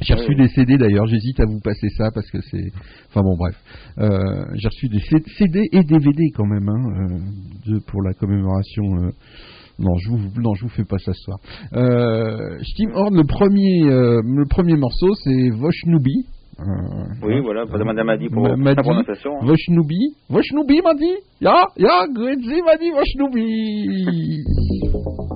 J'ai 0.00 0.14
reçu 0.14 0.34
des 0.34 0.48
CD 0.48 0.76
d'ailleurs, 0.78 1.06
j'hésite 1.06 1.40
à 1.40 1.44
vous 1.46 1.60
passer 1.60 1.88
ça 1.96 2.10
parce 2.14 2.30
que 2.30 2.38
c'est. 2.50 2.70
Enfin 3.08 3.22
bon, 3.22 3.36
bref. 3.36 3.56
Euh, 3.98 4.44
J'ai 4.54 4.68
reçu 4.68 4.88
des 4.88 5.00
CD 5.38 5.68
et 5.72 5.82
DVD 5.82 6.30
quand 6.34 6.46
même 6.46 6.68
hein, 6.68 6.84
euh, 6.86 7.72
de- 7.72 7.80
pour 7.86 8.02
la 8.02 8.12
commémoration. 8.14 8.84
euh, 9.02 9.10
Non, 9.80 9.94
je 9.96 10.10
vous, 10.10 10.18
non, 10.40 10.54
je 10.54 10.62
vous 10.64 10.70
fais 10.70 10.84
pas 10.84 10.98
ça 10.98 11.12
ce 11.12 11.22
soir. 11.22 11.38
Euh, 11.74 12.58
Steam 12.62 12.90
Horn, 12.94 13.14
le 13.16 13.24
premier, 13.24 13.82
le 13.84 14.44
premier 14.48 14.76
morceau, 14.76 15.14
c'est 15.22 15.50
Voshnubi. 15.50 16.26
Oui, 17.22 17.34
hein. 17.36 17.40
voilà, 17.44 17.64
madame 17.84 18.08
a 18.08 18.16
dit 18.16 18.28
pour 18.28 18.48
la 18.48 18.74
prononciation. 18.74 19.30
hein. 19.40 19.46
Voshnubi. 19.46 20.16
Voshnubi 20.28 20.80
m'a 20.82 20.94
dit. 20.94 21.14
Ya, 21.40 21.66
ya, 21.76 22.06
Gretzi 22.12 22.60
m'a 22.66 22.76
dit 22.76 22.90
Voshnubi. 22.90 24.42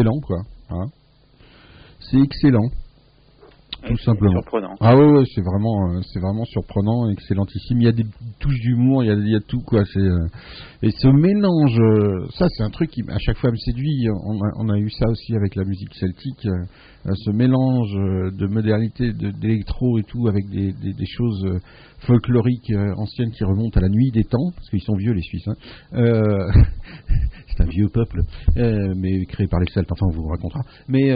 excellent, 0.00 0.20
quoi. 0.20 0.38
hein. 0.70 0.86
c'est 2.00 2.18
excellent, 2.18 2.68
tout 3.86 3.96
simplement. 3.98 4.40
Surprenant. 4.42 4.76
Ah 4.80 4.96
ouais, 4.96 5.10
ouais, 5.10 5.24
c'est 5.34 5.42
vraiment, 5.42 5.90
euh, 5.92 6.00
c'est 6.12 6.20
vraiment 6.20 6.44
surprenant, 6.44 7.08
excellentissime. 7.10 7.80
Il 7.80 7.84
y 7.84 7.88
a 7.88 7.92
des 7.92 8.06
touches 8.38 8.60
d'humour, 8.60 9.02
il 9.04 9.06
y 9.08 9.10
a, 9.10 9.14
il 9.14 9.28
y 9.30 9.36
a 9.36 9.40
tout 9.40 9.60
quoi. 9.60 9.82
C'est 9.92 10.00
euh, 10.00 10.26
et 10.82 10.90
ce 10.92 11.08
mélange, 11.08 12.30
ça 12.38 12.46
c'est 12.48 12.62
un 12.62 12.70
truc 12.70 12.90
qui 12.90 13.02
à 13.08 13.18
chaque 13.18 13.36
fois 13.36 13.50
me 13.50 13.56
séduit. 13.56 14.08
On 14.56 14.68
a, 14.70 14.78
eu 14.78 14.88
ça 14.90 15.06
aussi 15.10 15.34
avec 15.36 15.54
la 15.54 15.64
musique 15.64 15.94
celtique, 15.94 16.46
euh, 16.46 17.12
ce 17.14 17.30
mélange 17.30 17.92
de 18.34 18.46
modernité, 18.46 19.12
de- 19.12 19.30
d'électro 19.30 19.98
et 19.98 20.04
tout, 20.04 20.26
avec 20.28 20.48
des, 20.48 20.72
choses 21.06 21.44
euh, 21.44 21.58
folkloriques 22.06 22.70
euh, 22.70 22.94
anciennes 22.96 23.30
qui 23.30 23.44
remontent 23.44 23.78
à 23.78 23.82
la 23.82 23.90
nuit 23.90 24.10
des 24.10 24.24
temps, 24.24 24.50
parce 24.54 24.70
qu'ils 24.70 24.82
sont 24.82 24.96
vieux 24.96 25.12
les 25.12 25.20
Suisses. 25.20 25.48
hein. 25.48 25.56
C'est 27.48 27.62
un 27.62 27.68
vieux 27.68 27.88
peuple, 27.92 28.22
mais 28.56 29.26
créé 29.26 29.46
par 29.48 29.60
les 29.60 29.70
Celtes. 29.74 29.90
Enfin, 29.92 30.06
on 30.08 30.16
vous 30.16 30.28
racontera. 30.28 30.62
Mais 30.88 31.10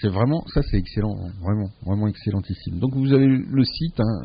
c'est 0.00 0.08
vraiment, 0.08 0.42
ça 0.52 0.60
c'est 0.62 0.76
excellent, 0.76 1.14
vraiment, 1.40 1.68
vraiment 1.86 2.08
excellentissime. 2.08 2.78
Donc 2.78 2.94
vous 2.94 3.12
avez 3.12 3.26
le 3.26 3.64
site 3.64 4.00
hein. 4.00 4.24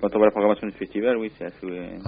quand 0.00 0.08
on 0.14 0.18
voit 0.18 0.26
la 0.26 0.30
programmation 0.30 0.66
du 0.66 0.72
festival, 0.74 1.16
oui, 1.16 1.30
c'est 1.38 1.46
Hein 1.46 1.50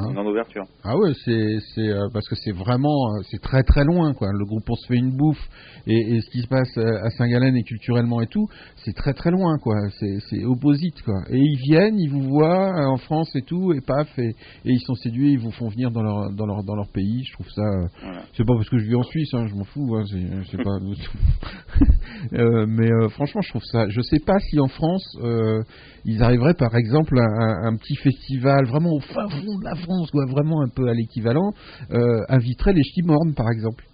une 0.09 0.15
grande 0.15 0.27
ouverture. 0.27 0.65
Ah 0.85 0.97
ouais, 0.97 1.13
c'est 1.25 1.59
c'est 1.75 1.89
euh, 1.89 2.09
parce 2.13 2.29
que 2.29 2.35
c'est 2.37 2.53
vraiment 2.53 3.15
euh, 3.15 3.23
c'est 3.31 3.41
très 3.41 3.63
très 3.63 3.85
loin 3.85 4.13
quoi. 4.15 4.29
Le 4.33 4.45
groupe 4.45 4.65
on 4.69 4.75
se 4.75 4.87
fait 4.87 4.97
une 4.97 5.17
bouffe 5.17 5.41
et, 5.87 6.17
et 6.17 6.21
ce 6.21 6.31
qui 6.31 6.41
se 6.43 6.49
passe 6.49 6.77
euh, 6.77 7.03
à 7.03 7.11
Saint-Gallen 7.11 7.57
et 7.57 7.63
culturellement 7.63 8.21
et 8.21 8.27
tout, 8.27 8.47
c'est 8.85 8.95
très 8.95 9.15
très 9.15 9.31
loin 9.31 9.59
quoi. 9.59 9.75
C'est 9.99 10.19
c'est 10.29 10.45
opposite 10.45 11.01
quoi. 11.03 11.23
Et 11.31 11.39
ils 11.39 11.57
viennent, 11.57 11.99
ils 11.99 12.11
vous 12.11 12.23
voient 12.23 12.75
euh, 12.75 12.87
en 12.87 12.97
France 12.99 13.35
et 13.37 13.43
tout 13.43 13.73
et 13.73 13.81
paf 13.81 14.09
et, 14.19 14.29
et 14.31 14.35
ils 14.65 14.81
sont 14.81 14.95
séduits, 14.95 15.33
ils 15.33 15.39
vous 15.39 15.53
font 15.53 15.69
venir 15.69 15.91
dans 15.91 16.03
leur 16.03 16.31
dans 16.33 16.47
leur 16.47 16.65
dans 16.65 16.75
leur 16.75 16.89
pays. 16.93 17.25
Je 17.25 17.33
trouve 17.33 17.49
ça 17.51 17.63
Voilà. 18.03 18.23
c'est 18.37 18.45
pas 18.45 18.55
parce 18.55 18.69
que 18.69 18.79
je 18.79 18.85
vis 18.87 18.97
en 18.97 19.03
Suisse, 19.03 19.33
hein, 19.35 19.47
je 19.49 19.55
m'en 19.55 19.65
fous. 19.65 19.97
Hein, 19.97 20.05
c'est 20.51 20.63
pas. 20.63 20.79
Euh, 22.33 22.67
mais 22.69 22.91
euh, 22.91 23.09
franchement, 23.11 23.41
je 23.43 23.51
trouve 23.51 23.63
ça. 23.65 23.89
Je 23.89 24.01
sais 24.01 24.19
pas 24.19 24.39
si 24.41 24.59
en 24.59 24.67
France 24.67 25.05
euh, 25.23 25.61
ils 26.05 26.23
arriveraient, 26.23 26.55
par 26.55 26.75
exemple, 26.75 27.19
à 27.19 27.23
un, 27.25 27.73
un 27.73 27.77
petit 27.77 27.97
festival 27.97 28.67
vraiment 28.67 28.91
au 28.93 29.01
fin 29.01 29.29
fond 29.29 29.59
de 29.59 29.65
la 29.65 29.75
France, 29.77 30.11
quoi, 30.11 30.25
vraiment 30.27 30.63
un 30.63 30.69
peu 30.75 30.89
à 30.89 30.95
l'équivalent, 30.95 31.53
euh, 31.91 32.21
inviterait 32.29 32.73
les 32.73 32.83
Ch'timornes, 32.83 33.35
par 33.35 33.51
exemple. 33.51 33.85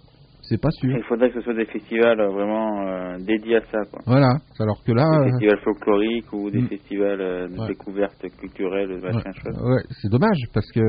C'est 0.47 0.61
pas 0.61 0.69
sûr. 0.79 0.95
Il 0.95 1.03
faudrait 1.05 1.29
que 1.31 1.39
ce 1.39 1.41
soit 1.41 1.55
des 1.55 1.65
festivals 1.65 2.19
euh, 2.19 2.29
vraiment 2.29 2.87
euh, 2.87 3.17
dédiés 3.17 3.55
à 3.57 3.61
ça, 3.71 3.79
quoi. 3.89 3.99
Voilà. 4.05 4.29
Alors 4.59 4.83
que 4.85 4.91
là, 4.91 5.09
Des 5.09 5.17
euh, 5.17 5.31
festivals 5.31 5.59
folkloriques 5.63 6.33
ou 6.33 6.51
des 6.51 6.61
Mm. 6.61 6.67
festivals 6.67 7.21
euh, 7.21 7.47
de 7.47 7.57
Ouais. 7.57 7.67
découverte 7.69 8.29
culturelle, 8.39 9.01
machin 9.01 9.31
chouette. 9.41 9.55
ouais, 9.55 9.81
c'est 10.01 10.11
dommage 10.11 10.37
parce 10.53 10.69
que 10.71 10.81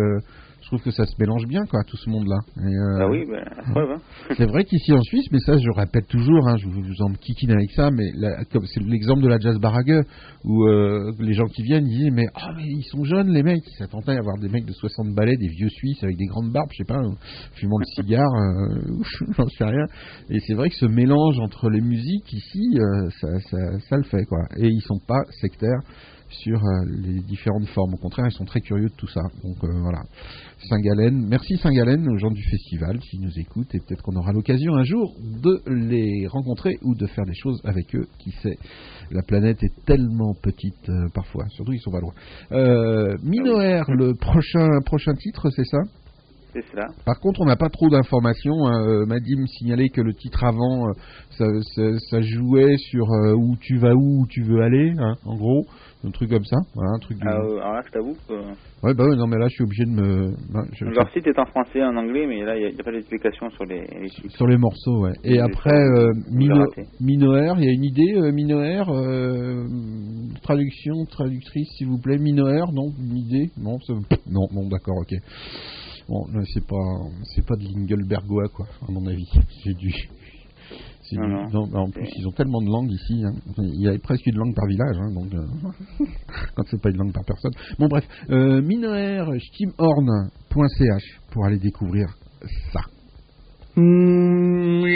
Je 0.66 0.70
trouve 0.70 0.82
que 0.82 0.90
ça 0.90 1.06
se 1.06 1.14
mélange 1.20 1.46
bien, 1.46 1.64
quoi, 1.66 1.84
tout 1.86 1.96
ce 1.96 2.10
monde-là. 2.10 2.38
Euh, 2.58 2.98
Ah 3.00 3.08
oui, 3.08 3.24
preuve. 3.70 3.88
Hein. 3.92 4.00
C'est 4.36 4.46
vrai 4.46 4.64
qu'ici 4.64 4.92
en 4.92 5.00
Suisse, 5.02 5.26
mais 5.30 5.38
ça 5.38 5.56
je 5.56 5.70
répète 5.70 6.08
toujours, 6.08 6.48
hein, 6.48 6.56
je 6.56 6.66
vous, 6.66 6.82
en 7.02 7.12
kikine 7.12 7.52
avec 7.52 7.70
ça, 7.70 7.92
mais 7.92 8.10
la- 8.16 8.44
comme 8.46 8.64
c'est 8.66 8.82
l'exemple 8.82 9.22
de 9.22 9.28
la 9.28 9.38
jazz 9.38 9.56
barague 9.60 10.02
où 10.44 10.64
euh, 10.66 11.12
les 11.20 11.34
gens 11.34 11.44
qui 11.46 11.62
viennent 11.62 11.84
disent 11.84 12.10
mais 12.12 12.26
ah 12.34 12.50
mais 12.56 12.64
ils 12.66 12.82
sont 12.90 13.04
jeunes 13.04 13.28
les 13.32 13.44
mecs, 13.44 13.62
ils 13.64 13.76
s'attendaient 13.76 14.16
à 14.16 14.18
avoir 14.18 14.38
des 14.38 14.48
mecs 14.48 14.64
de 14.66 14.72
60 14.72 15.14
balais, 15.14 15.36
des 15.36 15.46
vieux 15.46 15.68
Suisses 15.68 16.02
avec 16.02 16.16
des 16.16 16.26
grandes 16.26 16.50
barbes, 16.50 16.70
je 16.72 16.78
sais 16.78 16.84
pas, 16.84 16.98
euh, 16.98 17.12
fumant 17.54 17.78
le 17.78 17.84
cigare, 17.94 18.34
euh, 18.34 19.02
j'en 19.38 19.46
sais 19.46 19.64
rien. 19.66 19.84
Et 20.30 20.40
c'est 20.48 20.54
vrai 20.54 20.68
que 20.68 20.74
ce 20.74 20.86
mélange 20.86 21.38
entre 21.38 21.70
les 21.70 21.80
musiques 21.80 22.32
ici, 22.32 22.76
ça, 23.20 23.28
ça, 23.50 23.78
ça 23.88 23.96
le 23.98 24.02
fait 24.02 24.24
quoi. 24.24 24.40
Et 24.58 24.66
ils 24.66 24.82
sont 24.82 24.98
pas 25.06 25.20
sectaires 25.40 25.78
sur 26.42 26.58
euh, 26.58 26.84
les 26.88 27.20
différentes 27.20 27.66
formes. 27.68 27.94
Au 27.94 27.98
contraire, 27.98 28.26
ils 28.28 28.34
sont 28.34 28.44
très 28.44 28.60
curieux 28.60 28.88
de 28.88 28.94
tout 28.96 29.08
ça. 29.08 29.22
Donc 29.42 29.56
euh, 29.64 29.68
voilà. 29.82 30.02
Saint-Galen, 30.68 31.26
merci 31.28 31.56
Saint-Galen 31.58 32.08
aux 32.08 32.18
gens 32.18 32.30
du 32.30 32.42
festival 32.42 32.98
qui 32.98 33.18
nous 33.18 33.38
écoutent 33.38 33.74
et 33.74 33.80
peut-être 33.80 34.02
qu'on 34.02 34.16
aura 34.16 34.32
l'occasion 34.32 34.74
un 34.74 34.84
jour 34.84 35.14
de 35.42 35.62
les 35.66 36.26
rencontrer 36.26 36.78
ou 36.82 36.94
de 36.94 37.06
faire 37.06 37.24
des 37.24 37.34
choses 37.34 37.60
avec 37.64 37.94
eux. 37.94 38.06
Qui 38.18 38.30
sait? 38.42 38.58
La 39.10 39.22
planète 39.22 39.62
est 39.62 39.84
tellement 39.84 40.34
petite 40.42 40.88
euh, 40.88 41.08
parfois, 41.14 41.44
surtout 41.50 41.72
ils 41.72 41.80
sont 41.80 41.90
pas 41.90 42.00
loin. 42.00 42.12
Euh, 42.52 43.16
le 43.22 44.14
prochain 44.14 44.68
prochain 44.84 45.14
titre, 45.14 45.50
c'est 45.50 45.64
ça? 45.64 45.78
Par 47.04 47.18
contre, 47.20 47.40
on 47.40 47.44
n'a 47.44 47.56
pas 47.56 47.68
trop 47.68 47.88
d'informations. 47.88 48.66
hein. 48.66 48.86
Euh, 48.86 49.06
Madi 49.06 49.36
me 49.36 49.46
signalait 49.46 49.88
que 49.88 50.00
le 50.00 50.14
titre 50.14 50.42
avant, 50.44 50.88
euh, 50.88 50.92
ça, 51.30 51.44
ça- 51.74 51.98
ça 52.10 52.20
jouait 52.22 52.76
sur 52.78 53.06
euh, 53.10 53.34
où 53.34 53.56
tu 53.60 53.78
vas 53.78 53.94
où, 53.94 54.22
où 54.22 54.26
tu 54.28 54.42
veux 54.42 54.62
aller, 54.62 54.92
hein, 54.98 55.14
en 55.24 55.36
gros, 55.36 55.64
un 56.04 56.10
truc 56.10 56.30
comme 56.30 56.44
ça. 56.44 56.56
Voilà, 56.74 56.90
un 56.94 56.98
truc. 56.98 57.18
de- 57.18 57.26
Ah, 57.26 57.40
euh, 57.40 57.58
alors 57.58 57.72
là, 57.74 57.82
je 57.86 57.90
t'avoue 57.92 58.14
que 58.28 58.32
Ouais, 58.82 58.94
bah 58.94 59.04
ouais, 59.04 59.16
non, 59.16 59.26
mais 59.26 59.38
là, 59.38 59.48
je 59.48 59.54
suis 59.54 59.64
obligé 59.64 59.84
de 59.84 59.90
me. 59.90 60.34
je- 60.72 60.84
leur 60.84 61.10
site 61.12 61.26
est 61.26 61.38
en 61.38 61.46
français 61.46 61.82
en 61.82 61.96
anglais, 61.96 62.26
mais 62.26 62.44
là, 62.44 62.56
il 62.56 62.72
n'y 62.74 62.80
a, 62.80 62.82
pas 62.84 62.92
d'explication 62.92 63.50
sur 63.50 63.64
les. 63.64 63.84
Sur 64.28 64.46
les 64.46 64.56
morceaux, 64.56 65.02
ouais. 65.02 65.12
Et 65.24 65.40
après, 65.40 65.70
Mino. 66.30 66.64
Minoer, 67.00 67.54
il 67.58 67.64
y 67.64 67.68
a 67.68 67.72
une 67.72 67.84
idée, 67.84 68.32
Minoer, 68.32 68.82
euh, 68.88 69.64
traduction, 70.42 70.94
traductrice, 71.10 71.68
s'il 71.76 71.88
vous 71.88 71.98
plaît. 71.98 72.18
Minoer, 72.18 72.64
non, 72.72 72.88
une 72.98 73.16
idée, 73.16 73.50
non, 73.58 73.76
non, 74.30 74.46
non, 74.52 74.68
d'accord, 74.68 74.98
ok. 75.00 75.18
Bon, 76.08 76.24
là, 76.32 76.40
c'est 76.54 76.64
pas, 76.66 76.76
c'est 77.34 77.44
pas 77.44 77.56
de 77.56 77.64
Lingelbergois, 77.64 78.48
quoi, 78.54 78.66
à 78.86 78.92
mon 78.92 79.04
avis. 79.06 79.28
C'est 79.64 79.74
du, 79.76 79.92
c'est 81.02 81.16
Non, 81.16 81.26
du- 81.46 81.52
non. 81.54 81.66
non, 81.66 81.78
en 81.80 81.90
plus, 81.90 82.08
ils 82.16 82.26
ont 82.28 82.32
tellement 82.32 82.60
de 82.62 82.66
langues 82.70 82.92
ici. 82.92 83.24
hein. 83.24 83.34
Il 83.58 83.80
y 83.80 83.88
a 83.88 83.98
presque 83.98 84.24
une 84.26 84.36
langue 84.36 84.54
par 84.54 84.66
village, 84.66 84.96
hein, 85.00 85.12
donc 85.12 85.34
euh, 85.34 86.04
quand 86.54 86.62
c'est 86.70 86.80
pas 86.80 86.90
une 86.90 86.98
langue 86.98 87.12
par 87.12 87.24
personne. 87.24 87.52
Bon, 87.78 87.88
bref, 87.88 88.04
euh, 88.30 88.62
pour 91.32 91.44
aller 91.44 91.58
découvrir 91.58 92.06
ça. 92.72 92.80
Thank 93.74 94.86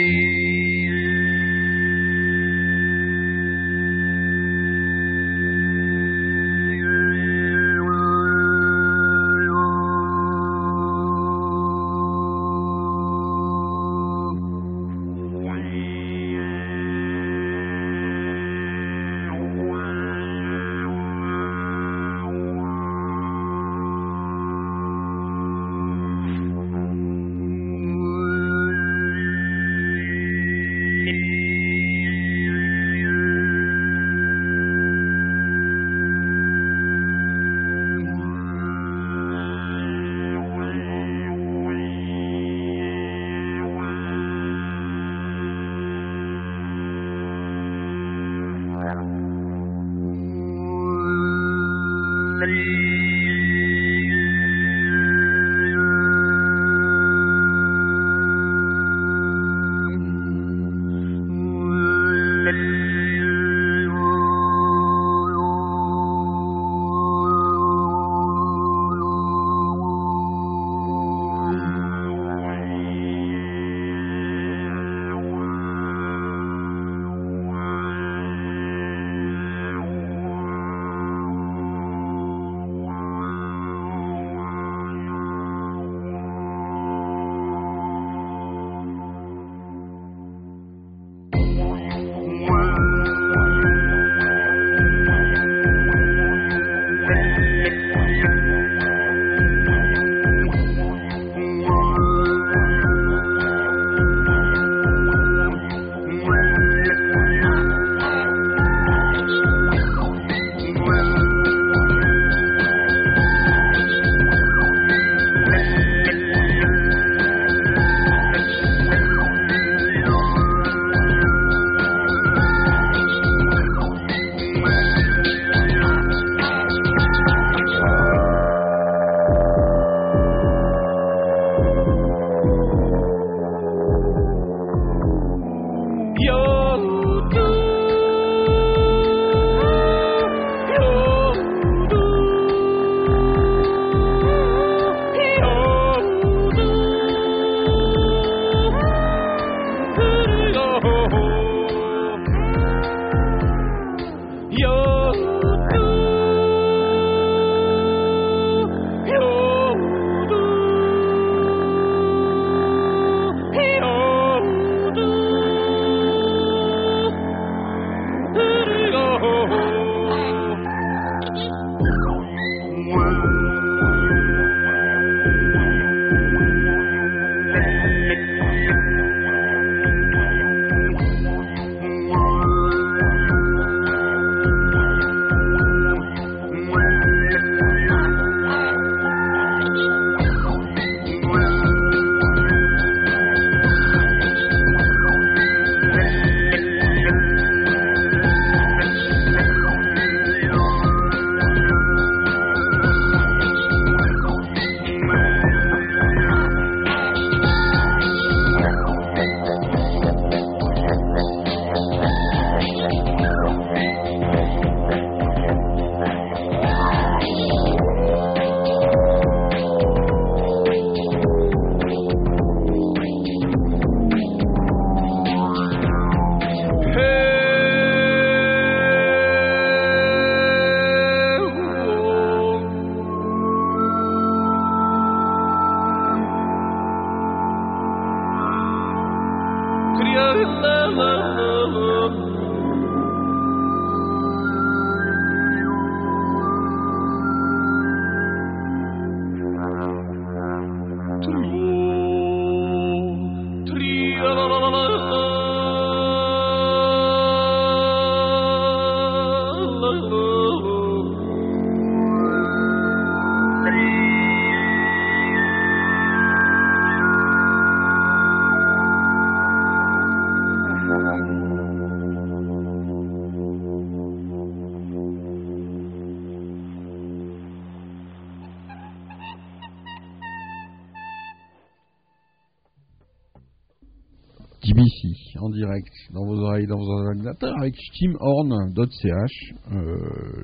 avec 287.61 287.75
steamhorn.ch. 287.75 289.53
Euh, 289.71 289.97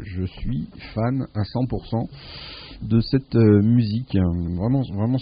je 0.03 0.26
suis 0.26 0.68
fan 0.94 1.26
à 1.34 1.41
100% 1.41 2.07
de 2.84 2.99
cette 3.02 3.35
euh, 3.35 3.61
musique, 3.64 4.15
vraiment, 4.15 4.84
vraiment 4.94 5.18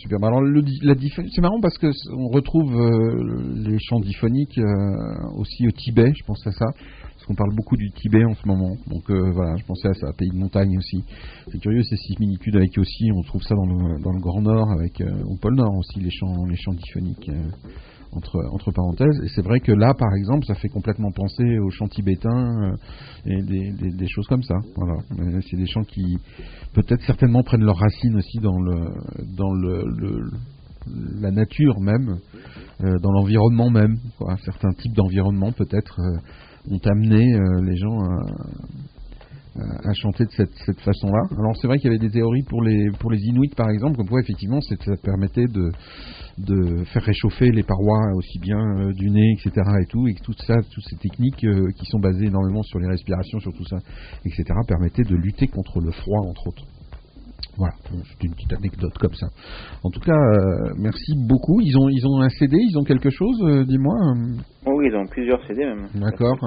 diffé- 0.95 1.25
c'est 1.33 1.41
marrant 1.41 1.61
parce 1.61 1.77
que 1.77 1.87
on 2.13 2.27
retrouve 2.27 2.75
euh, 2.75 3.63
les 3.65 3.77
chants 3.79 4.01
diphoniques 4.01 4.57
euh, 4.57 5.37
aussi 5.37 5.65
au 5.67 5.71
Tibet, 5.71 6.11
je 6.13 6.23
pense 6.25 6.45
à 6.45 6.51
ça. 6.51 6.65
Parce 6.65 7.27
qu'on 7.27 7.35
parle 7.35 7.55
beaucoup 7.55 7.77
du 7.77 7.89
Tibet 7.91 8.25
en 8.25 8.35
ce 8.35 8.45
moment, 8.45 8.75
donc 8.87 9.09
voilà, 9.09 9.55
je 9.55 9.65
pensais 9.65 9.87
à 9.87 9.93
ça, 9.93 10.07
pays 10.15 10.29
de 10.29 10.37
montagne 10.37 10.77
aussi. 10.77 11.01
C'est 11.51 11.59
curieux 11.59 11.81
ces 11.81 11.95
similitudes 11.95 12.55
avec 12.57 12.77
aussi, 12.77 13.09
on 13.15 13.21
trouve 13.23 13.41
ça 13.41 13.55
dans 13.55 13.65
le, 13.65 14.19
Grand 14.19 14.41
Nord, 14.41 14.69
avec 14.71 15.01
au 15.01 15.35
pôle 15.37 15.55
Nord 15.55 15.75
aussi 15.75 15.99
les 16.01 16.11
chants, 16.11 16.45
les 16.45 16.57
chants 16.57 16.73
diphoniques. 16.73 17.31
Entre, 18.15 18.71
parenthèses. 18.71 19.19
Et 19.23 19.27
c'est 19.35 19.41
vrai 19.41 19.59
que 19.59 19.71
là, 19.71 19.93
par 19.93 20.13
exemple, 20.15 20.45
ça 20.45 20.55
fait 20.55 20.69
complètement 20.69 21.11
penser 21.11 21.59
aux 21.59 21.69
chants 21.69 21.87
tibétains 21.87 22.71
euh, 22.71 22.75
et 23.25 23.41
des, 23.41 24.07
choses 24.07 24.27
comme 24.27 24.43
ça. 24.43 24.55
Voilà. 24.75 24.93
C'est 25.49 25.57
des 25.57 25.67
chants 25.67 25.83
qui, 25.83 26.17
peut-être 26.73 27.03
certainement, 27.03 27.43
prennent 27.43 27.63
leurs 27.63 27.77
racines 27.77 28.15
aussi 28.15 28.39
dans 28.39 28.59
le, 28.59 28.91
dans 29.35 29.53
le, 29.53 30.21
la 31.19 31.31
nature 31.31 31.79
même, 31.79 32.19
euh, 32.83 32.99
dans 32.99 33.11
l'environnement 33.11 33.69
même. 33.69 33.97
Certains 34.43 34.71
types 34.73 34.93
d'environnement, 34.93 35.51
peut-être, 35.51 35.99
euh, 35.99 36.71
ont 36.71 36.81
amené 36.85 37.37
les 37.63 37.77
gens 37.77 37.99
à, 37.99 38.21
à- 39.57 39.89
à 39.89 39.93
chanter 39.93 40.25
de 40.25 40.31
cette, 40.31 40.53
cette 40.65 40.79
façon-là. 40.81 41.21
Alors 41.37 41.55
c'est 41.57 41.67
vrai 41.67 41.77
qu'il 41.77 41.91
y 41.91 41.95
avait 41.95 42.05
des 42.05 42.11
théories 42.11 42.43
pour 42.43 42.61
les 42.61 42.89
pour 42.99 43.11
les 43.11 43.19
Inuits 43.21 43.51
par 43.55 43.69
exemple, 43.69 43.97
comme 43.97 44.09
quoi 44.09 44.21
effectivement 44.21 44.61
ça 44.61 44.75
permettait 45.03 45.45
de 46.37 46.83
faire 46.85 47.03
réchauffer 47.03 47.49
les 47.51 47.63
parois 47.63 48.11
aussi 48.15 48.39
bien 48.39 48.59
euh, 48.59 48.91
du 48.93 49.09
nez, 49.09 49.33
etc. 49.33 49.51
et 49.81 49.85
tout, 49.85 50.07
et 50.07 50.13
que 50.13 50.19
ça, 50.45 50.55
toutes 50.73 50.83
ces 50.89 50.97
techniques 50.97 51.43
euh, 51.45 51.71
qui 51.77 51.85
sont 51.85 51.99
basées 51.99 52.25
énormément 52.25 52.61
sur 52.63 52.79
les 52.79 52.87
respirations, 52.87 53.39
sur 53.39 53.53
tout 53.53 53.65
ça, 53.65 53.77
etc. 54.25 54.43
permettaient 54.67 55.03
de 55.03 55.15
lutter 55.15 55.47
contre 55.47 55.79
le 55.79 55.91
froid 55.91 56.19
entre 56.27 56.47
autres. 56.47 56.65
Voilà, 57.57 57.73
c'est 57.89 58.23
une 58.27 58.33
petite 58.33 58.51
anecdote 58.53 58.93
comme 58.99 59.13
ça. 59.13 59.27
En 59.83 59.89
tout 59.89 60.01
cas, 60.01 60.11
euh, 60.11 60.73
merci 60.77 61.13
beaucoup. 61.27 61.61
Ils 61.61 61.77
ont 61.77 61.87
ils 61.89 62.05
ont 62.05 62.19
un 62.21 62.29
CD, 62.29 62.57
ils 62.59 62.77
ont 62.77 62.83
quelque 62.83 63.09
chose, 63.09 63.37
euh, 63.43 63.63
dis-moi. 63.65 63.95
euh, 63.95 64.41
Oh 64.65 64.71
oui, 64.75 64.87
ils 64.91 64.95
ont 64.95 65.05
plusieurs 65.07 65.39
CD 65.47 65.63
même. 65.63 65.87
D'accord. 65.95 66.37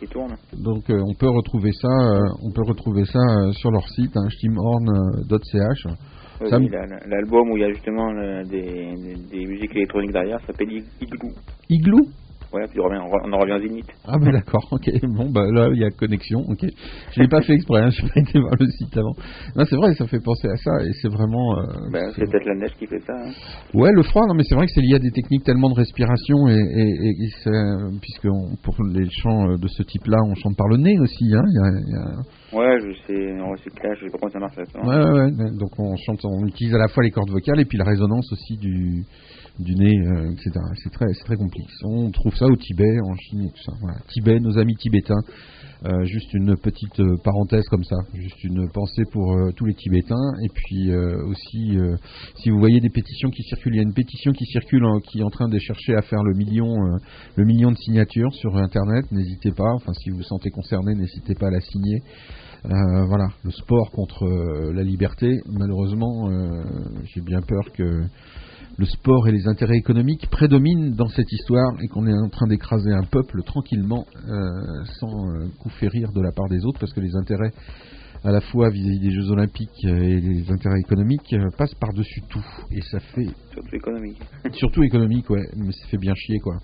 Qui 0.00 0.06
tournent. 0.08 0.34
Donc 0.58 0.90
euh, 0.90 1.00
on 1.06 1.14
peut 1.14 1.28
retrouver 1.30 1.70
ça, 1.72 1.88
on 2.42 2.50
peut 2.52 2.62
retrouver 2.66 3.04
ça 3.04 3.20
sur 3.52 3.70
leur 3.70 3.86
site, 3.90 4.16
hein, 4.16 4.28
steamhorn.ch. 4.30 5.86
Oui, 6.40 6.68
L'album 7.08 7.50
où 7.50 7.56
il 7.56 7.60
y 7.62 7.64
a 7.64 7.70
justement 7.72 8.12
le- 8.12 8.44
des, 8.44 8.60
des, 8.96 9.14
des 9.30 9.46
musiques 9.46 9.74
électroniques 9.74 10.12
derrière 10.12 10.38
s'appelle 10.46 10.68
Ig- 10.68 10.84
Igloo. 11.00 11.30
Igloo? 11.70 12.00
Voilà, 12.52 12.68
puis 12.68 12.80
on, 12.80 12.84
revient- 12.84 13.02
on 13.02 13.32
en 13.32 13.38
revient 13.38 13.66
Inuits. 13.66 13.84
Ah 14.06 14.16
ben 14.18 14.30
d'accord, 14.32 14.66
ok. 14.70 14.88
Bon 15.16 15.28
bah 15.30 15.44
là 15.52 15.68
il 15.74 15.80
y 15.80 15.84
a 15.84 15.90
connexion, 15.90 16.40
ok. 16.48 16.64
Je 17.14 17.20
l'ai 17.20 17.28
pas 17.28 17.42
fait 17.42 17.54
exprès, 17.54 17.82
hein, 17.82 17.90
je 17.90 18.02
n'ai 18.02 18.08
pas 18.08 18.20
été 18.20 18.38
voir 18.38 18.54
le 18.58 18.66
site 18.66 18.96
avant. 18.96 19.14
Non 19.56 19.64
c'est 19.68 19.76
vrai, 19.76 19.94
ça 19.94 20.06
fait 20.06 20.20
penser 20.22 20.48
à 20.48 20.56
ça 20.56 20.70
et 20.84 20.92
c'est 21.02 21.08
vraiment. 21.08 21.58
euh, 21.58 21.62
Ben, 21.92 22.10
c'est- 22.14 22.24
peut-être 22.30 22.46
la 22.46 22.54
neige 22.54 22.72
qui 22.78 22.86
fait 22.86 23.00
ça. 23.00 23.12
hein. 23.14 23.30
Ouais, 23.74 23.90
le 23.92 24.02
froid, 24.02 24.22
non 24.28 24.34
mais 24.34 24.44
c'est 24.44 24.54
vrai 24.54 24.66
que 24.66 24.72
c'est 24.72 24.80
lié 24.80 24.94
à 24.94 24.98
des 24.98 25.10
techniques 25.10 25.44
tellement 25.44 25.68
de 25.70 25.74
respiration 25.74 26.48
et, 26.48 26.54
et, 26.54 26.88
et- 27.08 27.24
et 27.24 27.30
c'est- 27.42 27.98
puisque 28.00 28.26
on- 28.26 28.54
pour 28.62 28.74
les 28.94 29.08
chants 29.10 29.50
euh, 29.50 29.56
de 29.58 29.68
ce 29.68 29.82
type-là, 29.82 30.18
on 30.26 30.34
chante 30.36 30.56
par 30.56 30.68
le 30.68 30.76
nez 30.76 30.98
aussi, 31.00 31.24
hein. 31.34 31.42
y 31.46 31.58
a- 31.58 31.80
y 31.80 31.94
a- 31.96 32.56
Ouais, 32.56 32.78
je 32.80 32.92
sais, 33.06 33.40
en 33.40 33.50
recyclage, 33.50 33.98
je 34.00 34.04
sais 34.06 34.10
pas 34.12 34.18
comment 34.18 34.32
ça 34.32 34.38
marche 34.38 34.56
ouais, 34.56 35.20
ouais. 35.20 35.50
Donc 35.58 35.70
on 35.78 35.96
chante, 35.96 36.24
on 36.24 36.46
utilise 36.46 36.74
à 36.74 36.78
la 36.78 36.88
fois 36.88 37.02
les 37.02 37.10
cordes 37.10 37.30
vocales 37.30 37.58
et 37.60 37.64
puis 37.64 37.76
la 37.76 37.84
résonance 37.84 38.32
aussi 38.32 38.56
du, 38.56 39.04
du 39.58 39.74
nez, 39.74 39.98
euh, 40.06 40.32
etc. 40.32 40.50
C'est 40.82 40.92
très, 40.92 41.06
très 41.24 41.36
complexe. 41.36 41.72
On 41.84 42.10
trouve 42.10 42.34
ça 42.34 42.46
au 42.46 42.56
Tibet, 42.56 43.00
en 43.04 43.14
Chine 43.16 43.42
et 43.42 43.50
tout 43.50 43.62
ça. 43.64 43.72
Voilà. 43.80 43.98
Tibet, 44.08 44.38
nos 44.40 44.58
amis 44.58 44.76
tibétains. 44.76 45.22
Euh, 45.84 46.04
juste 46.04 46.32
une 46.32 46.56
petite 46.56 46.98
euh, 47.00 47.16
parenthèse 47.22 47.64
comme 47.68 47.84
ça, 47.84 47.96
juste 48.14 48.42
une 48.44 48.66
pensée 48.72 49.02
pour 49.12 49.34
euh, 49.34 49.52
tous 49.54 49.66
les 49.66 49.74
Tibétains. 49.74 50.32
Et 50.42 50.48
puis 50.48 50.90
euh, 50.90 51.22
aussi, 51.26 51.76
si 52.36 52.50
vous 52.50 52.58
voyez 52.58 52.80
des 52.80 52.88
pétitions 52.88 53.30
qui 53.30 53.42
circulent, 53.42 53.74
il 53.74 53.76
y 53.76 53.80
a 53.80 53.82
une 53.82 53.92
pétition 53.92 54.32
qui 54.32 54.46
circule 54.46 54.84
hein, 54.84 54.98
qui 55.04 55.20
est 55.20 55.22
en 55.22 55.30
train 55.30 55.48
de 55.48 55.58
chercher 55.58 55.94
à 55.94 56.02
faire 56.02 56.22
le 56.22 56.34
million, 56.34 56.74
le 57.36 57.44
million 57.44 57.70
de 57.70 57.76
signatures 57.76 58.32
sur 58.34 58.56
Internet. 58.56 59.04
N'hésitez 59.12 59.52
pas. 59.52 59.72
Enfin, 59.74 59.92
si 59.92 60.10
vous 60.10 60.16
vous 60.16 60.22
sentez 60.22 60.50
concerné, 60.50 60.94
n'hésitez 60.94 61.34
pas 61.34 61.48
à 61.48 61.50
la 61.50 61.60
signer. 61.60 62.02
Euh, 62.64 63.04
voilà, 63.06 63.28
le 63.44 63.50
sport 63.50 63.90
contre 63.92 64.26
la 64.72 64.82
liberté. 64.82 65.40
Malheureusement, 65.46 66.28
euh, 66.28 66.64
j'ai 67.04 67.20
bien 67.20 67.40
peur 67.40 67.72
que 67.72 68.02
le 68.78 68.84
sport 68.84 69.26
et 69.28 69.32
les 69.32 69.48
intérêts 69.48 69.76
économiques 69.76 70.28
prédominent 70.30 70.94
dans 70.94 71.08
cette 71.08 71.32
histoire 71.32 71.72
et 71.82 71.88
qu'on 71.88 72.06
est 72.06 72.12
en 72.12 72.28
train 72.28 72.46
d'écraser 72.46 72.92
un 72.92 73.04
peuple 73.04 73.42
tranquillement 73.42 74.06
euh, 74.28 74.84
sans 75.00 75.30
euh, 75.30 75.48
coup 75.60 75.70
férir 75.70 76.12
de 76.12 76.20
la 76.20 76.32
part 76.32 76.48
des 76.48 76.64
autres 76.64 76.78
parce 76.78 76.92
que 76.92 77.00
les 77.00 77.16
intérêts 77.16 77.52
à 78.24 78.32
la 78.32 78.40
fois 78.40 78.70
vis-à-vis 78.70 78.98
des 78.98 79.10
Jeux 79.12 79.30
Olympiques 79.30 79.84
et 79.84 80.20
les 80.20 80.50
intérêts 80.50 80.80
économiques 80.80 81.32
euh, 81.32 81.48
passent 81.56 81.74
par-dessus 81.74 82.22
tout. 82.28 82.44
Et 82.72 82.80
ça 82.82 82.98
fait 82.98 83.28
Surtout 83.52 83.76
économique. 83.76 84.20
surtout 84.52 84.82
économique 84.82 85.30
ouais. 85.30 85.48
Mais 85.56 85.72
ça 85.72 85.86
fait 85.86 85.98
bien 85.98 86.14
chier 86.14 86.38
quoi. 86.40 86.56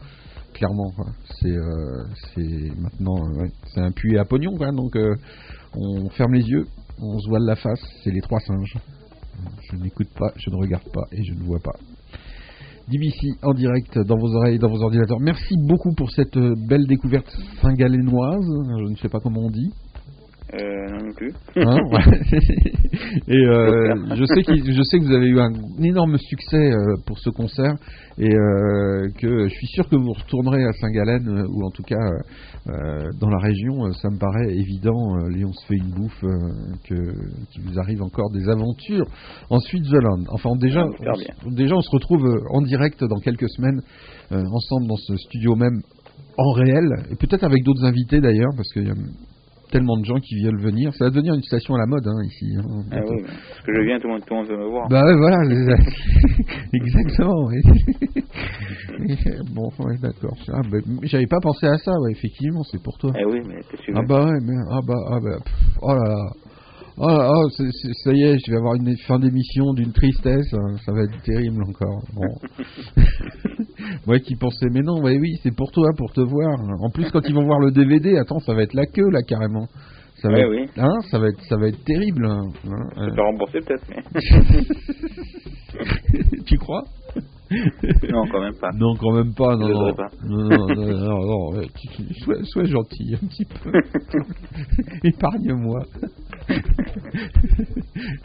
Clairement 0.55 0.93
c'est 1.41 1.49
euh, 1.51 2.05
maintenant 2.77 3.27
euh, 3.27 3.43
ouais, 3.43 3.53
c'est 3.73 3.81
un 3.81 3.93
puits 3.93 4.19
à 4.19 4.25
pognon 4.25 4.57
quoi. 4.57 4.71
Donc 4.73 4.97
euh, 4.97 5.15
on 5.75 6.11
ferme 6.11 6.35
les 6.35 6.45
yeux 6.45 6.67
on 6.99 7.19
se 7.19 7.29
voile 7.29 7.45
la 7.45 7.57
face 7.57 7.81
c'est 8.03 8.11
les 8.11 8.21
trois 8.21 8.41
singes. 8.41 8.77
Je 9.71 9.77
n'écoute 9.77 10.09
pas 10.19 10.33
je 10.37 10.51
ne 10.51 10.57
regarde 10.57 10.91
pas 10.93 11.07
et 11.13 11.23
je 11.25 11.33
ne 11.33 11.45
vois 11.45 11.61
pas 11.61 11.73
DBC 12.89 13.39
en 13.43 13.55
direct 13.55 13.99
dans 13.99 14.17
vos 14.17 14.35
oreilles, 14.35 14.59
dans 14.59 14.71
vos 14.71 14.83
ordinateurs. 14.83 15.21
Merci 15.21 15.55
beaucoup 15.59 15.93
pour 15.95 16.11
cette 16.11 16.37
euh, 16.37 16.55
belle 16.69 16.87
découverte 16.87 17.31
singalénoise. 17.61 18.47
Je 18.79 18.91
ne 18.91 18.97
sais 18.97 19.09
pas 19.09 19.21
comment 19.21 19.43
on 19.47 19.51
dit. 19.51 19.71
Euh, 20.55 20.91
non, 20.91 21.07
non 21.07 21.13
plus. 21.15 21.33
Hein, 21.57 21.79
ouais. 21.93 22.41
et 23.29 23.37
euh, 23.37 23.95
je 24.17 24.25
sais 24.27 24.43
que 24.43 24.55
je 24.55 24.83
sais 24.83 24.99
que 24.99 25.05
vous 25.05 25.15
avez 25.15 25.29
eu 25.29 25.41
un 25.41 25.51
énorme 25.83 26.19
succès 26.19 26.73
euh, 26.73 26.97
pour 27.07 27.19
ce 27.19 27.31
concert 27.31 27.75
et 28.19 28.35
euh, 28.35 29.09
que 29.19 29.49
je 29.49 29.55
suis 29.55 29.67
sûr 29.69 29.89
que 29.89 29.97
vous 29.97 30.13
retournerez 30.13 30.63
à 30.65 30.73
Saint-Gallen 30.73 31.47
ou 31.49 31.65
en 31.65 31.71
tout 31.71 31.83
cas 31.83 31.97
dans 33.19 33.31
la 33.31 33.39
région. 33.39 33.91
ça 33.93 34.11
me 34.11 34.19
paraît 34.19 34.55
évident. 34.55 35.17
Euh, 35.17 35.31
Léon 35.31 35.53
se 35.53 35.67
fait 35.67 35.77
une 35.77 35.91
bouffe 35.91 36.21
que 36.87 36.95
qu'il 37.53 37.63
vous 37.63 37.79
arrive 37.79 38.03
encore 38.03 38.31
des 38.31 38.49
aventures 38.51 39.07
en 39.49 39.59
Switzerland. 39.59 40.27
Enfin 40.31 40.51
déjà, 40.61 40.85
on, 40.85 41.51
déjà 41.51 41.75
on 41.77 41.81
se 41.81 41.91
retrouve 41.91 42.29
en 42.51 42.61
direct 42.61 43.03
dans 43.05 43.21
quelques 43.21 43.49
semaines 43.49 43.81
ensemble 44.31 44.87
dans 44.87 44.97
ce 44.97 45.17
studio 45.17 45.57
même 45.57 45.81
en 46.37 46.53
réel 46.53 46.89
et 47.11 47.17
peut-être 47.17 47.45
avec 47.45 47.63
d'autres 47.65 47.85
invités 47.85 48.21
d'ailleurs 48.21 48.53
parce 48.57 48.71
qu'il 48.73 48.87
y 48.87 48.91
a 48.91 48.95
tellement 49.73 49.97
de 49.99 50.05
gens 50.05 50.21
qui 50.21 50.37
veulent 50.45 50.61
venir. 50.61 50.93
Ça 50.95 51.07
va 51.07 51.11
devenir 51.11 51.35
une 51.35 51.43
station 51.43 51.75
à 51.75 51.79
la 51.79 51.87
mode 51.87 52.07
hein, 52.07 52.23
ici. 52.25 52.47
hein, 52.57 52.63
Ah 52.93 53.01
oui, 53.09 53.23
parce 53.27 53.61
que 53.67 53.75
je 53.75 53.81
viens, 53.81 53.99
tout 53.99 54.07
le 54.07 54.13
monde, 54.15 54.23
tout 54.25 54.35
le 54.35 54.41
monde 54.41 54.49
veut 54.49 54.57
me 54.59 54.69
voir. 54.71 54.89
Bah 54.89 55.05
ouais, 55.05 55.17
voilà, 55.17 55.39
exactement. 56.73 57.49
bon, 59.55 59.69
ouais, 59.81 59.97
d'accord. 60.01 60.37
Ah, 60.53 60.61
bah, 60.71 60.79
J'avais 61.05 61.27
pas 61.27 61.41
pensé 61.43 61.67
à 61.67 61.77
ça, 61.79 61.93
ouais, 62.01 62.13
effectivement, 62.13 62.63
c'est 62.65 62.83
pour 62.83 62.97
toi. 62.99 63.13
Eh 63.19 63.25
oui, 63.25 63.41
mais 63.47 63.61
t'es 63.71 63.77
sûr. 63.83 63.95
Ah 63.97 64.03
bah 64.07 64.25
ouais, 64.27 64.39
mais 64.47 64.55
ah 64.71 64.81
bah, 64.87 64.95
ah 65.09 65.19
bah 65.23 65.39
pff, 65.45 65.79
oh 65.83 65.95
là 65.95 66.09
là. 66.09 66.31
Oh 66.99 67.49
c'est- 67.57 67.71
c'est- 67.73 67.95
ça 68.05 68.13
y 68.13 68.23
est, 68.23 68.37
je 68.45 68.51
vais 68.51 68.59
avoir 68.59 68.75
une 68.75 68.95
fin 68.99 69.19
d'émission 69.19 69.73
d'une 69.73 69.93
tristesse, 69.93 70.53
hein, 70.53 70.77
ça 70.85 70.93
va 70.93 71.05
être 71.05 71.23
terrible 71.23 71.63
encore. 71.63 72.03
Bon. 72.15 72.29
Moi 74.07 74.19
qui 74.21 74.37
pensais, 74.37 74.67
mais 74.73 74.81
non, 74.83 75.01
ouais, 75.03 75.19
oui, 75.19 75.39
c'est 75.43 75.55
pour 75.55 75.71
toi, 75.73 75.91
pour 75.97 76.13
te 76.13 76.21
voir. 76.21 76.59
En 76.81 76.91
plus, 76.91 77.11
quand 77.11 77.27
ils 77.29 77.35
vont 77.35 77.45
voir 77.47 77.59
le 77.61 77.71
DVD, 77.71 78.17
attends, 78.19 78.41
ça 78.41 78.53
va 78.55 78.63
être 78.63 78.75
la 78.75 78.85
queue 78.87 79.09
là 79.11 79.23
carrément. 79.23 79.67
Ça 80.21 80.29
va, 80.29 80.35
Ouais, 80.35 80.41
être, 80.43 80.51
oui. 80.51 80.67
hein, 80.77 81.01
ça 81.11 81.19
va 81.19 81.29
être, 81.29 81.43
ça 81.49 81.57
va 81.57 81.69
être 81.69 81.83
terrible. 81.85 82.27
hein, 82.27 82.43
euh. 82.99 83.09
rembourser 83.17 83.61
peut-être, 83.61 83.87
mais. 83.89 84.03
tu 86.47 86.59
crois? 86.59 86.83
Non, 88.13 88.25
quand 88.31 88.41
même 88.41 88.55
pas. 88.61 88.71
Non, 88.75 88.95
quand 88.97 89.13
même 89.13 89.35
pas. 89.35 89.57
Non, 89.57 89.69
non. 89.69 89.95
pas. 89.95 90.09
non, 90.27 90.49
non, 90.49 91.53
sois, 92.25 92.45
sois 92.45 92.65
gentil 92.65 93.15
un 93.15 93.27
petit 93.27 93.45
peu. 93.45 93.71
Épargne-moi. 95.09 95.83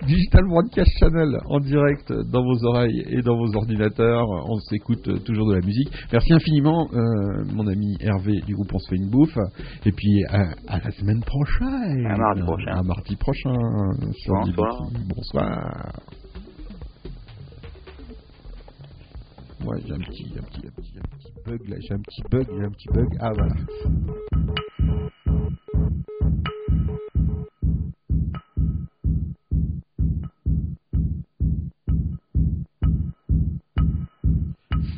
Digital 0.08 0.44
Broadcast 0.48 0.92
Channel 1.00 1.38
en 1.46 1.60
direct 1.60 2.12
dans 2.32 2.44
vos 2.44 2.66
oreilles 2.66 3.04
et 3.10 3.22
dans 3.22 3.38
vos 3.38 3.56
ordinateurs. 3.56 4.28
On 4.28 4.60
s'écoute 4.70 5.24
toujours 5.24 5.50
de 5.50 5.56
la 5.56 5.66
musique. 5.66 5.90
Merci 6.12 6.34
infiniment, 6.34 6.88
euh, 6.94 7.44
mon 7.54 7.68
ami 7.68 7.96
Hervé 8.00 8.42
du 8.46 8.56
groupe 8.56 8.72
On 8.74 8.80
se 8.80 8.90
fait 8.90 8.96
une 8.96 9.10
bouffe. 9.10 9.38
Et 9.86 9.92
puis 9.92 10.24
à, 10.30 10.42
à 10.68 10.80
la 10.80 10.92
semaine 10.92 11.22
prochaine. 11.22 12.06
À 12.06 12.18
mardi 12.18 12.42
prochain. 12.42 12.72
À 12.72 12.84
mardi 12.84 13.16
prochain. 13.16 13.54
Bonsoir. 14.00 14.46
Bonsoir. 15.16 16.17
Ouais, 19.66 19.82
j'ai 19.86 19.94
un 19.94 20.00
petit, 20.00 20.32
un 20.38 20.44
petit, 20.44 20.68
un 20.68 20.72
petit, 20.72 20.94
un 20.98 21.18
petit 21.18 21.34
bug 21.46 21.68
là. 21.68 21.78
J'ai 21.80 21.94
un 21.94 22.00
petit 22.00 22.22
bug, 22.30 22.48
j'ai 22.50 22.64
un 22.64 22.72
petit 22.72 22.88
bug. 22.90 23.18
Ah 23.20 23.32
voilà. 23.34 23.56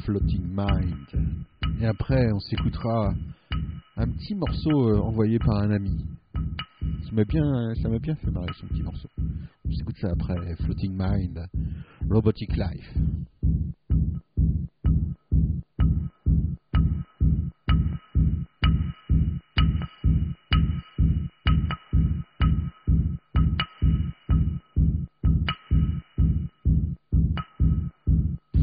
Floating 0.03 0.43
Mind. 0.43 1.27
Et 1.81 1.85
après, 1.85 2.31
on 2.31 2.39
s'écoutera 2.39 3.13
un 3.95 4.07
petit 4.09 4.35
morceau 4.35 4.89
euh, 4.89 4.99
envoyé 4.99 5.39
par 5.39 5.57
un 5.57 5.71
ami. 5.71 6.05
Ça 7.05 7.11
m'a 7.13 7.23
bien, 7.23 7.73
bien 8.01 8.15
fait 8.15 8.31
marrer 8.31 8.51
ce 8.59 8.65
petit 8.65 8.83
morceau. 8.83 9.07
On 9.67 9.71
s'écoute 9.71 9.97
ça 10.01 10.09
après. 10.11 10.55
Floating 10.57 10.91
Mind, 10.95 11.47
Robotic 12.09 12.55
Life. 12.55 12.93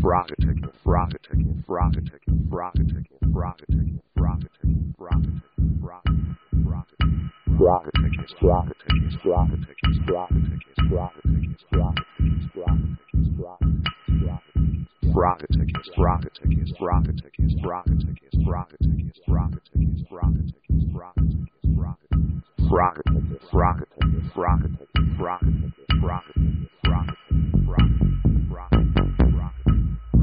rocket 0.07 0.39
ticket, 0.39 0.71
rocket 0.85 1.21
ticket, 1.29 1.47
rocket 1.67 2.05
ticket, 2.05 2.35
rocket 2.49 2.87
ticket, 2.87 3.19
rocket 3.35 3.67
ticket, 3.69 4.05
rocket 4.15 4.51
ticket, 4.63 4.95
rocket 4.99 5.33
ticket, 5.35 5.81
rocket 5.81 6.15
rocket 6.63 6.99
rocket 7.59 7.93
tickets, 7.97 8.35
rocket 8.41 8.77
tickets, 8.87 9.17
rocket 9.25 9.59
tickets, 9.67 9.99
rocket 10.09 10.43
tickets, 10.47 10.79
rocket 10.93 11.25
tickets, 11.27 11.65
rocket 11.73 12.07
tickets, 12.19 13.27
rocket 13.35 13.81
tickets, 13.83 13.99
rocket 15.11 15.51
tickets, 15.59 15.91
rocket 15.99 15.99
tickets, 15.99 15.99
rocket 15.99 16.35
tickets, 16.39 16.73
rocket 16.79 17.15
tickets, 17.19 17.59
rocket 17.67 17.99
tickets, 17.99 18.37
rocket 18.47 18.79
tickets, 18.79 18.79
rocket 18.79 18.81
tickets, 18.87 19.21
rocket 19.29 19.61
tickets, 19.73 20.03
rocket 20.13 20.47
tickets, 20.47 20.85
rocket 20.95 22.07
rocket 22.71 23.09
rocket 23.51 23.51
rocket 23.53 23.89
rocket 24.37 24.71
rocket 25.19 25.53
rocket 26.03 26.76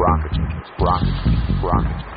rockets, 0.00 0.38
rockets, 0.78 1.62
rockets. 1.62 2.09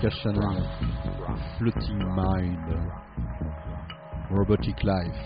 Channel, 0.00 0.62
Floating 1.58 1.98
Mind, 2.14 2.58
Robotic 4.30 4.80
Life. 4.84 5.24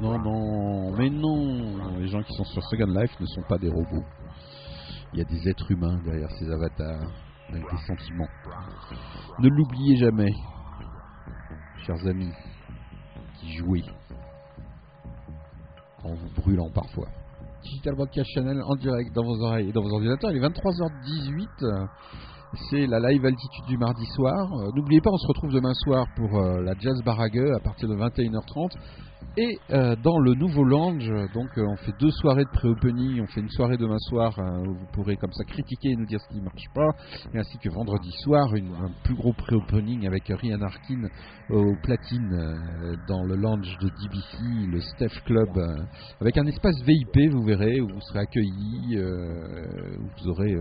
Non, 0.00 0.18
non, 0.18 0.92
mais 0.96 1.10
non. 1.10 1.98
Les 1.98 2.08
gens 2.08 2.22
qui 2.22 2.32
sont 2.32 2.44
sur 2.44 2.62
Second 2.64 2.86
Life 2.86 3.14
ne 3.20 3.26
sont 3.26 3.42
pas 3.42 3.58
des 3.58 3.68
robots. 3.68 4.04
Il 5.12 5.18
y 5.18 5.22
a 5.22 5.24
des 5.24 5.46
êtres 5.46 5.70
humains 5.70 5.98
derrière 6.04 6.30
ces 6.38 6.50
avatars, 6.50 7.10
avec 7.50 7.62
des 7.70 7.78
sentiments. 7.86 8.28
Ne 9.40 9.48
l'oubliez 9.50 9.96
jamais, 9.96 10.32
chers 11.84 12.06
amis, 12.06 12.32
qui 13.40 13.56
jouez 13.56 13.84
en 16.02 16.14
vous 16.14 16.30
brûlant 16.36 16.70
parfois. 16.70 17.08
Digital 17.62 17.94
Broadcast 17.94 18.30
Channel 18.32 18.62
en 18.62 18.76
direct 18.76 19.14
dans 19.14 19.24
vos 19.24 19.42
oreilles 19.42 19.68
et 19.68 19.72
dans 19.72 19.82
vos 19.82 19.92
ordinateurs. 19.92 20.30
Il 20.30 20.38
est 20.38 20.48
23h18. 20.48 21.88
C'est 22.58 22.86
la 22.86 22.98
live 22.98 23.24
altitude 23.24 23.66
du 23.66 23.76
mardi 23.76 24.06
soir. 24.06 24.50
Euh, 24.52 24.70
N'oubliez 24.74 25.00
pas, 25.02 25.10
on 25.10 25.18
se 25.18 25.26
retrouve 25.26 25.52
demain 25.52 25.74
soir 25.74 26.06
pour 26.16 26.38
euh, 26.38 26.62
la 26.62 26.72
Jazz 26.78 27.02
Barague 27.04 27.38
à 27.54 27.60
partir 27.60 27.86
de 27.86 27.94
21h30. 27.94 28.70
Et 29.38 29.58
euh, 29.70 29.94
dans 30.02 30.18
le 30.18 30.32
nouveau 30.34 30.64
lounge, 30.64 31.10
donc 31.34 31.50
on 31.58 31.76
fait 31.76 31.92
deux 32.00 32.10
soirées 32.10 32.44
de 32.44 32.50
pré-opening. 32.50 33.20
On 33.20 33.26
fait 33.26 33.40
une 33.42 33.50
soirée 33.50 33.76
demain 33.76 33.98
soir 33.98 34.32
où 34.38 34.72
vous 34.72 34.86
pourrez 34.94 35.16
comme 35.16 35.32
ça 35.32 35.44
critiquer 35.44 35.90
et 35.90 35.96
nous 35.96 36.06
dire 36.06 36.18
ce 36.20 36.28
qui 36.28 36.38
ne 36.38 36.44
marche 36.44 36.68
pas. 36.74 36.88
Et 37.34 37.38
ainsi 37.38 37.58
que 37.58 37.68
vendredi 37.68 38.10
soir, 38.22 38.48
un 38.54 38.90
plus 39.04 39.14
gros 39.14 39.34
pré-opening 39.34 40.06
avec 40.06 40.24
Ryan 40.26 40.62
Harkin 40.62 41.08
au 41.50 41.74
platine 41.82 42.96
dans 43.06 43.24
le 43.24 43.36
lounge 43.36 43.76
de 43.80 43.88
DBC, 43.88 44.70
le 44.70 44.80
Steph 44.80 45.20
Club, 45.26 45.50
avec 46.20 46.38
un 46.38 46.46
espace 46.46 46.80
VIP, 46.82 47.30
vous 47.30 47.44
verrez, 47.44 47.80
où 47.82 47.88
vous 47.88 48.00
serez 48.00 48.20
accueillis, 48.20 48.98
où 48.98 50.08
vous 50.18 50.28
aurez 50.30 50.56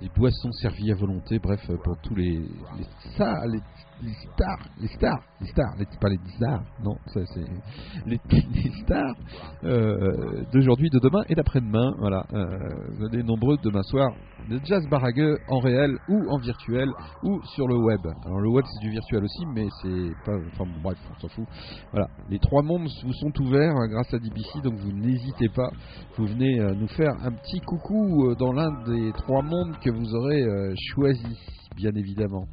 des 0.00 0.08
boissons 0.10 0.52
servies 0.52 0.92
à 0.92 0.94
volonté, 0.94 1.38
bref, 1.38 1.60
pour 1.82 1.96
tous 2.02 2.14
les, 2.14 2.38
les 2.38 3.12
stars, 3.12 3.46
les, 3.46 3.60
les 4.02 4.12
stars, 4.12 4.68
les 4.78 4.88
stars, 4.88 5.22
les 5.40 5.46
stars, 5.46 5.74
les, 5.78 5.86
pas 6.00 6.08
les 6.08 6.18
stars, 6.36 6.62
non, 6.82 6.96
ça 7.06 7.20
c'est 7.34 7.40
les, 8.06 8.20
les 8.30 8.70
stars 8.82 9.14
euh, 9.64 10.44
d'aujourd'hui, 10.52 10.90
de 10.90 10.98
demain 10.98 11.22
et 11.28 11.34
d'après-demain, 11.34 11.94
voilà, 11.98 12.24
euh, 12.34 13.22
nombreux 13.22 13.56
demain 13.62 13.82
soir 13.84 14.10
de 14.48 14.60
Jazz 14.64 14.86
Barague 14.88 15.38
en 15.48 15.58
réel 15.58 15.96
ou 16.08 16.28
en 16.30 16.38
virtuel 16.38 16.88
ou 17.22 17.40
sur 17.54 17.66
le 17.66 17.76
web. 17.76 18.00
Alors 18.24 18.40
le 18.40 18.50
web 18.50 18.64
c'est 18.66 18.84
du 18.84 18.90
virtuel 18.90 19.24
aussi, 19.24 19.46
mais 19.54 19.66
c'est 19.82 20.12
pas, 20.24 20.36
enfin 20.52 20.70
bref, 20.82 20.98
on 21.10 21.20
s'en 21.20 21.28
fout. 21.28 21.46
Voilà, 21.90 22.06
les 22.28 22.38
trois 22.38 22.62
mondes 22.62 22.88
vous 23.02 23.12
sont 23.14 23.40
ouverts 23.40 23.76
euh, 23.76 23.86
grâce 23.88 24.12
à 24.12 24.18
DBC, 24.18 24.60
donc 24.62 24.74
vous 24.74 24.92
n'hésitez 24.92 25.48
pas, 25.54 25.70
vous 26.16 26.26
venez 26.26 26.60
euh, 26.60 26.74
nous 26.74 26.88
faire 26.88 27.12
un 27.22 27.32
petit 27.32 27.60
coucou 27.60 28.28
euh, 28.28 28.34
dans 28.34 28.52
l'un 28.52 28.70
des 28.84 29.12
trois 29.12 29.42
mondes 29.42 29.76
que 29.82 29.90
vous 29.90 30.14
aurez 30.14 30.44
choisi, 30.92 31.38
bien 31.76 31.92
évidemment. 31.94 32.46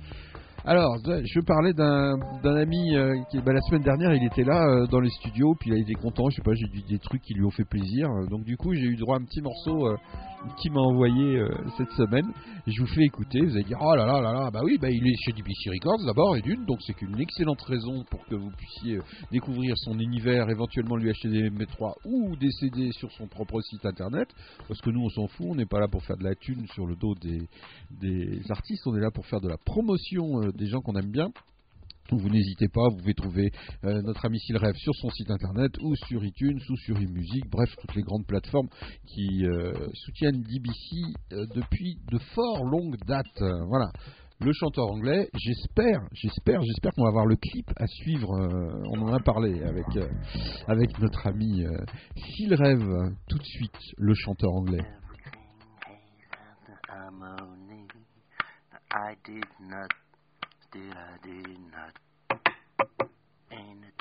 Alors, 0.65 0.97
je 1.05 1.39
parlais 1.41 1.73
d'un 1.73 2.55
ami 2.55 2.95
euh, 2.95 3.13
qui, 3.29 3.37
bah, 3.41 3.51
la 3.51 3.59
semaine 3.63 3.81
dernière, 3.81 4.13
il 4.13 4.23
était 4.23 4.45
là 4.45 4.65
euh, 4.65 4.87
dans 4.87 5.01
les 5.01 5.09
studios, 5.09 5.55
puis 5.59 5.71
il 5.71 5.77
été 5.77 5.93
content, 5.95 6.29
je 6.29 6.37
sais 6.37 6.41
pas, 6.41 6.53
j'ai 6.53 6.67
dit 6.67 6.85
des 6.87 6.99
trucs 6.99 7.21
qui 7.21 7.33
lui 7.33 7.43
ont 7.43 7.51
fait 7.51 7.65
plaisir. 7.65 8.09
euh, 8.09 8.27
donc 8.27 8.45
du 8.45 8.55
coup, 8.55 8.73
j'ai 8.73 8.85
eu 8.85 8.95
droit 8.95 9.17
à 9.17 9.19
un 9.19 9.25
petit 9.25 9.41
morceau 9.41 9.89
qu'il 10.57 10.71
m'a 10.71 10.81
envoyé 10.81 11.37
euh, 11.37 11.49
cette 11.77 11.91
semaine. 11.91 12.31
Je 12.67 12.79
vous 12.81 12.87
fais 12.87 13.03
écouter, 13.03 13.41
vous 13.41 13.55
allez 13.55 13.63
dire, 13.63 13.77
oh 13.81 13.95
là 13.95 14.05
là 14.05 14.21
là 14.21 14.31
là, 14.31 14.51
bah 14.51 14.61
oui, 14.63 14.77
bah 14.79 14.89
il 14.89 15.05
est 15.05 15.15
chez 15.25 15.33
DBC 15.33 15.69
Records 15.69 16.05
d'abord 16.05 16.37
et 16.37 16.41
d'une, 16.41 16.65
donc 16.65 16.79
c'est 16.81 17.01
une 17.01 17.19
excellente 17.19 17.61
raison 17.61 18.03
pour 18.09 18.25
que 18.25 18.35
vous 18.35 18.51
puissiez 18.51 18.97
euh, 18.97 19.01
découvrir 19.31 19.75
son 19.77 19.99
univers, 19.99 20.49
éventuellement 20.49 20.95
lui 20.95 21.09
acheter 21.09 21.29
des 21.29 21.49
MP3 21.49 21.93
ou 22.05 22.35
des 22.37 22.51
CD 22.51 22.91
sur 22.93 23.11
son 23.11 23.27
propre 23.27 23.61
site 23.61 23.85
internet, 23.85 24.29
parce 24.67 24.79
que 24.81 24.89
nous 24.89 25.01
on 25.01 25.09
s'en 25.09 25.27
fout, 25.27 25.47
on 25.49 25.55
n'est 25.55 25.65
pas 25.65 25.79
là 25.79 25.87
pour 25.87 26.03
faire 26.03 26.17
de 26.17 26.23
la 26.23 26.35
thune 26.35 26.65
sur 26.73 26.85
le 26.85 26.95
dos 26.95 27.15
des, 27.15 27.41
des 27.99 28.41
artistes, 28.49 28.87
on 28.87 28.95
est 28.95 29.01
là 29.01 29.11
pour 29.11 29.25
faire 29.25 29.41
de 29.41 29.49
la 29.49 29.57
promotion 29.57 30.41
euh, 30.41 30.51
des 30.51 30.67
gens 30.67 30.81
qu'on 30.81 30.95
aime 30.95 31.11
bien. 31.11 31.29
Vous 32.11 32.29
n'hésitez 32.29 32.67
pas, 32.67 32.89
vous 32.89 32.97
pouvez 32.97 33.13
trouver 33.13 33.51
euh, 33.85 34.01
notre 34.01 34.25
ami 34.25 34.37
Rêve 34.53 34.75
sur 34.75 34.93
son 34.95 35.09
site 35.09 35.31
internet 35.31 35.71
ou 35.81 35.95
sur 35.95 36.23
iTunes 36.23 36.59
ou 36.69 36.75
sur 36.77 36.97
eMusic, 36.97 37.49
bref, 37.49 37.73
toutes 37.79 37.95
les 37.95 38.01
grandes 38.01 38.27
plateformes 38.27 38.67
qui 39.07 39.45
euh, 39.45 39.73
soutiennent 39.93 40.41
DBC 40.41 41.15
euh, 41.31 41.45
depuis 41.55 41.97
de 42.11 42.19
fort 42.35 42.65
longues 42.65 42.97
dates. 43.07 43.41
Voilà. 43.67 43.89
Le 44.41 44.51
chanteur 44.51 44.87
anglais, 44.87 45.29
j'espère, 45.33 46.01
j'espère, 46.11 46.61
j'espère 46.61 46.91
qu'on 46.93 47.03
va 47.03 47.09
avoir 47.09 47.25
le 47.25 47.37
clip 47.37 47.71
à 47.77 47.87
suivre. 47.87 48.29
on 48.29 49.01
en 49.01 49.13
a 49.13 49.19
parlé 49.19 49.63
avec, 49.63 49.85
avec 50.67 50.99
notre 50.99 51.27
ami 51.27 51.63
Phil 52.15 52.53
Rêve. 52.53 53.13
Tout 53.29 53.37
de 53.37 53.43
suite, 53.43 53.77
le 53.97 54.13
chanteur 54.13 54.51
anglais. 54.51 54.83
Still 60.73 60.81
I 60.91 61.27
did 61.27 61.59
not. 61.71 61.93
Ain't 63.51 63.92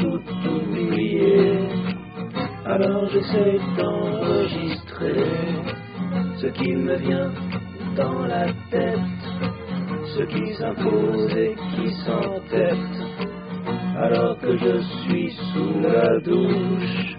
toutes 0.00 0.46
oubliées. 0.46 1.68
Alors 2.64 3.08
j'essaie 3.10 3.58
d'enregistrer 3.76 5.24
ce 6.36 6.46
qui 6.48 6.72
me 6.72 6.96
vient 6.96 7.30
dans 7.96 8.26
la 8.26 8.46
tête, 8.70 8.98
ce 10.16 10.22
qui 10.24 10.54
s'impose 10.54 11.36
et 11.36 11.54
qui 11.74 11.90
s'entête. 12.04 12.76
Alors 13.96 14.36
que 14.38 14.56
je 14.56 14.80
suis 14.80 15.30
sous 15.30 15.80
la 15.80 16.18
douche, 16.20 17.16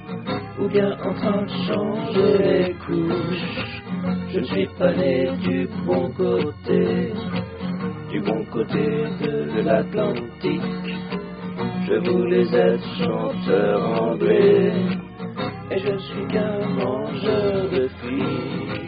ou 0.60 0.68
bien 0.68 0.92
en 1.04 1.14
train 1.14 1.44
de 1.44 1.50
changer 1.68 2.38
les 2.38 2.74
couches. 2.86 3.82
Je 4.30 4.40
ne 4.40 4.46
suis 4.46 4.68
pas 4.78 4.92
né 4.92 5.30
du 5.42 5.68
bon 5.86 6.12
côté, 6.12 7.14
du 8.12 8.20
bon 8.22 8.44
côté 8.52 8.86
de 9.22 9.62
l'Atlantique. 9.62 10.83
Je 11.94 12.00
voulais 12.10 12.52
être 12.52 12.84
chanteur 12.98 14.02
anglais, 14.02 14.74
et 15.70 15.78
je 15.78 15.96
suis 16.00 16.26
qu'un 16.28 16.66
mangeur 16.70 17.70
de 17.70 17.88
filles. 18.02 18.82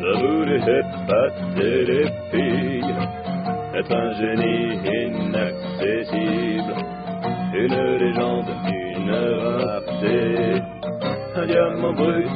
Je 0.00 0.10
voulais 0.24 0.62
épater 0.80 1.84
les 1.84 2.08
filles, 2.30 2.94
être 3.74 3.94
un 3.94 4.10
génie 4.14 4.78
inaccessible, 5.04 6.55
une 7.66 7.96
légende, 7.98 8.46
une 8.96 9.10
rareté, 9.10 10.62
un 11.34 11.46
diamant 11.46 11.92
brut 11.92 12.28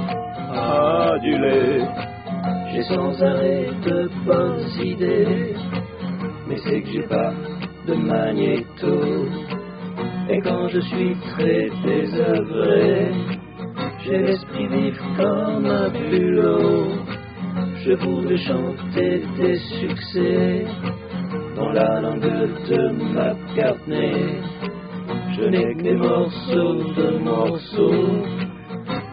adulé. 0.53 1.83
J'ai 2.73 2.83
sans 2.83 3.23
arrêt 3.23 3.69
de 3.85 4.11
bonnes 4.27 4.67
idées, 4.83 5.55
mais 6.49 6.57
c'est 6.65 6.81
que 6.83 6.89
j'ai 6.89 7.07
pas 7.07 7.33
de 7.87 7.95
magnéto. 7.95 9.27
Et 10.29 10.41
quand 10.41 10.69
je 10.69 10.81
suis 10.81 11.15
très 11.33 11.69
désœuvré, 11.85 13.13
j'ai 14.05 14.19
l'esprit 14.19 14.67
vif 14.67 14.99
comme 15.17 15.67
un 15.67 15.89
bulot. 15.91 16.89
Je 17.85 17.93
voudrais 17.93 18.37
chanter 18.37 19.23
des 19.39 19.57
succès 19.81 20.65
dans 21.57 21.71
la 21.71 22.01
langue 22.01 22.21
de 22.21 22.91
McCartney. 23.15 24.50
Je 25.41 25.47
n'ai 25.47 25.75
que 25.75 25.83
des 25.83 25.95
morceaux 25.95 26.85
de 26.99 27.19
morceaux 27.19 28.25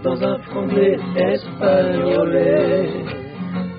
dans 0.03 0.21
un 0.21 0.37
franglais 0.39 0.97
espagnolais. 1.15 2.89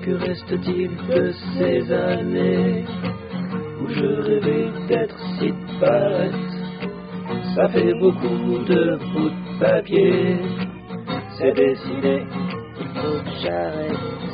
Que 0.01 0.11
reste-t-il 0.13 0.89
de 1.09 1.31
ces 1.53 1.91
années 1.93 2.85
où 3.79 3.87
je 3.89 4.05
rêvais 4.27 4.71
d'être 4.87 5.19
si 5.37 5.53
parette, 5.79 6.33
Ça 7.55 7.67
fait 7.69 7.93
beaucoup 7.99 8.63
de 8.65 8.97
bouts 9.13 9.29
de 9.29 9.59
papier. 9.59 10.37
C'est 11.37 11.53
décidé, 11.53 12.23
il 12.81 12.87
faut 12.99 13.19
que 13.25 13.35
j'arrête. 13.43 14.28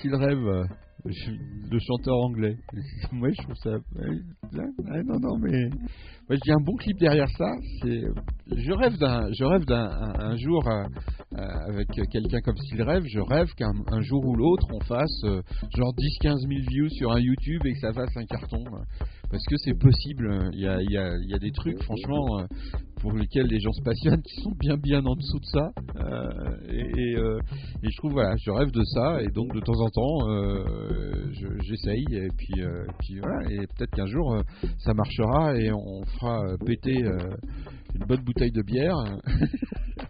S'il 0.00 0.14
rêve 0.14 0.38
euh, 0.46 0.64
je- 1.06 1.68
de 1.70 1.78
chanteur 1.78 2.16
anglais. 2.16 2.56
Moi, 3.12 3.30
je 3.30 3.42
trouve 3.42 3.56
ça. 3.56 3.70
non, 5.04 5.18
non, 5.20 5.38
mais. 5.38 5.68
Moi, 6.28 6.38
dis 6.44 6.52
un 6.52 6.60
bon 6.64 6.76
clip 6.76 6.96
derrière 6.98 7.28
ça. 7.36 7.50
Je 7.82 8.72
rêve 8.72 8.96
d'un. 8.98 9.32
Je 9.32 9.44
rêve 9.44 9.64
d'un 9.64 9.84
un, 9.90 10.20
un 10.32 10.36
jour 10.36 10.66
euh, 10.68 10.84
euh, 11.36 11.42
avec 11.68 11.88
quelqu'un 12.10 12.40
comme 12.44 12.56
s'il 12.56 12.82
rêve. 12.82 13.04
Je 13.06 13.20
rêve 13.20 13.48
qu'un 13.54 13.72
un 13.88 14.00
jour 14.02 14.24
ou 14.24 14.36
l'autre 14.36 14.66
on 14.72 14.80
fasse 14.80 15.24
euh, 15.24 15.42
genre 15.76 15.92
10-15 15.94 16.46
000 16.48 16.60
views 16.68 16.88
sur 16.90 17.12
un 17.12 17.20
YouTube 17.20 17.62
et 17.64 17.72
que 17.72 17.80
ça 17.80 17.92
fasse 17.92 18.16
un 18.16 18.24
carton. 18.26 18.62
euh, 18.66 18.82
Parce 19.30 19.44
que 19.48 19.56
c'est 19.58 19.78
possible. 19.78 20.50
Il 20.52 20.60
y 20.60 20.66
a, 20.68 21.38
des 21.38 21.50
trucs, 21.52 21.82
franchement, 21.82 22.40
euh, 22.40 22.44
pour 23.00 23.12
lesquels 23.12 23.46
les 23.46 23.60
gens 23.60 23.72
se 23.72 23.82
passionnent, 23.82 24.22
qui 24.22 24.40
sont 24.42 24.52
bien, 24.58 24.76
bien 24.76 25.04
en 25.04 25.14
dessous 25.14 25.38
de 25.38 25.46
ça. 25.46 25.70
Euh, 25.96 26.56
et, 26.68 27.16
euh, 27.16 27.38
et 27.82 27.90
je 27.90 27.96
trouve, 27.98 28.12
voilà, 28.12 28.34
je 28.44 28.50
rêve 28.50 28.70
de 28.70 28.84
ça. 28.84 29.22
Et 29.22 29.28
donc, 29.28 29.52
de 29.54 29.60
temps 29.60 29.80
en 29.80 29.88
temps, 29.90 30.28
euh, 30.30 31.30
je- 31.32 31.58
j'essaye. 31.60 32.04
Et 32.12 32.28
puis, 32.36 32.62
euh, 32.62 32.84
et 32.86 32.92
puis 33.00 33.18
voilà. 33.20 33.48
Et 33.50 33.58
peut-être 33.76 33.92
qu'un 33.92 34.06
jour, 34.06 34.34
euh, 34.34 34.42
ça 34.78 34.92
marchera 34.94 35.56
et 35.56 35.72
on 35.72 36.04
fera 36.18 36.40
euh, 36.44 36.56
péter 36.64 36.98
une 37.94 38.04
bonne 38.06 38.22
bouteille 38.22 38.52
de 38.52 38.62
bière. 38.62 38.96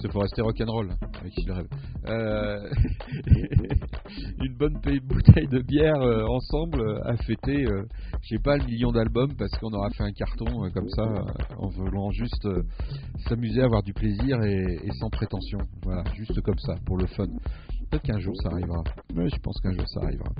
C'est 0.00 0.08
pour 0.10 0.22
rester 0.22 0.42
rock'n'roll 0.42 0.90
avec 1.20 1.32
S'il 1.34 1.50
rêve. 1.50 1.66
Euh, 2.06 2.70
une 4.40 4.54
bonne 4.54 4.78
bouteille 5.02 5.48
de 5.48 5.60
bière 5.60 6.00
euh, 6.00 6.24
ensemble 6.26 6.80
euh, 6.80 7.00
à 7.04 7.16
fêter, 7.16 7.64
euh, 7.66 7.84
je 8.22 8.36
sais 8.36 8.42
pas, 8.42 8.56
le 8.56 8.64
million 8.64 8.90
d'albums 8.92 9.34
parce 9.36 9.50
qu'on 9.58 9.72
aura 9.72 9.90
fait 9.90 10.04
un 10.04 10.12
carton 10.12 10.46
comme 10.72 10.88
ça 10.90 11.04
en 11.58 11.68
voulant 11.68 12.10
juste 12.10 12.48
s'amuser, 13.28 13.62
avoir 13.62 13.82
du 13.82 13.92
plaisir 13.92 14.42
et, 14.42 14.78
sans 14.98 15.10
prétention. 15.10 15.58
Voilà, 15.82 16.04
juste 16.14 16.40
comme 16.42 16.58
ça, 16.58 16.74
pour 16.86 16.96
le 16.96 17.06
fun. 17.06 17.26
Peut-être 17.90 18.02
qu'un 18.02 18.18
jour 18.18 18.34
ça 18.42 18.50
arrivera. 18.50 18.82
Mais 19.14 19.28
je 19.28 19.40
pense 19.40 19.58
qu'un 19.60 19.72
jour 19.72 19.88
ça 19.88 20.00
arrivera. 20.02 20.30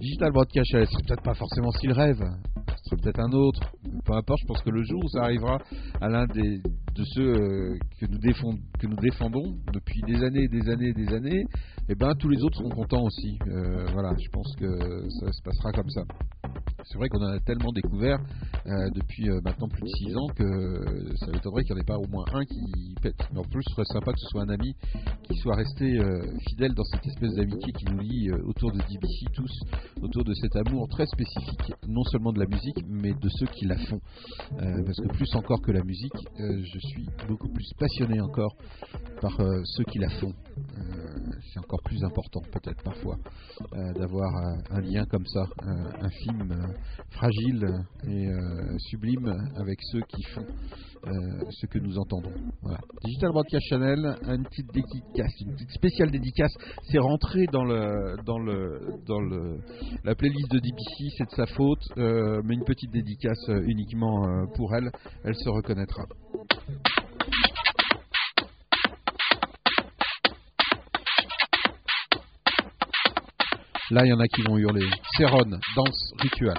Digital 0.00 0.32
Broadcast, 0.32 0.70
ce 0.70 0.84
serait 0.86 1.02
peut-être 1.06 1.22
pas 1.22 1.34
forcément 1.34 1.70
s'il 1.72 1.92
rêve. 1.92 2.22
Ce 2.82 2.90
serait 2.90 3.02
peut-être 3.02 3.20
un 3.20 3.32
autre. 3.32 3.60
Peu 4.04 4.12
importe, 4.12 4.40
je 4.42 4.46
pense 4.46 4.62
que 4.62 4.70
le 4.70 4.82
jour 4.82 5.02
où 5.04 5.08
ça 5.08 5.22
arrivera 5.22 5.58
à 6.00 6.08
l'un 6.08 6.26
de 6.26 7.04
ceux 7.14 7.22
euh, 7.22 7.78
que, 7.98 8.06
nous 8.86 8.96
défendons 8.96 9.56
depuis 9.72 10.02
des 10.06 10.22
années 10.22 10.44
et 10.44 10.48
des 10.48 10.68
années 10.68 10.88
et 10.88 10.92
des 10.92 11.14
années, 11.14 11.44
et 11.88 11.94
ben 11.94 12.14
tous 12.18 12.28
les 12.28 12.42
autres 12.42 12.58
seront 12.58 12.70
contents 12.70 13.04
aussi. 13.04 13.38
Euh, 13.48 13.86
voilà, 13.92 14.14
je 14.18 14.28
pense 14.30 14.54
que 14.56 15.08
ça 15.20 15.32
se 15.32 15.42
passera 15.42 15.72
comme 15.72 15.88
ça. 15.90 16.02
C'est 16.86 16.98
vrai 16.98 17.08
qu'on 17.08 17.22
en 17.22 17.32
a 17.32 17.40
tellement 17.40 17.72
découvert 17.72 18.18
euh, 18.66 18.90
depuis 18.94 19.30
euh, 19.30 19.40
maintenant 19.42 19.68
plus 19.68 19.82
de 19.82 19.88
6 19.88 20.16
ans 20.16 20.26
que 20.36 20.42
euh, 20.42 21.14
ça 21.16 21.26
m'étonnerait 21.30 21.64
qu'il 21.64 21.74
n'y 21.74 21.80
en 21.80 21.82
ait 21.82 21.86
pas 21.86 21.96
au 21.96 22.06
moins 22.06 22.24
un 22.32 22.44
qui 22.44 22.94
pète. 23.00 23.16
Mais 23.32 23.38
en 23.38 23.44
plus, 23.44 23.62
ce 23.68 23.74
serait 23.74 23.84
sympa 23.86 24.12
que 24.12 24.18
ce 24.18 24.26
soit 24.28 24.42
un 24.42 24.48
ami 24.50 24.74
qui 25.22 25.36
soit 25.36 25.56
resté 25.56 25.98
fidèle 26.48 26.74
dans 26.74 26.84
cette 26.84 27.06
espèce 27.06 27.34
d'amitié 27.34 27.72
qui 27.72 27.84
nous 27.86 27.98
lie 27.98 28.30
autour 28.32 28.72
de 28.72 28.78
DBC, 28.78 29.26
tous 29.32 29.60
autour 30.02 30.24
de 30.24 30.34
cet 30.34 30.56
amour 30.56 30.88
très 30.88 31.06
spécifique, 31.06 31.72
non 31.88 32.04
seulement 32.04 32.32
de 32.32 32.40
la 32.40 32.46
musique, 32.46 32.76
mais 32.86 33.12
de 33.12 33.28
ceux 33.28 33.46
qui 33.46 33.64
la 33.64 33.78
font. 33.78 34.00
Parce 34.58 34.98
que 34.98 35.08
plus 35.08 35.34
encore 35.34 35.62
que 35.62 35.72
la 35.72 35.82
musique, 35.82 36.12
je 36.38 36.78
suis 36.78 37.06
beaucoup 37.28 37.48
plus 37.48 37.70
passionné 37.78 38.20
encore 38.20 38.54
par 39.20 39.36
ceux 39.64 39.84
qui 39.84 39.98
la 39.98 40.10
font. 40.10 40.32
Euh, 40.56 41.32
c'est 41.52 41.58
encore 41.58 41.82
plus 41.82 42.02
important 42.04 42.40
peut-être 42.52 42.82
parfois 42.82 43.16
euh, 43.72 43.92
d'avoir 43.94 44.32
un 44.70 44.80
lien 44.80 45.04
comme 45.06 45.26
ça, 45.26 45.46
infime, 46.00 46.52
euh, 46.52 46.66
fragile 47.10 47.66
et 48.06 48.28
sublime 48.78 49.28
avec 49.56 49.78
ceux 49.82 50.02
qui 50.02 50.22
font 50.34 50.46
ce 51.50 51.66
que 51.66 51.78
nous 51.78 51.98
entendons. 51.98 52.32
Voilà. 52.62 52.78
Digital 53.04 53.30
Broadcast 53.32 53.66
Channel, 53.68 54.16
une 54.22 54.44
petite 54.44 54.72
dédicace, 54.72 55.38
une 55.40 55.52
petite 55.52 55.70
spéciale 55.72 56.10
dédicace. 56.10 56.52
C'est 56.90 56.98
rentré 56.98 57.44
dans 57.46 57.64
la 57.64 58.16
playlist 60.14 60.50
de 60.50 60.58
DBC, 60.60 61.14
c'est 61.18 61.26
de 61.26 61.34
sa 61.36 61.46
faute, 61.46 61.82
mais 61.96 62.54
une 62.54 62.64
petite 62.64 62.90
dédicace 62.90 63.48
uniquement 63.48 64.46
pour 64.54 64.74
elle. 64.74 64.90
Elle 65.24 65.34
se 65.34 65.50
reconnaîtra. 65.50 66.04
Là, 73.94 74.04
il 74.04 74.08
y 74.08 74.12
en 74.12 74.18
a 74.18 74.26
qui 74.26 74.42
vont 74.42 74.58
hurler. 74.58 74.90
Céron, 75.16 75.44
danse 75.76 76.12
rituelle. 76.20 76.58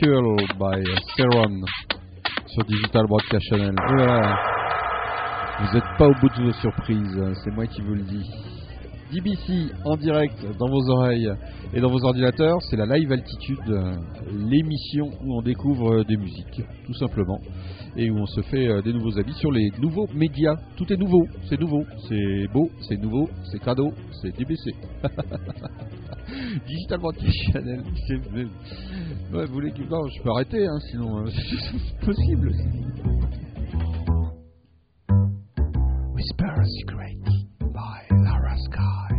By 0.00 0.84
Seron 1.16 1.60
sur 2.46 2.64
Digital 2.66 3.06
Broadcast 3.08 3.44
Channel. 3.50 3.74
Vous 5.58 5.74
n'êtes 5.74 5.98
pas 5.98 6.06
au 6.06 6.14
bout 6.20 6.28
de 6.38 6.44
vos 6.44 6.52
surprises, 6.52 7.20
c'est 7.42 7.50
moi 7.52 7.66
qui 7.66 7.80
vous 7.82 7.94
le 7.94 8.02
dis. 8.02 8.30
DBC 9.12 9.72
en 9.84 9.96
direct 9.96 10.36
dans 10.58 10.68
vos 10.68 10.88
oreilles 10.90 11.32
et 11.74 11.80
dans 11.80 11.90
vos 11.90 12.04
ordinateurs, 12.04 12.58
c'est 12.70 12.76
la 12.76 12.84
Live 12.96 13.10
Altitude, 13.10 13.58
euh, 13.70 13.94
l'émission 14.48 15.06
où 15.24 15.38
on 15.38 15.42
découvre 15.42 15.94
euh, 16.00 16.04
des 16.04 16.16
musiques, 16.18 16.62
tout 16.86 16.94
simplement, 16.94 17.40
et 17.96 18.08
où 18.10 18.18
on 18.18 18.26
se 18.26 18.42
fait 18.42 18.68
euh, 18.68 18.82
des 18.82 18.92
nouveaux 18.92 19.18
avis 19.18 19.32
sur 19.32 19.50
les 19.50 19.70
nouveaux 19.80 20.06
médias. 20.14 20.56
Tout 20.76 20.92
est 20.92 20.96
nouveau, 20.98 21.26
c'est 21.48 21.58
nouveau, 21.58 21.84
c'est 22.06 22.46
beau, 22.52 22.70
c'est 22.86 22.98
nouveau, 23.00 23.28
c'est 23.50 23.58
cadeau, 23.64 23.90
c'est 24.22 24.30
DBC. 24.38 24.74
Digital 26.66 26.98
Broadcast 27.00 27.34
Channel. 27.52 27.82
c'est- 28.06 28.20
ouais, 29.32 29.46
vous 29.46 29.52
voulez 29.52 29.72
qu'il... 29.72 29.86
Non, 29.88 30.06
je 30.08 30.22
peux 30.22 30.30
arrêter, 30.30 30.66
hein, 30.66 30.78
sinon 30.90 31.18
euh, 31.18 31.26
c'est 31.30 32.00
possible. 32.06 32.52
Whisper 36.14 36.44
a 36.44 36.64
Secret 36.80 37.16
by 37.60 38.06
Lara 38.10 38.56
Sky. 38.56 39.14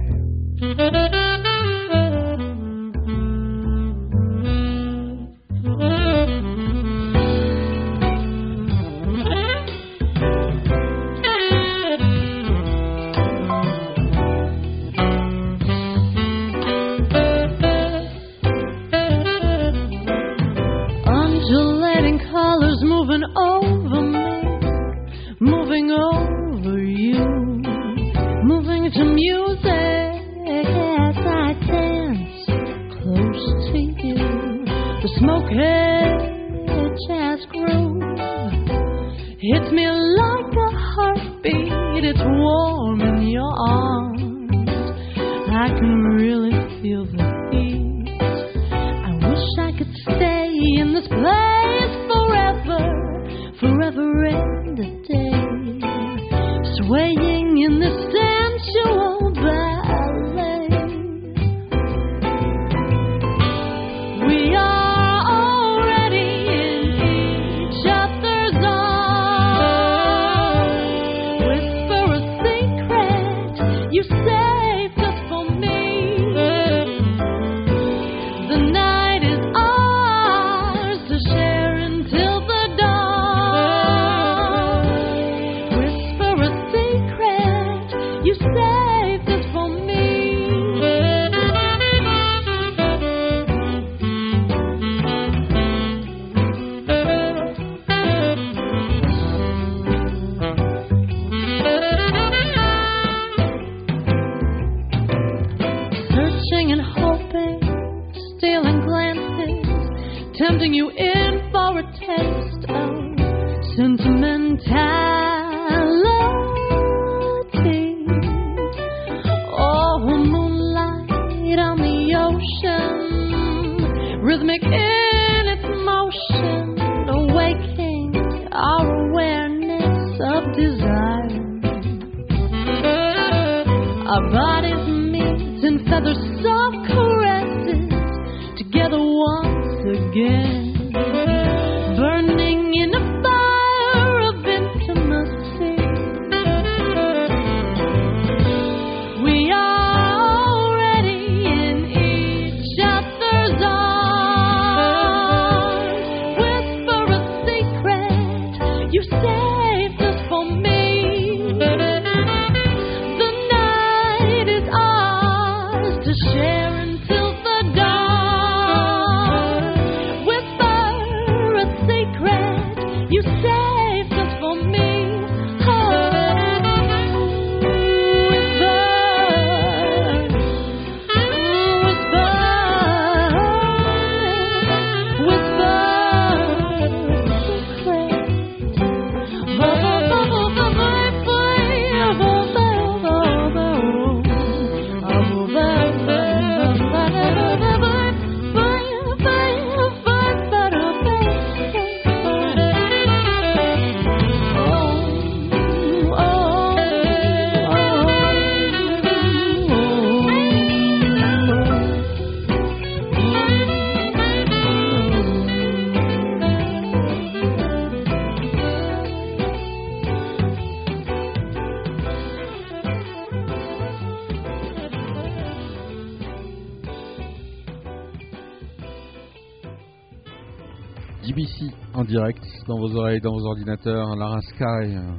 Dans 233.22 233.34
vos 233.34 233.46
ordinateurs, 233.46 234.16
Lara 234.16 234.40
Sky, 234.42 234.96
euh, 234.96 235.12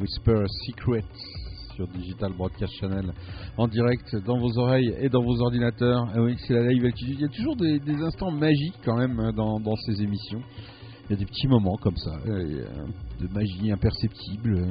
Whisper 0.00 0.44
Secret 0.66 1.04
sur 1.74 1.86
Digital 1.88 2.32
Broadcast 2.32 2.72
Channel 2.80 3.12
en 3.56 3.68
direct 3.68 4.16
dans 4.24 4.38
vos 4.38 4.58
oreilles 4.58 4.94
et 4.98 5.08
dans 5.08 5.22
vos 5.22 5.40
ordinateurs. 5.40 6.08
Ah 6.14 6.20
oui, 6.20 6.36
c'est 6.46 6.54
la 6.54 6.68
live. 6.68 6.90
Il 7.02 7.20
y 7.20 7.24
a 7.24 7.28
toujours 7.28 7.56
des, 7.56 7.80
instants 8.02 8.30
magiques 8.30 8.78
quand 8.84 8.96
même 8.96 9.18
euh, 9.20 9.32
dans, 9.32 9.76
ces 9.86 10.02
émissions. 10.02 10.40
Il 11.08 11.12
y 11.12 11.14
a 11.14 11.18
des 11.18 11.26
petits 11.26 11.48
moments 11.48 11.76
comme 11.76 11.96
ça, 11.96 12.12
euh, 12.26 12.64
de 13.20 13.28
magie 13.32 13.70
imperceptible. 13.70 14.66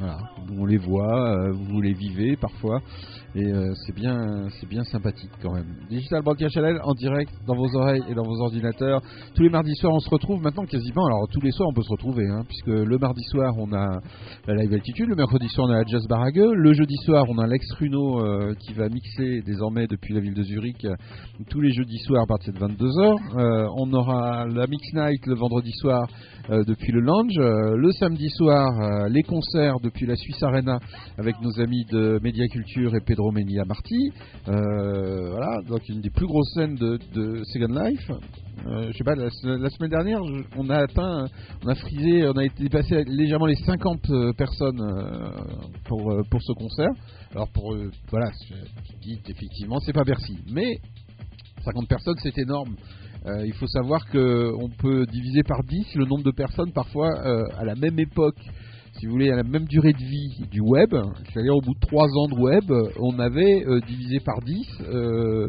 Voilà, 0.00 0.16
on 0.58 0.64
les 0.64 0.78
voit, 0.78 1.30
euh, 1.30 1.52
vous 1.52 1.82
les 1.82 1.92
vivez 1.92 2.34
parfois, 2.36 2.80
et 3.34 3.44
euh, 3.44 3.74
c'est 3.84 3.94
bien, 3.94 4.48
c'est 4.58 4.66
bien 4.66 4.82
sympathique 4.84 5.30
quand 5.42 5.52
même. 5.52 5.66
Digital 5.90 6.22
Broadcast 6.22 6.54
Channel 6.54 6.80
en 6.82 6.94
direct 6.94 7.30
dans 7.46 7.54
vos 7.54 7.68
oreilles 7.76 8.02
et 8.08 8.14
dans 8.14 8.22
vos 8.22 8.40
ordinateurs. 8.40 9.02
Tous 9.34 9.42
les 9.42 9.50
mardis 9.50 9.74
soirs, 9.76 9.92
on 9.92 10.00
se 10.00 10.08
retrouve 10.08 10.40
maintenant 10.40 10.64
quasiment. 10.64 11.04
Alors 11.04 11.28
tous 11.30 11.42
les 11.42 11.50
soirs, 11.50 11.68
on 11.68 11.74
peut 11.74 11.82
se 11.82 11.90
retrouver, 11.90 12.26
hein, 12.26 12.44
puisque 12.48 12.66
le 12.68 12.96
mardi 12.96 13.22
soir, 13.24 13.52
on 13.58 13.70
a 13.74 14.00
la 14.46 14.54
live 14.54 14.72
altitude, 14.72 15.06
le 15.06 15.16
mercredi 15.16 15.48
soir, 15.48 15.68
on 15.68 15.70
a 15.70 15.76
la 15.76 15.84
Jazz 15.84 16.06
Barague, 16.08 16.48
le 16.50 16.72
jeudi 16.72 16.96
soir, 17.04 17.26
on 17.28 17.36
a 17.36 17.46
Lex 17.46 17.70
Runo 17.74 18.24
euh, 18.24 18.54
qui 18.54 18.72
va 18.72 18.88
mixer 18.88 19.42
désormais 19.42 19.86
depuis 19.86 20.14
la 20.14 20.20
ville 20.20 20.34
de 20.34 20.42
Zurich 20.42 20.86
tous 21.50 21.60
les 21.60 21.72
jeudis 21.72 21.98
soirs 22.06 22.22
à 22.22 22.26
partir 22.26 22.54
de 22.54 22.58
22h. 22.58 23.36
Euh, 23.36 23.68
on 23.76 23.92
aura 23.92 24.46
la 24.46 24.66
Mix 24.66 24.94
Night 24.94 25.26
le 25.26 25.34
vendredi 25.34 25.72
soir 25.72 26.08
euh, 26.48 26.64
depuis 26.66 26.92
le 26.92 27.00
lounge. 27.00 27.36
Euh, 27.38 27.76
le 27.76 27.92
samedi 27.92 28.30
soir, 28.30 28.80
euh, 28.80 29.08
les 29.08 29.22
concerts 29.22 29.78
de 29.80 29.90
depuis 29.90 30.06
la 30.06 30.14
Suisse 30.14 30.40
Arena 30.42 30.78
avec 31.18 31.40
nos 31.42 31.60
amis 31.60 31.84
de 31.90 32.20
Média 32.22 32.46
Culture 32.46 32.94
et 32.94 33.00
Pedro 33.00 33.32
Menia 33.32 33.64
Marti. 33.64 34.12
Euh, 34.48 35.30
voilà, 35.30 35.50
donc 35.68 35.88
une 35.88 36.00
des 36.00 36.10
plus 36.10 36.26
grosses 36.26 36.52
scènes 36.54 36.76
de, 36.76 36.98
de 37.12 37.42
Second 37.44 37.74
Life. 37.74 38.10
Je 38.62 38.92
sais 38.92 39.04
pas, 39.04 39.14
la, 39.14 39.30
semaine 39.30 39.90
dernière, 39.90 40.20
on 40.56 40.68
a 40.68 40.82
atteint, 40.82 41.24
on 41.64 41.68
a 41.68 41.74
frisé, 41.74 42.28
on 42.28 42.36
a 42.36 42.44
été 42.44 42.62
dépassé 42.62 43.04
légèrement 43.04 43.46
les 43.46 43.56
50 43.56 44.10
euh, 44.10 44.32
personnes 44.34 44.82
pour, 45.86 46.14
pour 46.30 46.42
ce 46.42 46.52
concert. 46.52 46.90
Alors 47.32 47.48
pour, 47.48 47.74
euh, 47.74 47.90
voilà, 48.10 48.30
je 48.50 48.96
dis 49.00 49.20
effectivement, 49.28 49.78
c'est 49.80 49.92
pas 49.92 50.02
Bercy, 50.02 50.36
mais 50.52 50.78
50 51.64 51.88
personnes, 51.88 52.16
c'est 52.22 52.36
énorme. 52.38 52.74
Euh, 53.26 53.46
il 53.46 53.52
faut 53.54 53.66
savoir 53.66 54.08
que 54.08 54.52
on 54.58 54.68
peut 54.70 55.04
diviser 55.06 55.42
par 55.42 55.62
10 55.62 55.94
le 55.96 56.06
nombre 56.06 56.24
de 56.24 56.30
personnes 56.30 56.72
parfois 56.72 57.10
euh, 57.26 57.44
à 57.58 57.64
la 57.64 57.74
même 57.74 57.98
époque, 57.98 58.38
si 58.98 59.06
vous 59.06 59.12
voulez, 59.12 59.30
à 59.30 59.36
la 59.36 59.42
même 59.42 59.66
durée 59.66 59.92
de 59.92 59.98
vie 59.98 60.46
du 60.50 60.60
web. 60.60 60.94
C'est-à-dire 61.30 61.54
au 61.54 61.60
bout 61.60 61.74
de 61.74 61.80
3 61.80 62.06
ans 62.06 62.28
de 62.28 62.40
web, 62.40 62.64
on 62.98 63.18
avait 63.18 63.64
euh, 63.66 63.80
divisé 63.86 64.20
par 64.20 64.40
10 64.40 64.66
euh, 64.80 65.48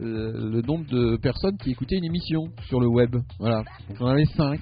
euh, 0.00 0.50
le 0.50 0.62
nombre 0.62 0.86
de 0.86 1.16
personnes 1.16 1.56
qui 1.58 1.72
écoutaient 1.72 1.96
une 1.96 2.04
émission 2.04 2.48
sur 2.68 2.80
le 2.80 2.86
web. 2.86 3.16
Voilà, 3.40 3.64
on 3.98 4.04
en 4.04 4.08
avait 4.08 4.24
5 4.36 4.60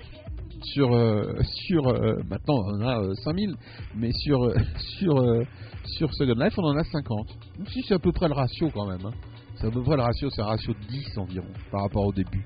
sur 0.62 0.88
sur 1.66 1.82
maintenant 2.28 2.64
on 2.64 2.74
en 2.74 2.80
a 2.80 3.00
euh, 3.00 3.14
5000 3.22 3.54
mais 3.94 4.10
sur 4.10 4.52
sur 4.98 5.22
sur 5.84 6.12
Second 6.14 6.34
Life 6.34 6.54
on 6.58 6.64
en 6.64 6.76
a 6.76 6.82
50 6.82 7.28
donc 7.58 7.68
si 7.68 7.82
c'est 7.86 7.94
à 7.94 8.00
peu 8.00 8.10
près 8.10 8.26
le 8.26 8.34
ratio 8.34 8.68
quand 8.74 8.86
même 8.88 9.06
hein. 9.06 9.12
C'est 9.60 9.66
à 9.66 9.70
peu 9.70 9.82
près 9.82 9.96
le 9.96 10.02
ratio 10.02 10.28
c'est 10.30 10.42
un 10.42 10.46
ratio 10.46 10.72
de 10.74 10.86
10 10.88 11.18
environ 11.18 11.48
par 11.70 11.82
rapport 11.82 12.04
au 12.06 12.12
début. 12.12 12.44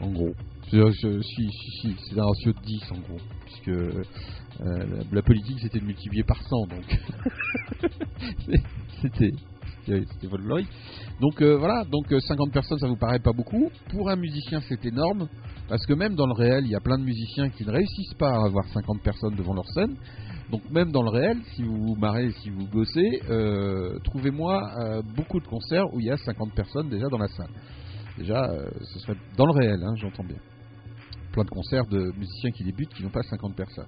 En 0.00 0.10
gros. 0.10 0.32
C'est- 0.70 0.76
je- 0.78 1.20
si 1.20 1.50
si 1.50 1.70
si 1.80 1.96
c'est 2.08 2.18
un 2.18 2.24
ratio 2.26 2.52
de 2.52 2.60
10 2.60 2.82
en 2.92 2.98
gros. 3.00 3.18
Puisque 3.44 3.68
euh, 3.68 4.02
la, 4.60 4.84
la 5.12 5.22
politique 5.22 5.58
c'était 5.60 5.80
de 5.80 5.84
multiplier 5.84 6.22
par 6.22 6.40
100 6.42 6.66
donc. 6.66 6.98
C'était 9.02 9.32
c'était. 10.12 10.28
Donc 11.20 11.42
euh, 11.42 11.56
voilà, 11.56 11.84
donc 11.84 12.12
euh, 12.12 12.20
50 12.20 12.52
personnes 12.52 12.78
ça 12.78 12.88
vous 12.88 12.96
paraît 12.96 13.18
pas 13.18 13.32
beaucoup. 13.32 13.70
Pour 13.90 14.10
un 14.10 14.16
musicien 14.16 14.60
c'est 14.68 14.84
énorme, 14.84 15.28
parce 15.68 15.84
que 15.86 15.94
même 15.94 16.14
dans 16.14 16.26
le 16.26 16.32
réel, 16.32 16.64
il 16.64 16.70
y 16.70 16.76
a 16.76 16.80
plein 16.80 16.98
de 16.98 17.04
musiciens 17.04 17.48
qui 17.50 17.64
ne 17.64 17.70
réussissent 17.70 18.14
pas 18.14 18.30
à 18.30 18.44
avoir 18.46 18.66
50 18.68 19.02
personnes 19.02 19.36
devant 19.36 19.54
leur 19.54 19.68
scène. 19.68 19.96
Donc 20.50 20.62
même 20.70 20.90
dans 20.90 21.02
le 21.02 21.10
réel, 21.10 21.38
si 21.54 21.62
vous 21.62 21.76
vous 21.76 21.94
marrez, 21.94 22.32
si 22.42 22.50
vous 22.50 22.66
bossez, 22.66 23.22
euh, 23.30 23.98
trouvez-moi 24.04 24.62
euh, 24.80 25.02
beaucoup 25.16 25.38
de 25.38 25.46
concerts 25.46 25.86
où 25.92 26.00
il 26.00 26.06
y 26.06 26.10
a 26.10 26.16
50 26.16 26.54
personnes 26.54 26.88
déjà 26.88 27.06
dans 27.08 27.18
la 27.18 27.28
salle. 27.28 27.50
Déjà, 28.18 28.44
euh, 28.44 28.68
ce 28.80 28.98
serait 28.98 29.16
dans 29.36 29.46
le 29.46 29.52
réel, 29.52 29.80
hein, 29.82 29.94
j'entends 29.96 30.24
bien. 30.24 30.36
Plein 31.32 31.44
de 31.44 31.50
concerts 31.50 31.86
de 31.86 32.12
musiciens 32.18 32.50
qui 32.50 32.64
débutent 32.64 32.92
qui 32.94 33.02
n'ont 33.02 33.10
pas 33.10 33.22
50 33.22 33.54
personnes. 33.54 33.86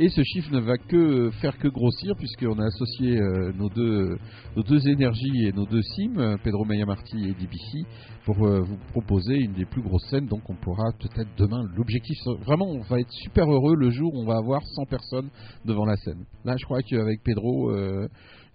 Et 0.00 0.08
ce 0.10 0.22
chiffre 0.22 0.52
ne 0.52 0.60
va 0.60 0.78
que 0.78 1.30
faire 1.40 1.58
que 1.58 1.66
grossir 1.66 2.14
puisqu'on 2.16 2.58
a 2.60 2.66
associé 2.66 3.18
euh, 3.18 3.52
nos, 3.52 3.68
deux, 3.68 4.16
nos 4.56 4.62
deux 4.62 4.88
énergies 4.88 5.46
et 5.46 5.52
nos 5.52 5.66
deux 5.66 5.80
euh, 6.18 6.36
Pedro 6.44 6.64
Maya 6.64 6.86
Marti 6.86 7.16
et 7.16 7.34
DBC, 7.34 7.84
pour 8.24 8.46
euh, 8.46 8.60
vous 8.60 8.76
proposer 8.92 9.34
une 9.34 9.54
des 9.54 9.64
plus 9.64 9.82
grosses 9.82 10.06
scènes. 10.08 10.26
Donc 10.26 10.48
on 10.48 10.54
pourra 10.54 10.92
peut-être 11.00 11.30
demain, 11.36 11.62
l'objectif, 11.76 12.16
vraiment, 12.46 12.66
on 12.66 12.82
va 12.82 13.00
être 13.00 13.10
super 13.10 13.50
heureux 13.50 13.74
le 13.74 13.90
jour 13.90 14.14
où 14.14 14.20
on 14.22 14.26
va 14.26 14.36
avoir 14.36 14.62
100 14.62 14.84
personnes 14.84 15.28
devant 15.64 15.84
la 15.84 15.96
scène. 15.96 16.24
Là, 16.44 16.54
je 16.56 16.64
crois 16.64 16.80
qu'avec 16.82 17.22
Pedro, 17.24 17.72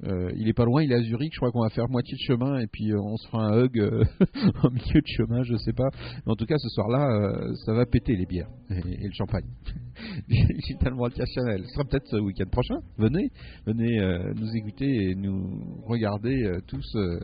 euh, 0.04 0.14
euh, 0.14 0.32
il 0.36 0.48
est 0.48 0.54
pas 0.54 0.66
loin, 0.66 0.84
il 0.84 0.92
est 0.92 0.96
à 0.96 1.02
Zurich, 1.02 1.34
je 1.34 1.38
crois 1.38 1.52
qu'on 1.52 1.62
va 1.62 1.70
faire 1.70 1.90
moitié 1.90 2.16
de 2.16 2.22
chemin 2.22 2.60
et 2.60 2.68
puis 2.68 2.92
euh, 2.92 3.00
on 3.00 3.18
se 3.18 3.28
fera 3.28 3.48
un 3.48 3.64
hug 3.64 3.80
euh, 3.80 4.04
au 4.64 4.70
milieu 4.70 5.02
de 5.02 5.08
chemin, 5.08 5.44
je 5.44 5.56
sais 5.58 5.74
pas. 5.74 5.90
Mais 6.26 6.32
en 6.32 6.36
tout 6.36 6.46
cas, 6.46 6.58
ce 6.58 6.70
soir-là, 6.70 7.10
euh, 7.10 7.54
ça 7.66 7.74
va 7.74 7.86
péter 7.86 8.16
les 8.16 8.26
bières 8.26 8.50
et, 8.70 8.82
le 8.82 9.14
champagne. 9.14 9.46
Digitalement 10.28 11.08
Chanel. 11.10 11.64
Ce 11.66 11.74
sera 11.74 11.84
peut-être 11.86 12.08
ce 12.08 12.18
week-end 12.18 12.50
prochain. 12.52 12.80
Venez, 12.98 13.30
venez 13.66 14.00
euh, 14.00 14.34
nous 14.36 14.56
écouter 14.56 15.10
et 15.10 15.16
nous 15.16 15.82
regarder 15.86 16.44
euh, 16.44 16.60
tous 16.68 16.96
euh, 16.96 17.20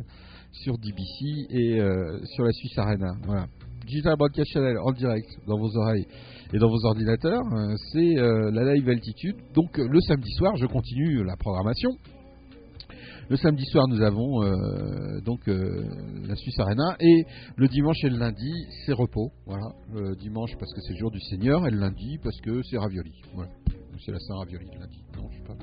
sur 0.52 0.78
DBC 0.78 1.48
et 1.50 1.80
euh, 1.80 2.20
sur 2.36 2.44
la 2.44 2.52
Suisse 2.52 2.78
Arena. 2.78 3.14
Voilà. 3.26 3.48
Digital 3.86 4.16
Broadcast 4.18 4.52
Channel 4.52 4.78
en 4.78 4.92
direct 4.92 5.28
dans 5.48 5.58
vos 5.58 5.76
oreilles 5.76 6.06
et 6.54 6.60
dans 6.60 6.70
vos 6.70 6.86
ordinateurs, 6.86 7.44
euh, 7.54 7.76
c'est 7.92 8.18
euh, 8.18 8.52
la 8.52 8.74
live 8.74 8.88
altitude. 8.90 9.36
Donc 9.56 9.80
euh, 9.80 9.88
le 9.88 10.00
samedi 10.02 10.32
soir, 10.34 10.56
je 10.58 10.66
continue 10.66 11.24
la 11.24 11.36
programmation. 11.36 11.92
Le 13.30 13.38
samedi 13.38 13.64
soir, 13.66 13.88
nous 13.88 14.02
avons 14.02 14.44
euh, 14.44 15.22
donc 15.22 15.48
euh, 15.48 15.86
la 16.28 16.36
Suisse 16.36 16.58
Arena 16.60 16.96
et 17.00 17.26
le 17.58 17.68
dimanche 17.68 18.04
et 18.04 18.10
le 18.10 18.18
lundi, 18.18 18.52
c'est 18.86 18.94
repos. 18.94 19.32
Voilà, 19.46 19.68
le 19.94 20.16
dimanche 20.16 20.52
parce 20.58 20.74
que 20.74 20.82
c'est 20.82 20.94
le 20.94 21.00
jour 21.00 21.12
du 21.12 21.20
Seigneur 21.20 21.68
et 21.68 21.72
le 21.72 21.78
lundi 21.78 22.18
parce 22.24 22.40
que 22.42 22.64
c'est 22.64 22.78
ravioli. 22.80 23.12
Voilà, 23.36 23.52
c'est 24.04 24.12
la 24.12 24.20
Saint 24.20 24.36
ravioli 24.36 24.66
le 24.74 24.80
lundi. 24.80 25.04
Non, 25.16 25.30
je 25.32 25.38
sais 25.38 25.44
pas. 25.44 25.56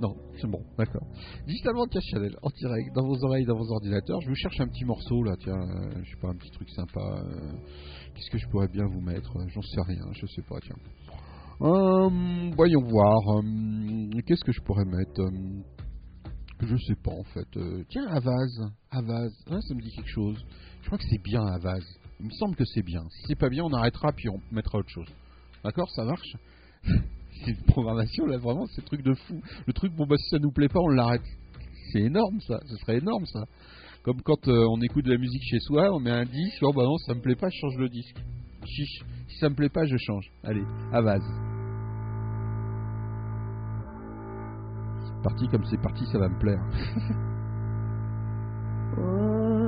Non, 0.00 0.14
c'est 0.40 0.46
bon, 0.48 0.62
d'accord. 0.78 1.02
Digitalement 1.46 1.84
Cash 1.86 2.04
Channel 2.12 2.36
en 2.42 2.48
direct 2.50 2.94
dans 2.94 3.04
vos 3.06 3.22
oreilles, 3.24 3.44
dans 3.44 3.56
vos 3.58 3.70
ordinateurs. 3.72 4.20
Je 4.22 4.28
vous 4.28 4.34
cherche 4.36 4.60
un 4.60 4.68
petit 4.68 4.84
morceau 4.84 5.24
là, 5.24 5.34
tiens, 5.40 5.58
euh, 5.60 5.90
je 6.04 6.10
sais 6.10 6.20
pas, 6.22 6.28
un 6.28 6.36
petit 6.36 6.50
truc 6.52 6.70
sympa. 6.70 7.00
euh, 7.00 7.52
Qu'est-ce 8.14 8.30
que 8.30 8.38
je 8.38 8.46
pourrais 8.48 8.68
bien 8.68 8.84
vous 8.86 9.00
mettre? 9.00 9.36
Euh, 9.36 9.44
J'en 9.48 9.60
sais 9.62 9.80
rien, 9.82 10.04
je 10.12 10.26
sais 10.26 10.42
pas, 10.48 10.58
tiens. 10.62 10.76
Hum, 11.60 12.52
voyons 12.56 12.82
voir. 12.82 13.26
hum, 13.28 14.10
Qu'est-ce 14.26 14.44
que 14.44 14.52
je 14.52 14.60
pourrais 14.60 14.84
mettre 14.84 15.20
Hum, 15.20 15.62
Je 16.60 16.76
sais 16.76 16.94
pas 17.02 17.12
en 17.12 17.24
fait. 17.24 17.48
Euh, 17.56 17.84
tiens, 17.88 18.06
Avaz. 18.08 18.70
Avaz. 18.90 19.32
Ouais, 19.50 19.60
ça 19.62 19.74
me 19.74 19.80
dit 19.80 19.90
quelque 19.94 20.10
chose. 20.10 20.38
Je 20.82 20.86
crois 20.86 20.98
que 20.98 21.04
c'est 21.10 21.22
bien 21.22 21.44
Avaz. 21.44 21.82
Il 22.20 22.26
me 22.26 22.30
semble 22.32 22.54
que 22.56 22.64
c'est 22.64 22.82
bien. 22.82 23.02
Si 23.10 23.26
c'est 23.28 23.38
pas 23.38 23.48
bien, 23.48 23.64
on 23.64 23.72
arrêtera 23.72 24.12
puis 24.12 24.28
on 24.28 24.40
mettra 24.52 24.78
autre 24.78 24.88
chose. 24.90 25.08
D'accord 25.64 25.90
Ça 25.90 26.04
marche? 26.04 26.36
C'est 27.44 27.52
une 27.52 27.64
programmation 27.66 28.26
là, 28.26 28.36
vraiment, 28.36 28.66
c'est 28.74 28.84
truc 28.84 29.00
de 29.02 29.14
fou. 29.14 29.40
Le 29.68 29.72
truc, 29.72 29.92
bon 29.94 30.06
bah 30.08 30.16
si 30.18 30.28
ça 30.28 30.40
nous 30.40 30.50
plaît 30.50 30.66
pas, 30.68 30.80
on 30.80 30.88
l'arrête. 30.88 31.22
C'est 31.92 32.00
énorme 32.00 32.40
ça. 32.40 32.58
Ce 32.66 32.74
serait 32.78 32.98
énorme 32.98 33.26
ça. 33.26 33.44
Comme 34.02 34.20
quand 34.22 34.48
euh, 34.48 34.66
on 34.68 34.80
écoute 34.80 35.04
de 35.04 35.12
la 35.12 35.18
musique 35.18 35.44
chez 35.44 35.60
soi, 35.60 35.88
on 35.94 36.00
met 36.00 36.10
un 36.10 36.24
disque, 36.24 36.58
oh 36.62 36.72
bah 36.72 36.82
non, 36.82 36.98
ça 36.98 37.14
me 37.14 37.20
plaît 37.20 37.36
pas, 37.36 37.48
je 37.48 37.56
change 37.60 37.76
le 37.76 37.88
disque. 37.88 38.16
Si 38.68 39.38
ça 39.40 39.48
me 39.48 39.54
plaît 39.54 39.68
pas, 39.68 39.84
je 39.84 39.96
change. 39.96 40.30
Allez, 40.44 40.64
Avaz. 40.92 41.22
C'est 45.04 45.22
parti 45.22 45.48
comme 45.48 45.64
c'est 45.64 45.80
parti, 45.80 46.04
ça 46.06 46.18
va 46.18 46.28
me 46.28 46.38
plaire. 46.38 46.62
Oh 48.96 49.58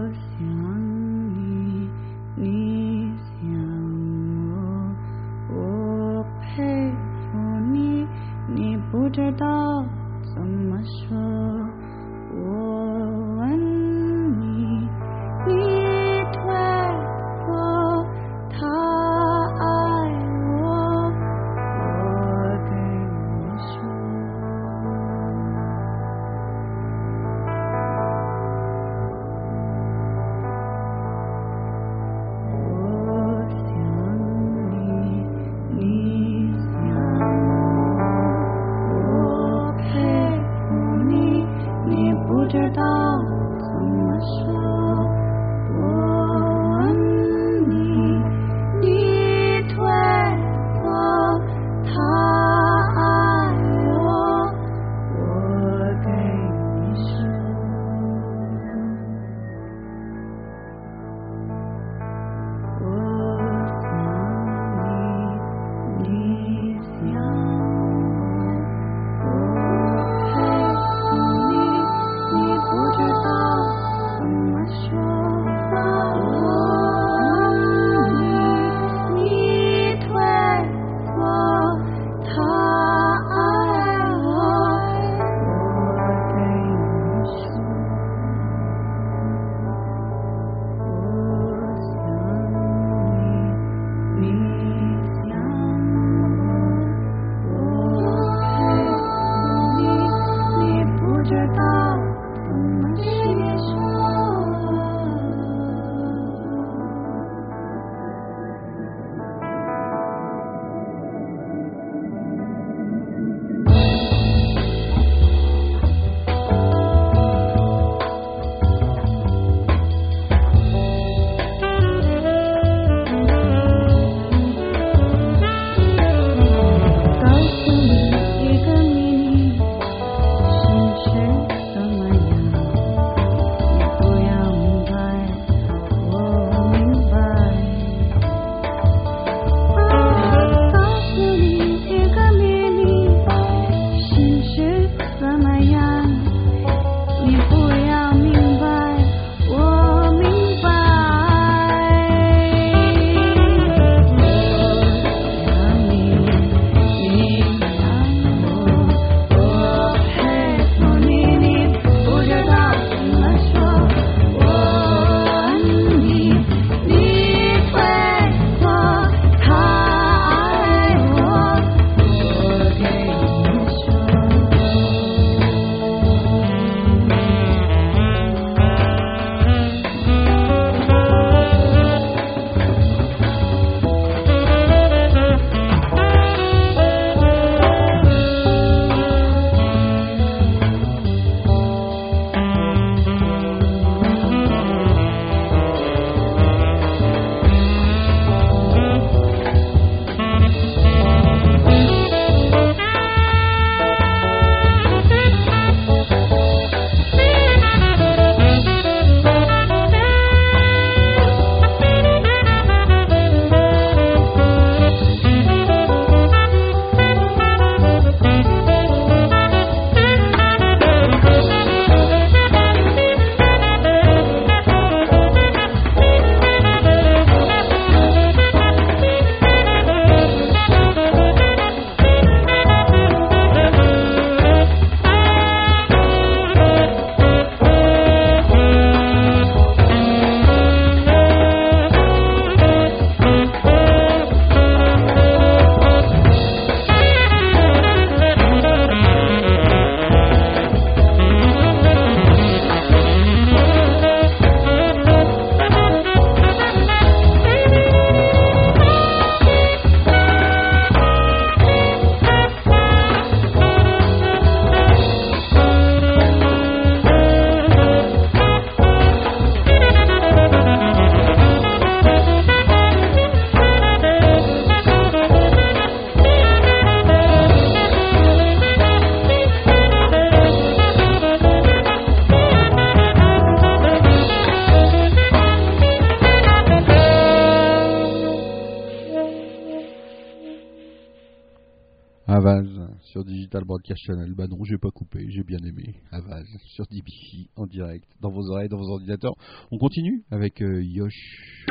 Cachan 293.91 294.21
Alba. 294.21 294.47
Non, 294.47 294.63
j'ai 294.63 294.79
pas 294.79 294.93
coupé, 294.93 295.27
j'ai 295.31 295.43
bien 295.43 295.59
aimé. 295.67 295.97
Aval 296.13 296.45
sur 296.67 296.87
DBC 296.87 297.49
en 297.57 297.67
direct, 297.67 298.07
dans 298.21 298.31
vos 298.31 298.49
oreilles, 298.51 298.69
dans 298.69 298.77
vos 298.77 298.89
ordinateurs. 298.89 299.35
On 299.73 299.79
continue 299.79 300.23
avec 300.31 300.63
euh, 300.63 300.81
Yosh. 300.81 301.67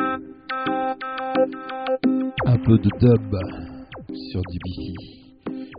Un 2.44 2.58
peu 2.58 2.76
de 2.76 2.90
dub 3.00 3.34
sur 4.12 4.42
DBC. 4.42 4.92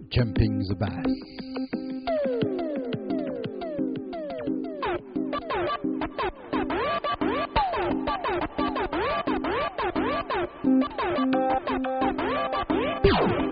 Jumping 0.10 0.64
the 0.68 0.74
bass. 0.80 1.06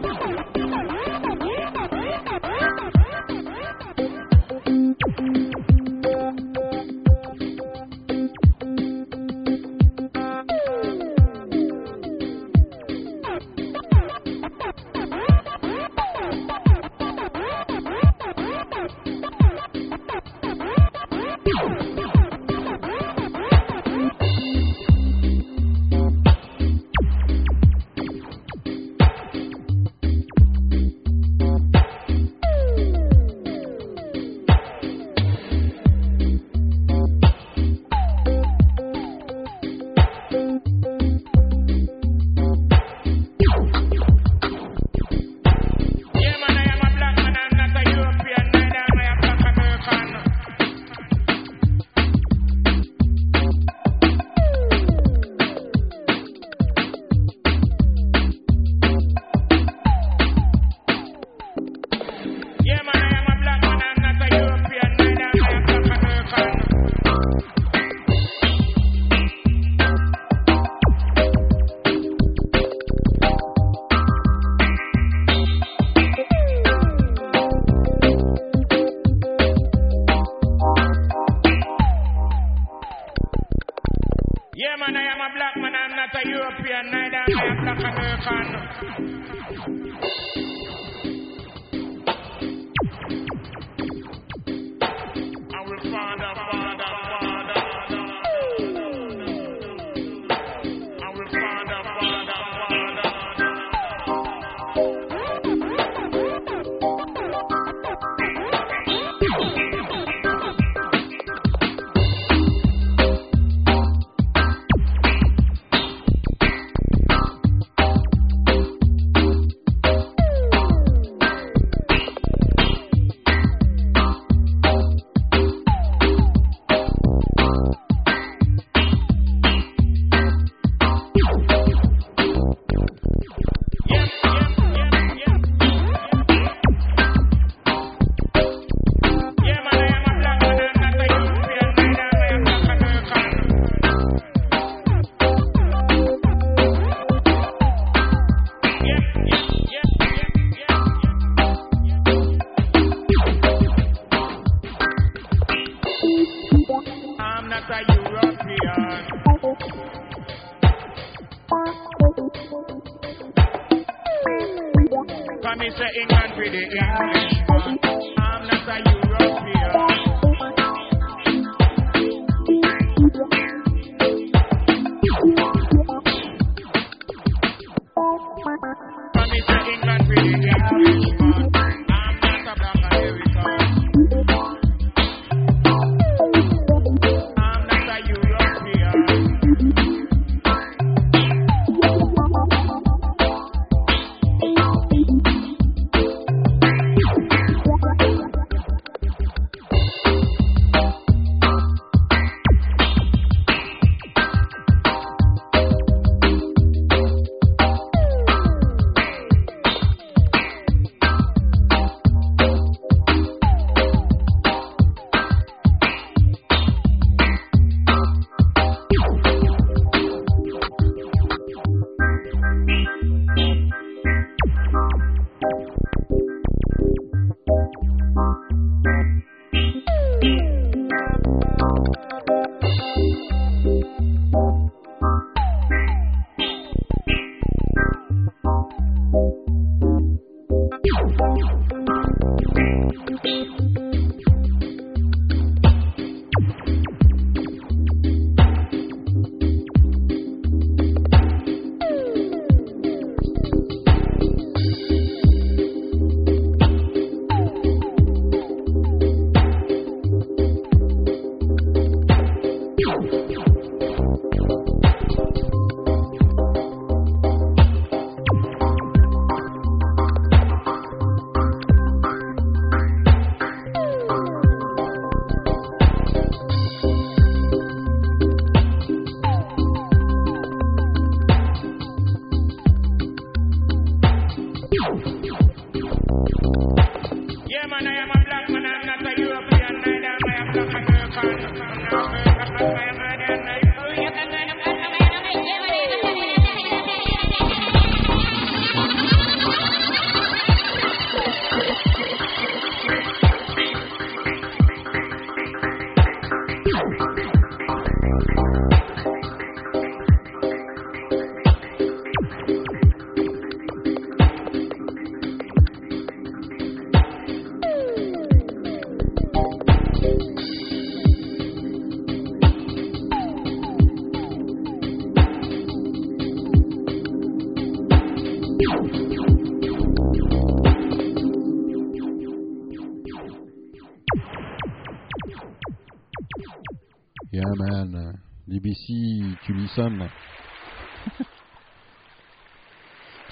DBC, 338.60 339.38
tu. 339.46 339.54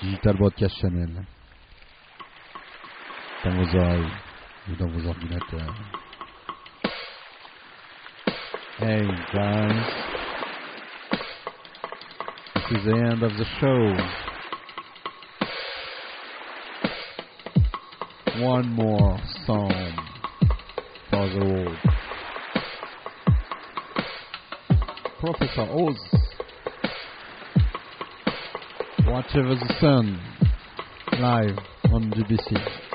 Digital 0.01 0.37
Broadcast 0.37 0.79
Channel. 0.79 1.25
Dans 3.43 3.51
vos 3.51 3.75
oreilles 3.75 4.11
ou 4.69 4.75
dans 4.75 4.87
vos 4.87 5.05
ordinateurs. 5.07 5.75
Hey 8.79 9.01
guys. 9.33 9.85
This 12.55 12.71
is 12.77 12.85
the 12.85 12.95
end 12.95 13.23
of 13.23 13.31
the 13.37 13.45
show. 13.59 13.95
One 18.43 18.69
more 18.69 19.19
song 19.45 19.93
for 21.09 21.27
the 21.29 21.39
world. 21.45 21.96
Professor 25.19 25.61
Oz. 25.61 25.97
Whatever 29.05 29.55
the 29.55 29.75
Sun. 29.79 30.19
Live 31.19 31.57
on 31.91 32.11
BBC. 32.11 32.86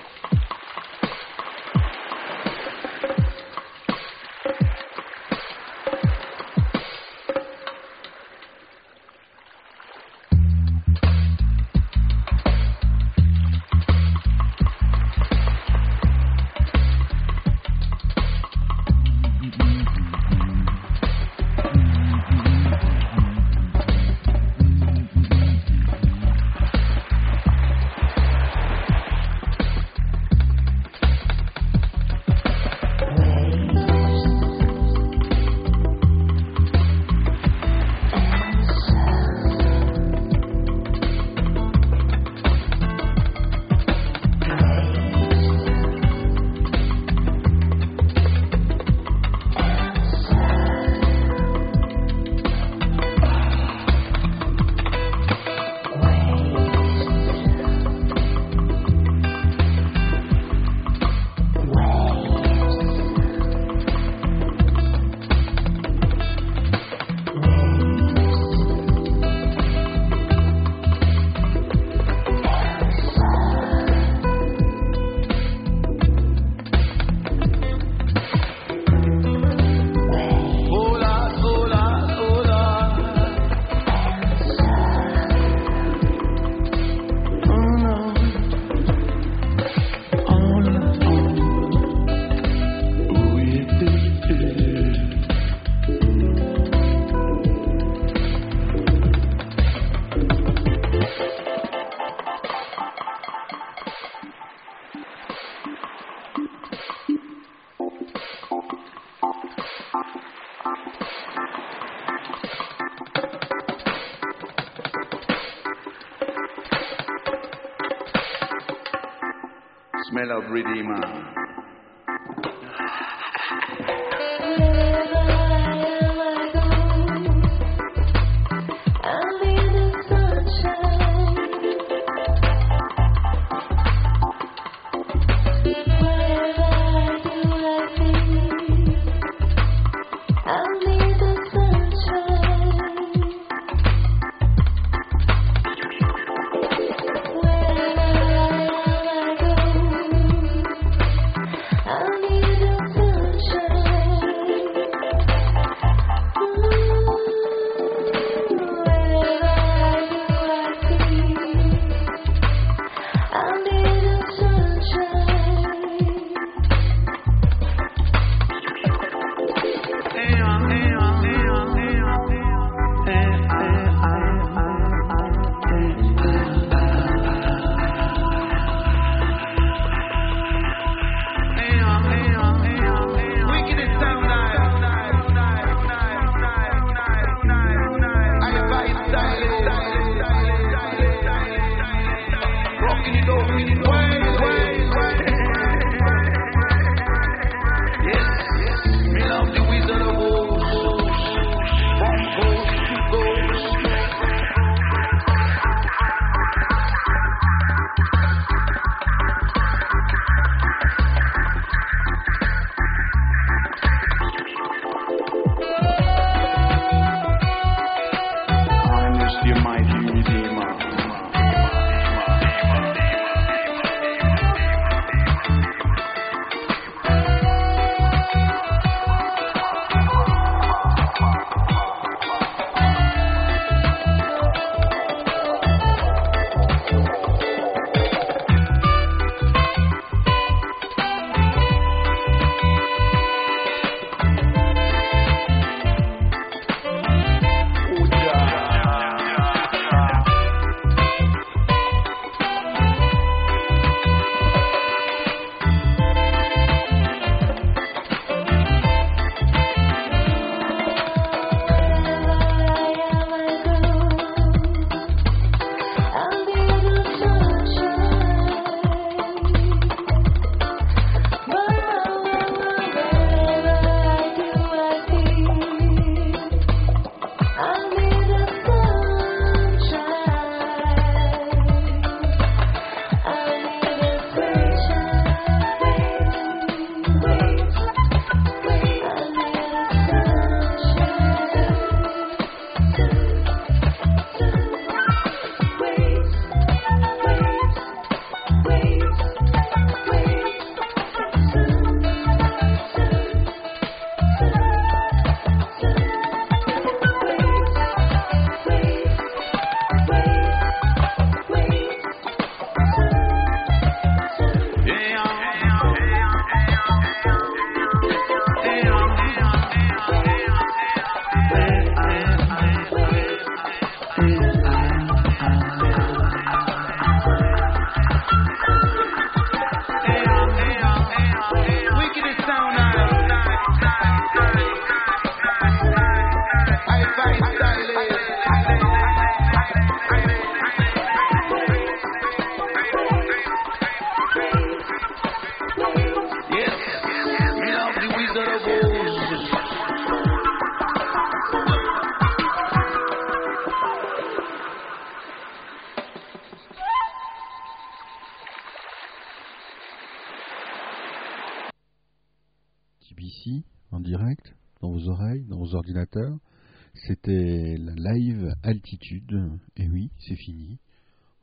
Et 369.76 369.88
oui, 369.88 370.10
c'est 370.18 370.36
fini. 370.36 370.78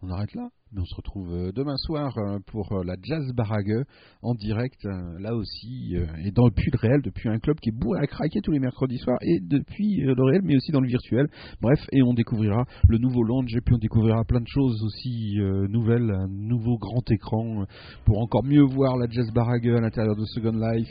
On 0.02 0.10
arrête 0.12 0.34
là, 0.34 0.48
mais 0.72 0.80
on 0.80 0.86
se 0.86 0.96
retrouve 0.96 1.34
euh, 1.34 1.52
demain 1.52 1.76
soir 1.76 2.18
euh, 2.18 2.40
pour 2.48 2.72
euh, 2.72 2.84
la 2.86 2.96
Jazz 3.04 3.34
Barague 3.34 3.84
en 4.22 4.34
direct, 4.34 4.86
là 5.20 5.36
aussi, 5.36 5.94
et 6.24 6.32
dans, 6.32 6.48
le 6.48 6.78
réel, 6.78 7.02
depuis 7.02 7.28
un 7.28 7.38
club 7.40 7.58
qui 7.60 7.70
est 7.70 7.78
bourré 7.78 8.00
à 8.00 8.08
craquer 8.08 8.40
tous 8.42 8.52
les 8.52 8.60
mercredis 8.60 8.98
soirs, 9.00 9.18
et 9.22 9.42
depuis 9.42 9.98
le 9.98 10.24
réel, 10.24 10.42
mais 10.44 10.56
aussi 10.56 10.72
dans 10.72 10.80
le 10.80 10.88
virtuel. 10.88 11.28
Bref, 11.62 11.80
et 11.92 12.02
on 12.02 12.14
découvrira 12.14 12.64
le 12.88 12.98
nouveau 12.98 13.24
lounge, 13.24 13.54
et 13.54 13.60
puis 13.60 13.76
on 13.76 13.78
découvrira 13.78 14.24
plein 14.24 14.40
de 14.40 14.48
choses 14.48 14.82
aussi 14.84 15.38
nouvelles, 15.70 16.12
un 16.12 16.30
nouveau 16.30 16.78
grand 16.78 17.04
écran 17.12 17.66
pour 18.06 18.20
encore 18.20 18.46
mieux 18.46 18.64
voir 18.64 18.96
la 18.98 19.10
Jazz 19.10 19.30
Barague 19.34 19.68
à 19.68 19.82
l'intérieur 19.82 20.16
de 20.16 20.26
Second 20.26 20.58
Life. 20.58 20.90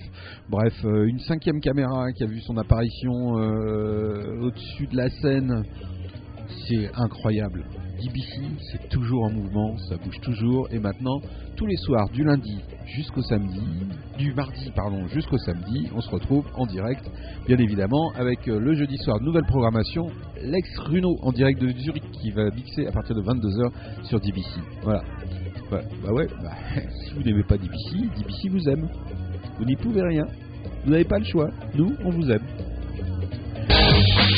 Bref, 0.50 0.74
une 0.84 1.18
cinquième 1.20 1.60
caméra 1.60 2.12
qui 2.12 2.24
a 2.24 2.26
vu 2.26 2.40
son 2.40 2.56
apparition 2.56 3.32
au-dessus 3.32 4.86
de 4.86 4.96
la 4.96 5.08
scène. 5.08 5.64
C'est 6.68 6.90
incroyable. 6.94 7.64
DBC, 7.98 8.42
c'est 8.70 8.88
toujours 8.90 9.24
en 9.24 9.30
mouvement, 9.30 9.76
ça 9.88 9.96
bouge 9.96 10.20
toujours. 10.20 10.68
Et 10.70 10.78
maintenant, 10.78 11.20
tous 11.56 11.66
les 11.66 11.76
soirs, 11.76 12.08
du 12.10 12.24
lundi 12.24 12.60
jusqu'au 12.84 13.22
samedi, 13.22 13.62
du 14.18 14.34
mardi, 14.34 14.70
pardon, 14.76 15.06
jusqu'au 15.08 15.38
samedi, 15.38 15.88
on 15.94 16.00
se 16.00 16.10
retrouve 16.10 16.44
en 16.54 16.66
direct, 16.66 17.08
bien 17.46 17.56
évidemment, 17.56 18.12
avec 18.16 18.46
euh, 18.48 18.60
le 18.60 18.74
jeudi 18.74 18.98
soir, 18.98 19.18
nouvelle 19.20 19.46
programmation, 19.46 20.08
Lex 20.42 20.78
Runo 20.78 21.16
en 21.22 21.32
direct 21.32 21.60
de 21.60 21.70
Zurich 21.70 22.10
qui 22.12 22.30
va 22.32 22.50
mixer 22.50 22.86
à 22.86 22.92
partir 22.92 23.16
de 23.16 23.22
22h 23.22 24.04
sur 24.04 24.20
DBC. 24.20 24.60
Voilà. 24.82 25.02
Bah, 25.70 25.80
bah 26.02 26.12
ouais, 26.12 26.26
bah, 26.42 26.52
si 27.04 27.14
vous 27.14 27.22
n'aimez 27.22 27.44
pas 27.44 27.56
DBC, 27.56 28.08
DBC 28.16 28.48
vous 28.50 28.68
aime. 28.68 28.88
Vous 29.58 29.64
n'y 29.64 29.76
pouvez 29.76 30.02
rien. 30.02 30.26
Vous 30.84 30.90
n'avez 30.90 31.04
pas 31.04 31.18
le 31.18 31.24
choix. 31.24 31.50
Nous, 31.74 31.94
on 32.04 32.10
vous 32.10 32.30
aime. 32.30 32.44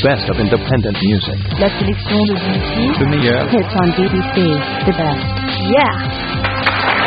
Best 0.03 0.27
of 0.29 0.39
independent 0.39 0.97
music. 1.01 1.37
La 1.59 1.69
sélection 1.79 2.17
de 2.25 2.33
BBC. 2.33 2.99
Le 2.99 3.05
meilleur. 3.07 3.47
Hits 3.49 3.75
on 3.81 3.91
BBC. 3.95 4.35
The 4.85 4.91
best. 4.97 5.25
Yeah. 5.69 7.00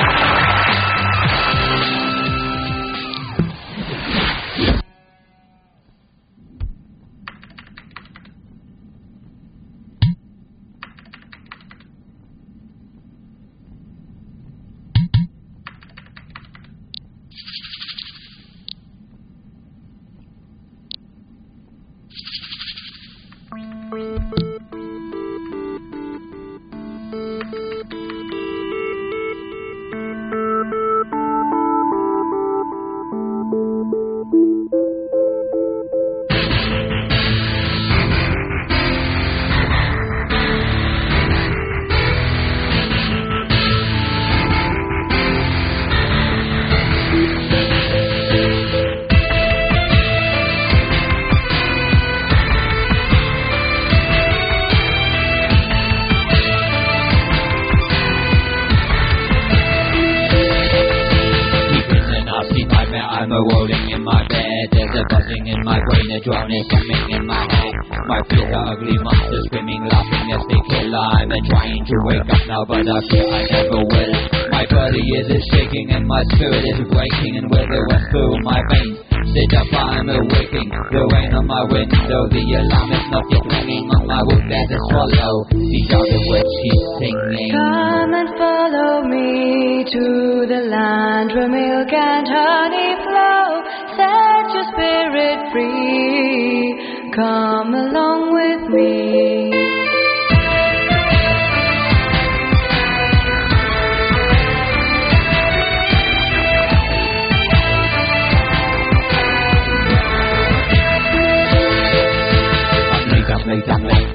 Now, 72.85 73.01
I 73.01 73.09
fear 73.09 73.27
I 73.27 73.43
never 73.49 73.81
will 73.81 74.13
My 74.53 74.65
body 74.69 75.05
is 75.17 75.27
a 75.33 75.41
shaking 75.51 75.91
and 75.91 76.07
my 76.07 76.23
spirit 76.37 76.65
is 76.69 76.81
breaking 76.93 77.41
And 77.41 77.49
went 77.49 77.69
through 78.13 78.35
my 78.45 78.61
veins 78.71 79.01
Sit 79.33 79.53
up, 79.57 79.73
I'm 79.73 80.09
awaking 80.09 80.69
The 80.69 81.03
rain 81.13 81.33
on 81.33 81.47
my 81.49 81.65
window, 81.65 82.21
the 82.29 82.45
alarm 82.61 82.91
is 82.93 83.07
not 83.09 83.25
yet 83.33 83.45
ringing 83.49 83.89
On 83.89 84.05
my 84.07 84.21
wood 84.29 84.45
there's 84.47 84.71
a 84.77 84.81
swallow 84.93 85.35
These 85.49 85.91
are 85.97 86.07
the 86.07 86.21
words 86.29 86.53
she's 86.61 86.85
singing 87.01 87.51
Come 87.57 88.13
and 88.13 88.31
follow 88.37 89.09
me 89.09 89.85
to 89.85 90.47
the 90.49 90.63
land 90.69 91.33
where 91.35 91.49
milk 91.49 91.93
and 91.93 92.27
honey 92.29 92.97
flow. 93.05 93.63
Set 93.97 94.45
your 94.55 94.67
spirit 94.73 95.39
free. 95.53 97.13
Come 97.15 97.75
along 97.75 98.33
with 98.33 98.71
me. 98.71 99.44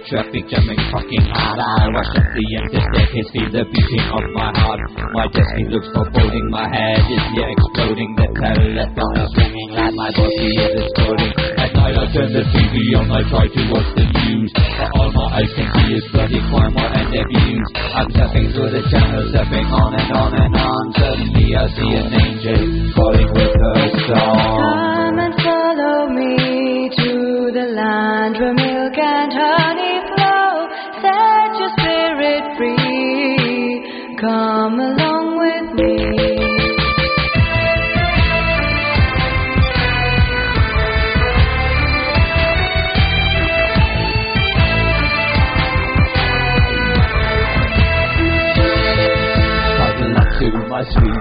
Traffic 0.10 0.42
jamming 0.50 0.82
fucking 0.90 1.22
hard. 1.30 1.62
I 1.62 1.86
rush 1.94 2.10
up 2.18 2.34
the 2.34 2.46
empty 2.58 2.82
staircase, 2.82 3.30
feel 3.30 3.46
the 3.54 3.62
beating 3.62 4.10
of 4.10 4.26
my 4.34 4.50
heart. 4.58 4.82
My 5.14 5.30
destiny 5.30 5.70
looks 5.70 5.86
foreboding. 5.94 6.50
My 6.50 6.66
head 6.66 7.06
is 7.14 7.22
near 7.38 7.46
exploding. 7.46 8.18
The 8.18 8.26
telephone 8.34 9.16
is 9.22 9.30
ringing 9.38 9.70
like 9.70 9.94
my 9.94 10.10
body 10.10 10.50
is 10.50 10.82
exploding. 10.82 11.30
At 11.62 11.78
night 11.78 11.94
I 11.94 12.06
turn 12.10 12.34
the 12.34 12.42
TV 12.42 12.98
on. 12.98 13.06
I 13.06 13.22
try 13.30 13.46
to 13.54 13.62
watch 13.70 13.90
the 13.94 14.06
news. 14.10 14.50
But 14.58 14.90
all 14.98 15.14
my 15.14 15.46
eyes 15.46 15.52
can 15.54 15.70
see 15.78 16.02
is 16.02 16.06
bloody 16.10 16.42
crime, 16.42 16.74
and 16.74 17.14
abuse. 17.14 17.70
I'm 17.94 18.10
surfing 18.10 18.50
through 18.50 18.74
the 18.74 18.82
channels, 18.90 19.30
surfing 19.30 19.70
on 19.70 19.94
and 19.94 20.10
on 20.10 20.32
and 20.42 20.54
on. 20.58 20.84
Suddenly 20.98 21.54
I 21.54 21.66
see 21.70 21.92
an 21.94 22.10
angel 22.18 22.62
calling 22.98 23.30
with 23.30 23.54
her 23.62 23.82
song. 24.10 24.99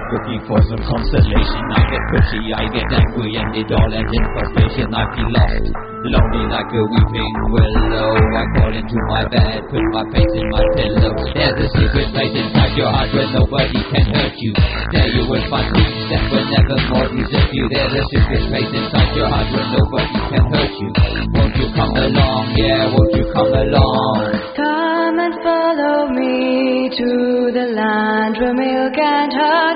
Looking 0.09 0.41
for 0.49 0.59
some 0.65 0.81
consolation. 0.81 1.61
I 1.69 1.81
get 1.89 2.03
pushy, 2.09 2.41
I 2.53 2.65
get 2.73 2.87
angry, 2.89 3.31
and 3.37 3.49
it 3.53 3.69
all 3.69 3.89
ends 3.93 4.09
in 4.09 4.25
frustration. 4.33 4.87
I 4.93 5.03
feel 5.13 5.29
lost, 5.29 5.69
lonely 6.09 6.43
like 6.49 6.71
a 6.73 6.81
weeping 6.89 7.33
willow. 7.53 8.11
I 8.17 8.43
crawl 8.57 8.73
into 8.73 8.97
my 9.09 9.23
bed, 9.29 9.61
put 9.69 9.85
my 9.93 10.05
face 10.09 10.33
in 10.33 10.45
my 10.49 10.63
pillow. 10.73 11.13
There's 11.33 11.57
a 11.61 11.67
secret 11.77 12.07
place 12.13 12.33
inside 12.33 12.73
your 12.73 12.89
heart 12.89 13.09
where 13.13 13.29
nobody 13.33 13.81
can 13.93 14.05
hurt 14.09 14.35
you. 14.37 14.53
There 14.93 15.09
you 15.13 15.23
will 15.29 15.45
find 15.49 15.69
peace 15.77 16.05
that 16.09 16.23
will 16.33 16.47
never 16.49 16.77
more 16.89 17.09
you. 17.53 17.65
There's 17.69 17.93
a 17.93 18.03
secret 18.09 18.43
place 18.49 18.71
inside 18.73 19.11
your 19.15 19.29
heart 19.29 19.47
where 19.53 19.69
nobody 19.77 20.19
can 20.33 20.43
hurt 20.53 20.73
you. 20.73 20.89
Won't 21.37 21.55
you 21.55 21.67
come 21.77 21.93
along? 21.93 22.43
Yeah, 22.57 22.89
won't 22.93 23.13
you 23.13 23.25
come 23.33 23.53
along? 23.53 24.21
Come 24.57 25.17
and 25.19 25.35
follow 25.43 26.09
me 26.13 26.89
to 26.89 27.09
the 27.53 27.67
land 27.73 28.37
where 28.37 28.53
milk 28.53 28.97
and 28.97 29.31
honey 29.33 29.68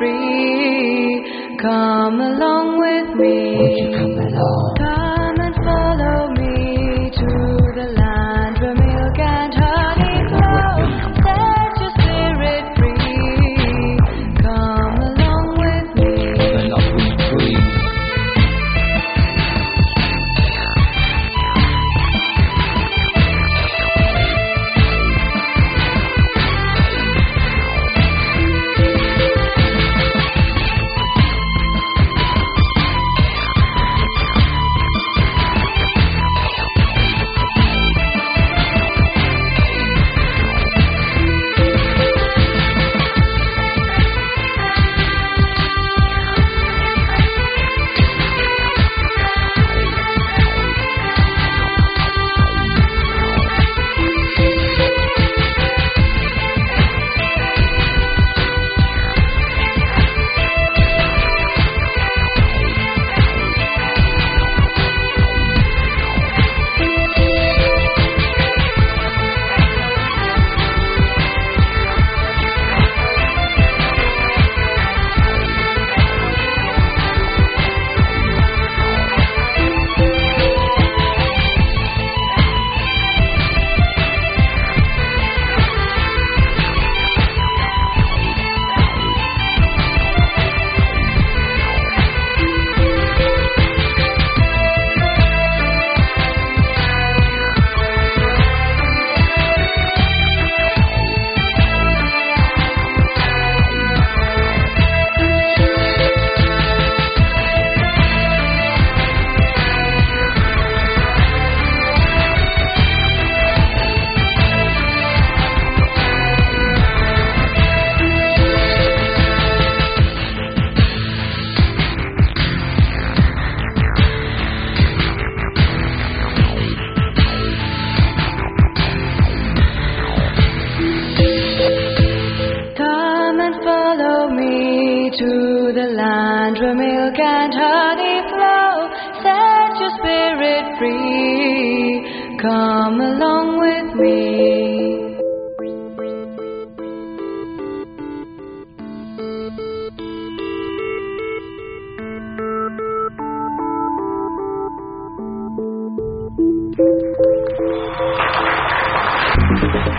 free. 0.00 1.56
Come 1.60 2.20
along 2.20 2.78
with 2.80 3.20
me. 3.20 3.56
Won't 3.60 3.76
you 3.76 3.90
come 3.98 4.16
along? 4.26 4.99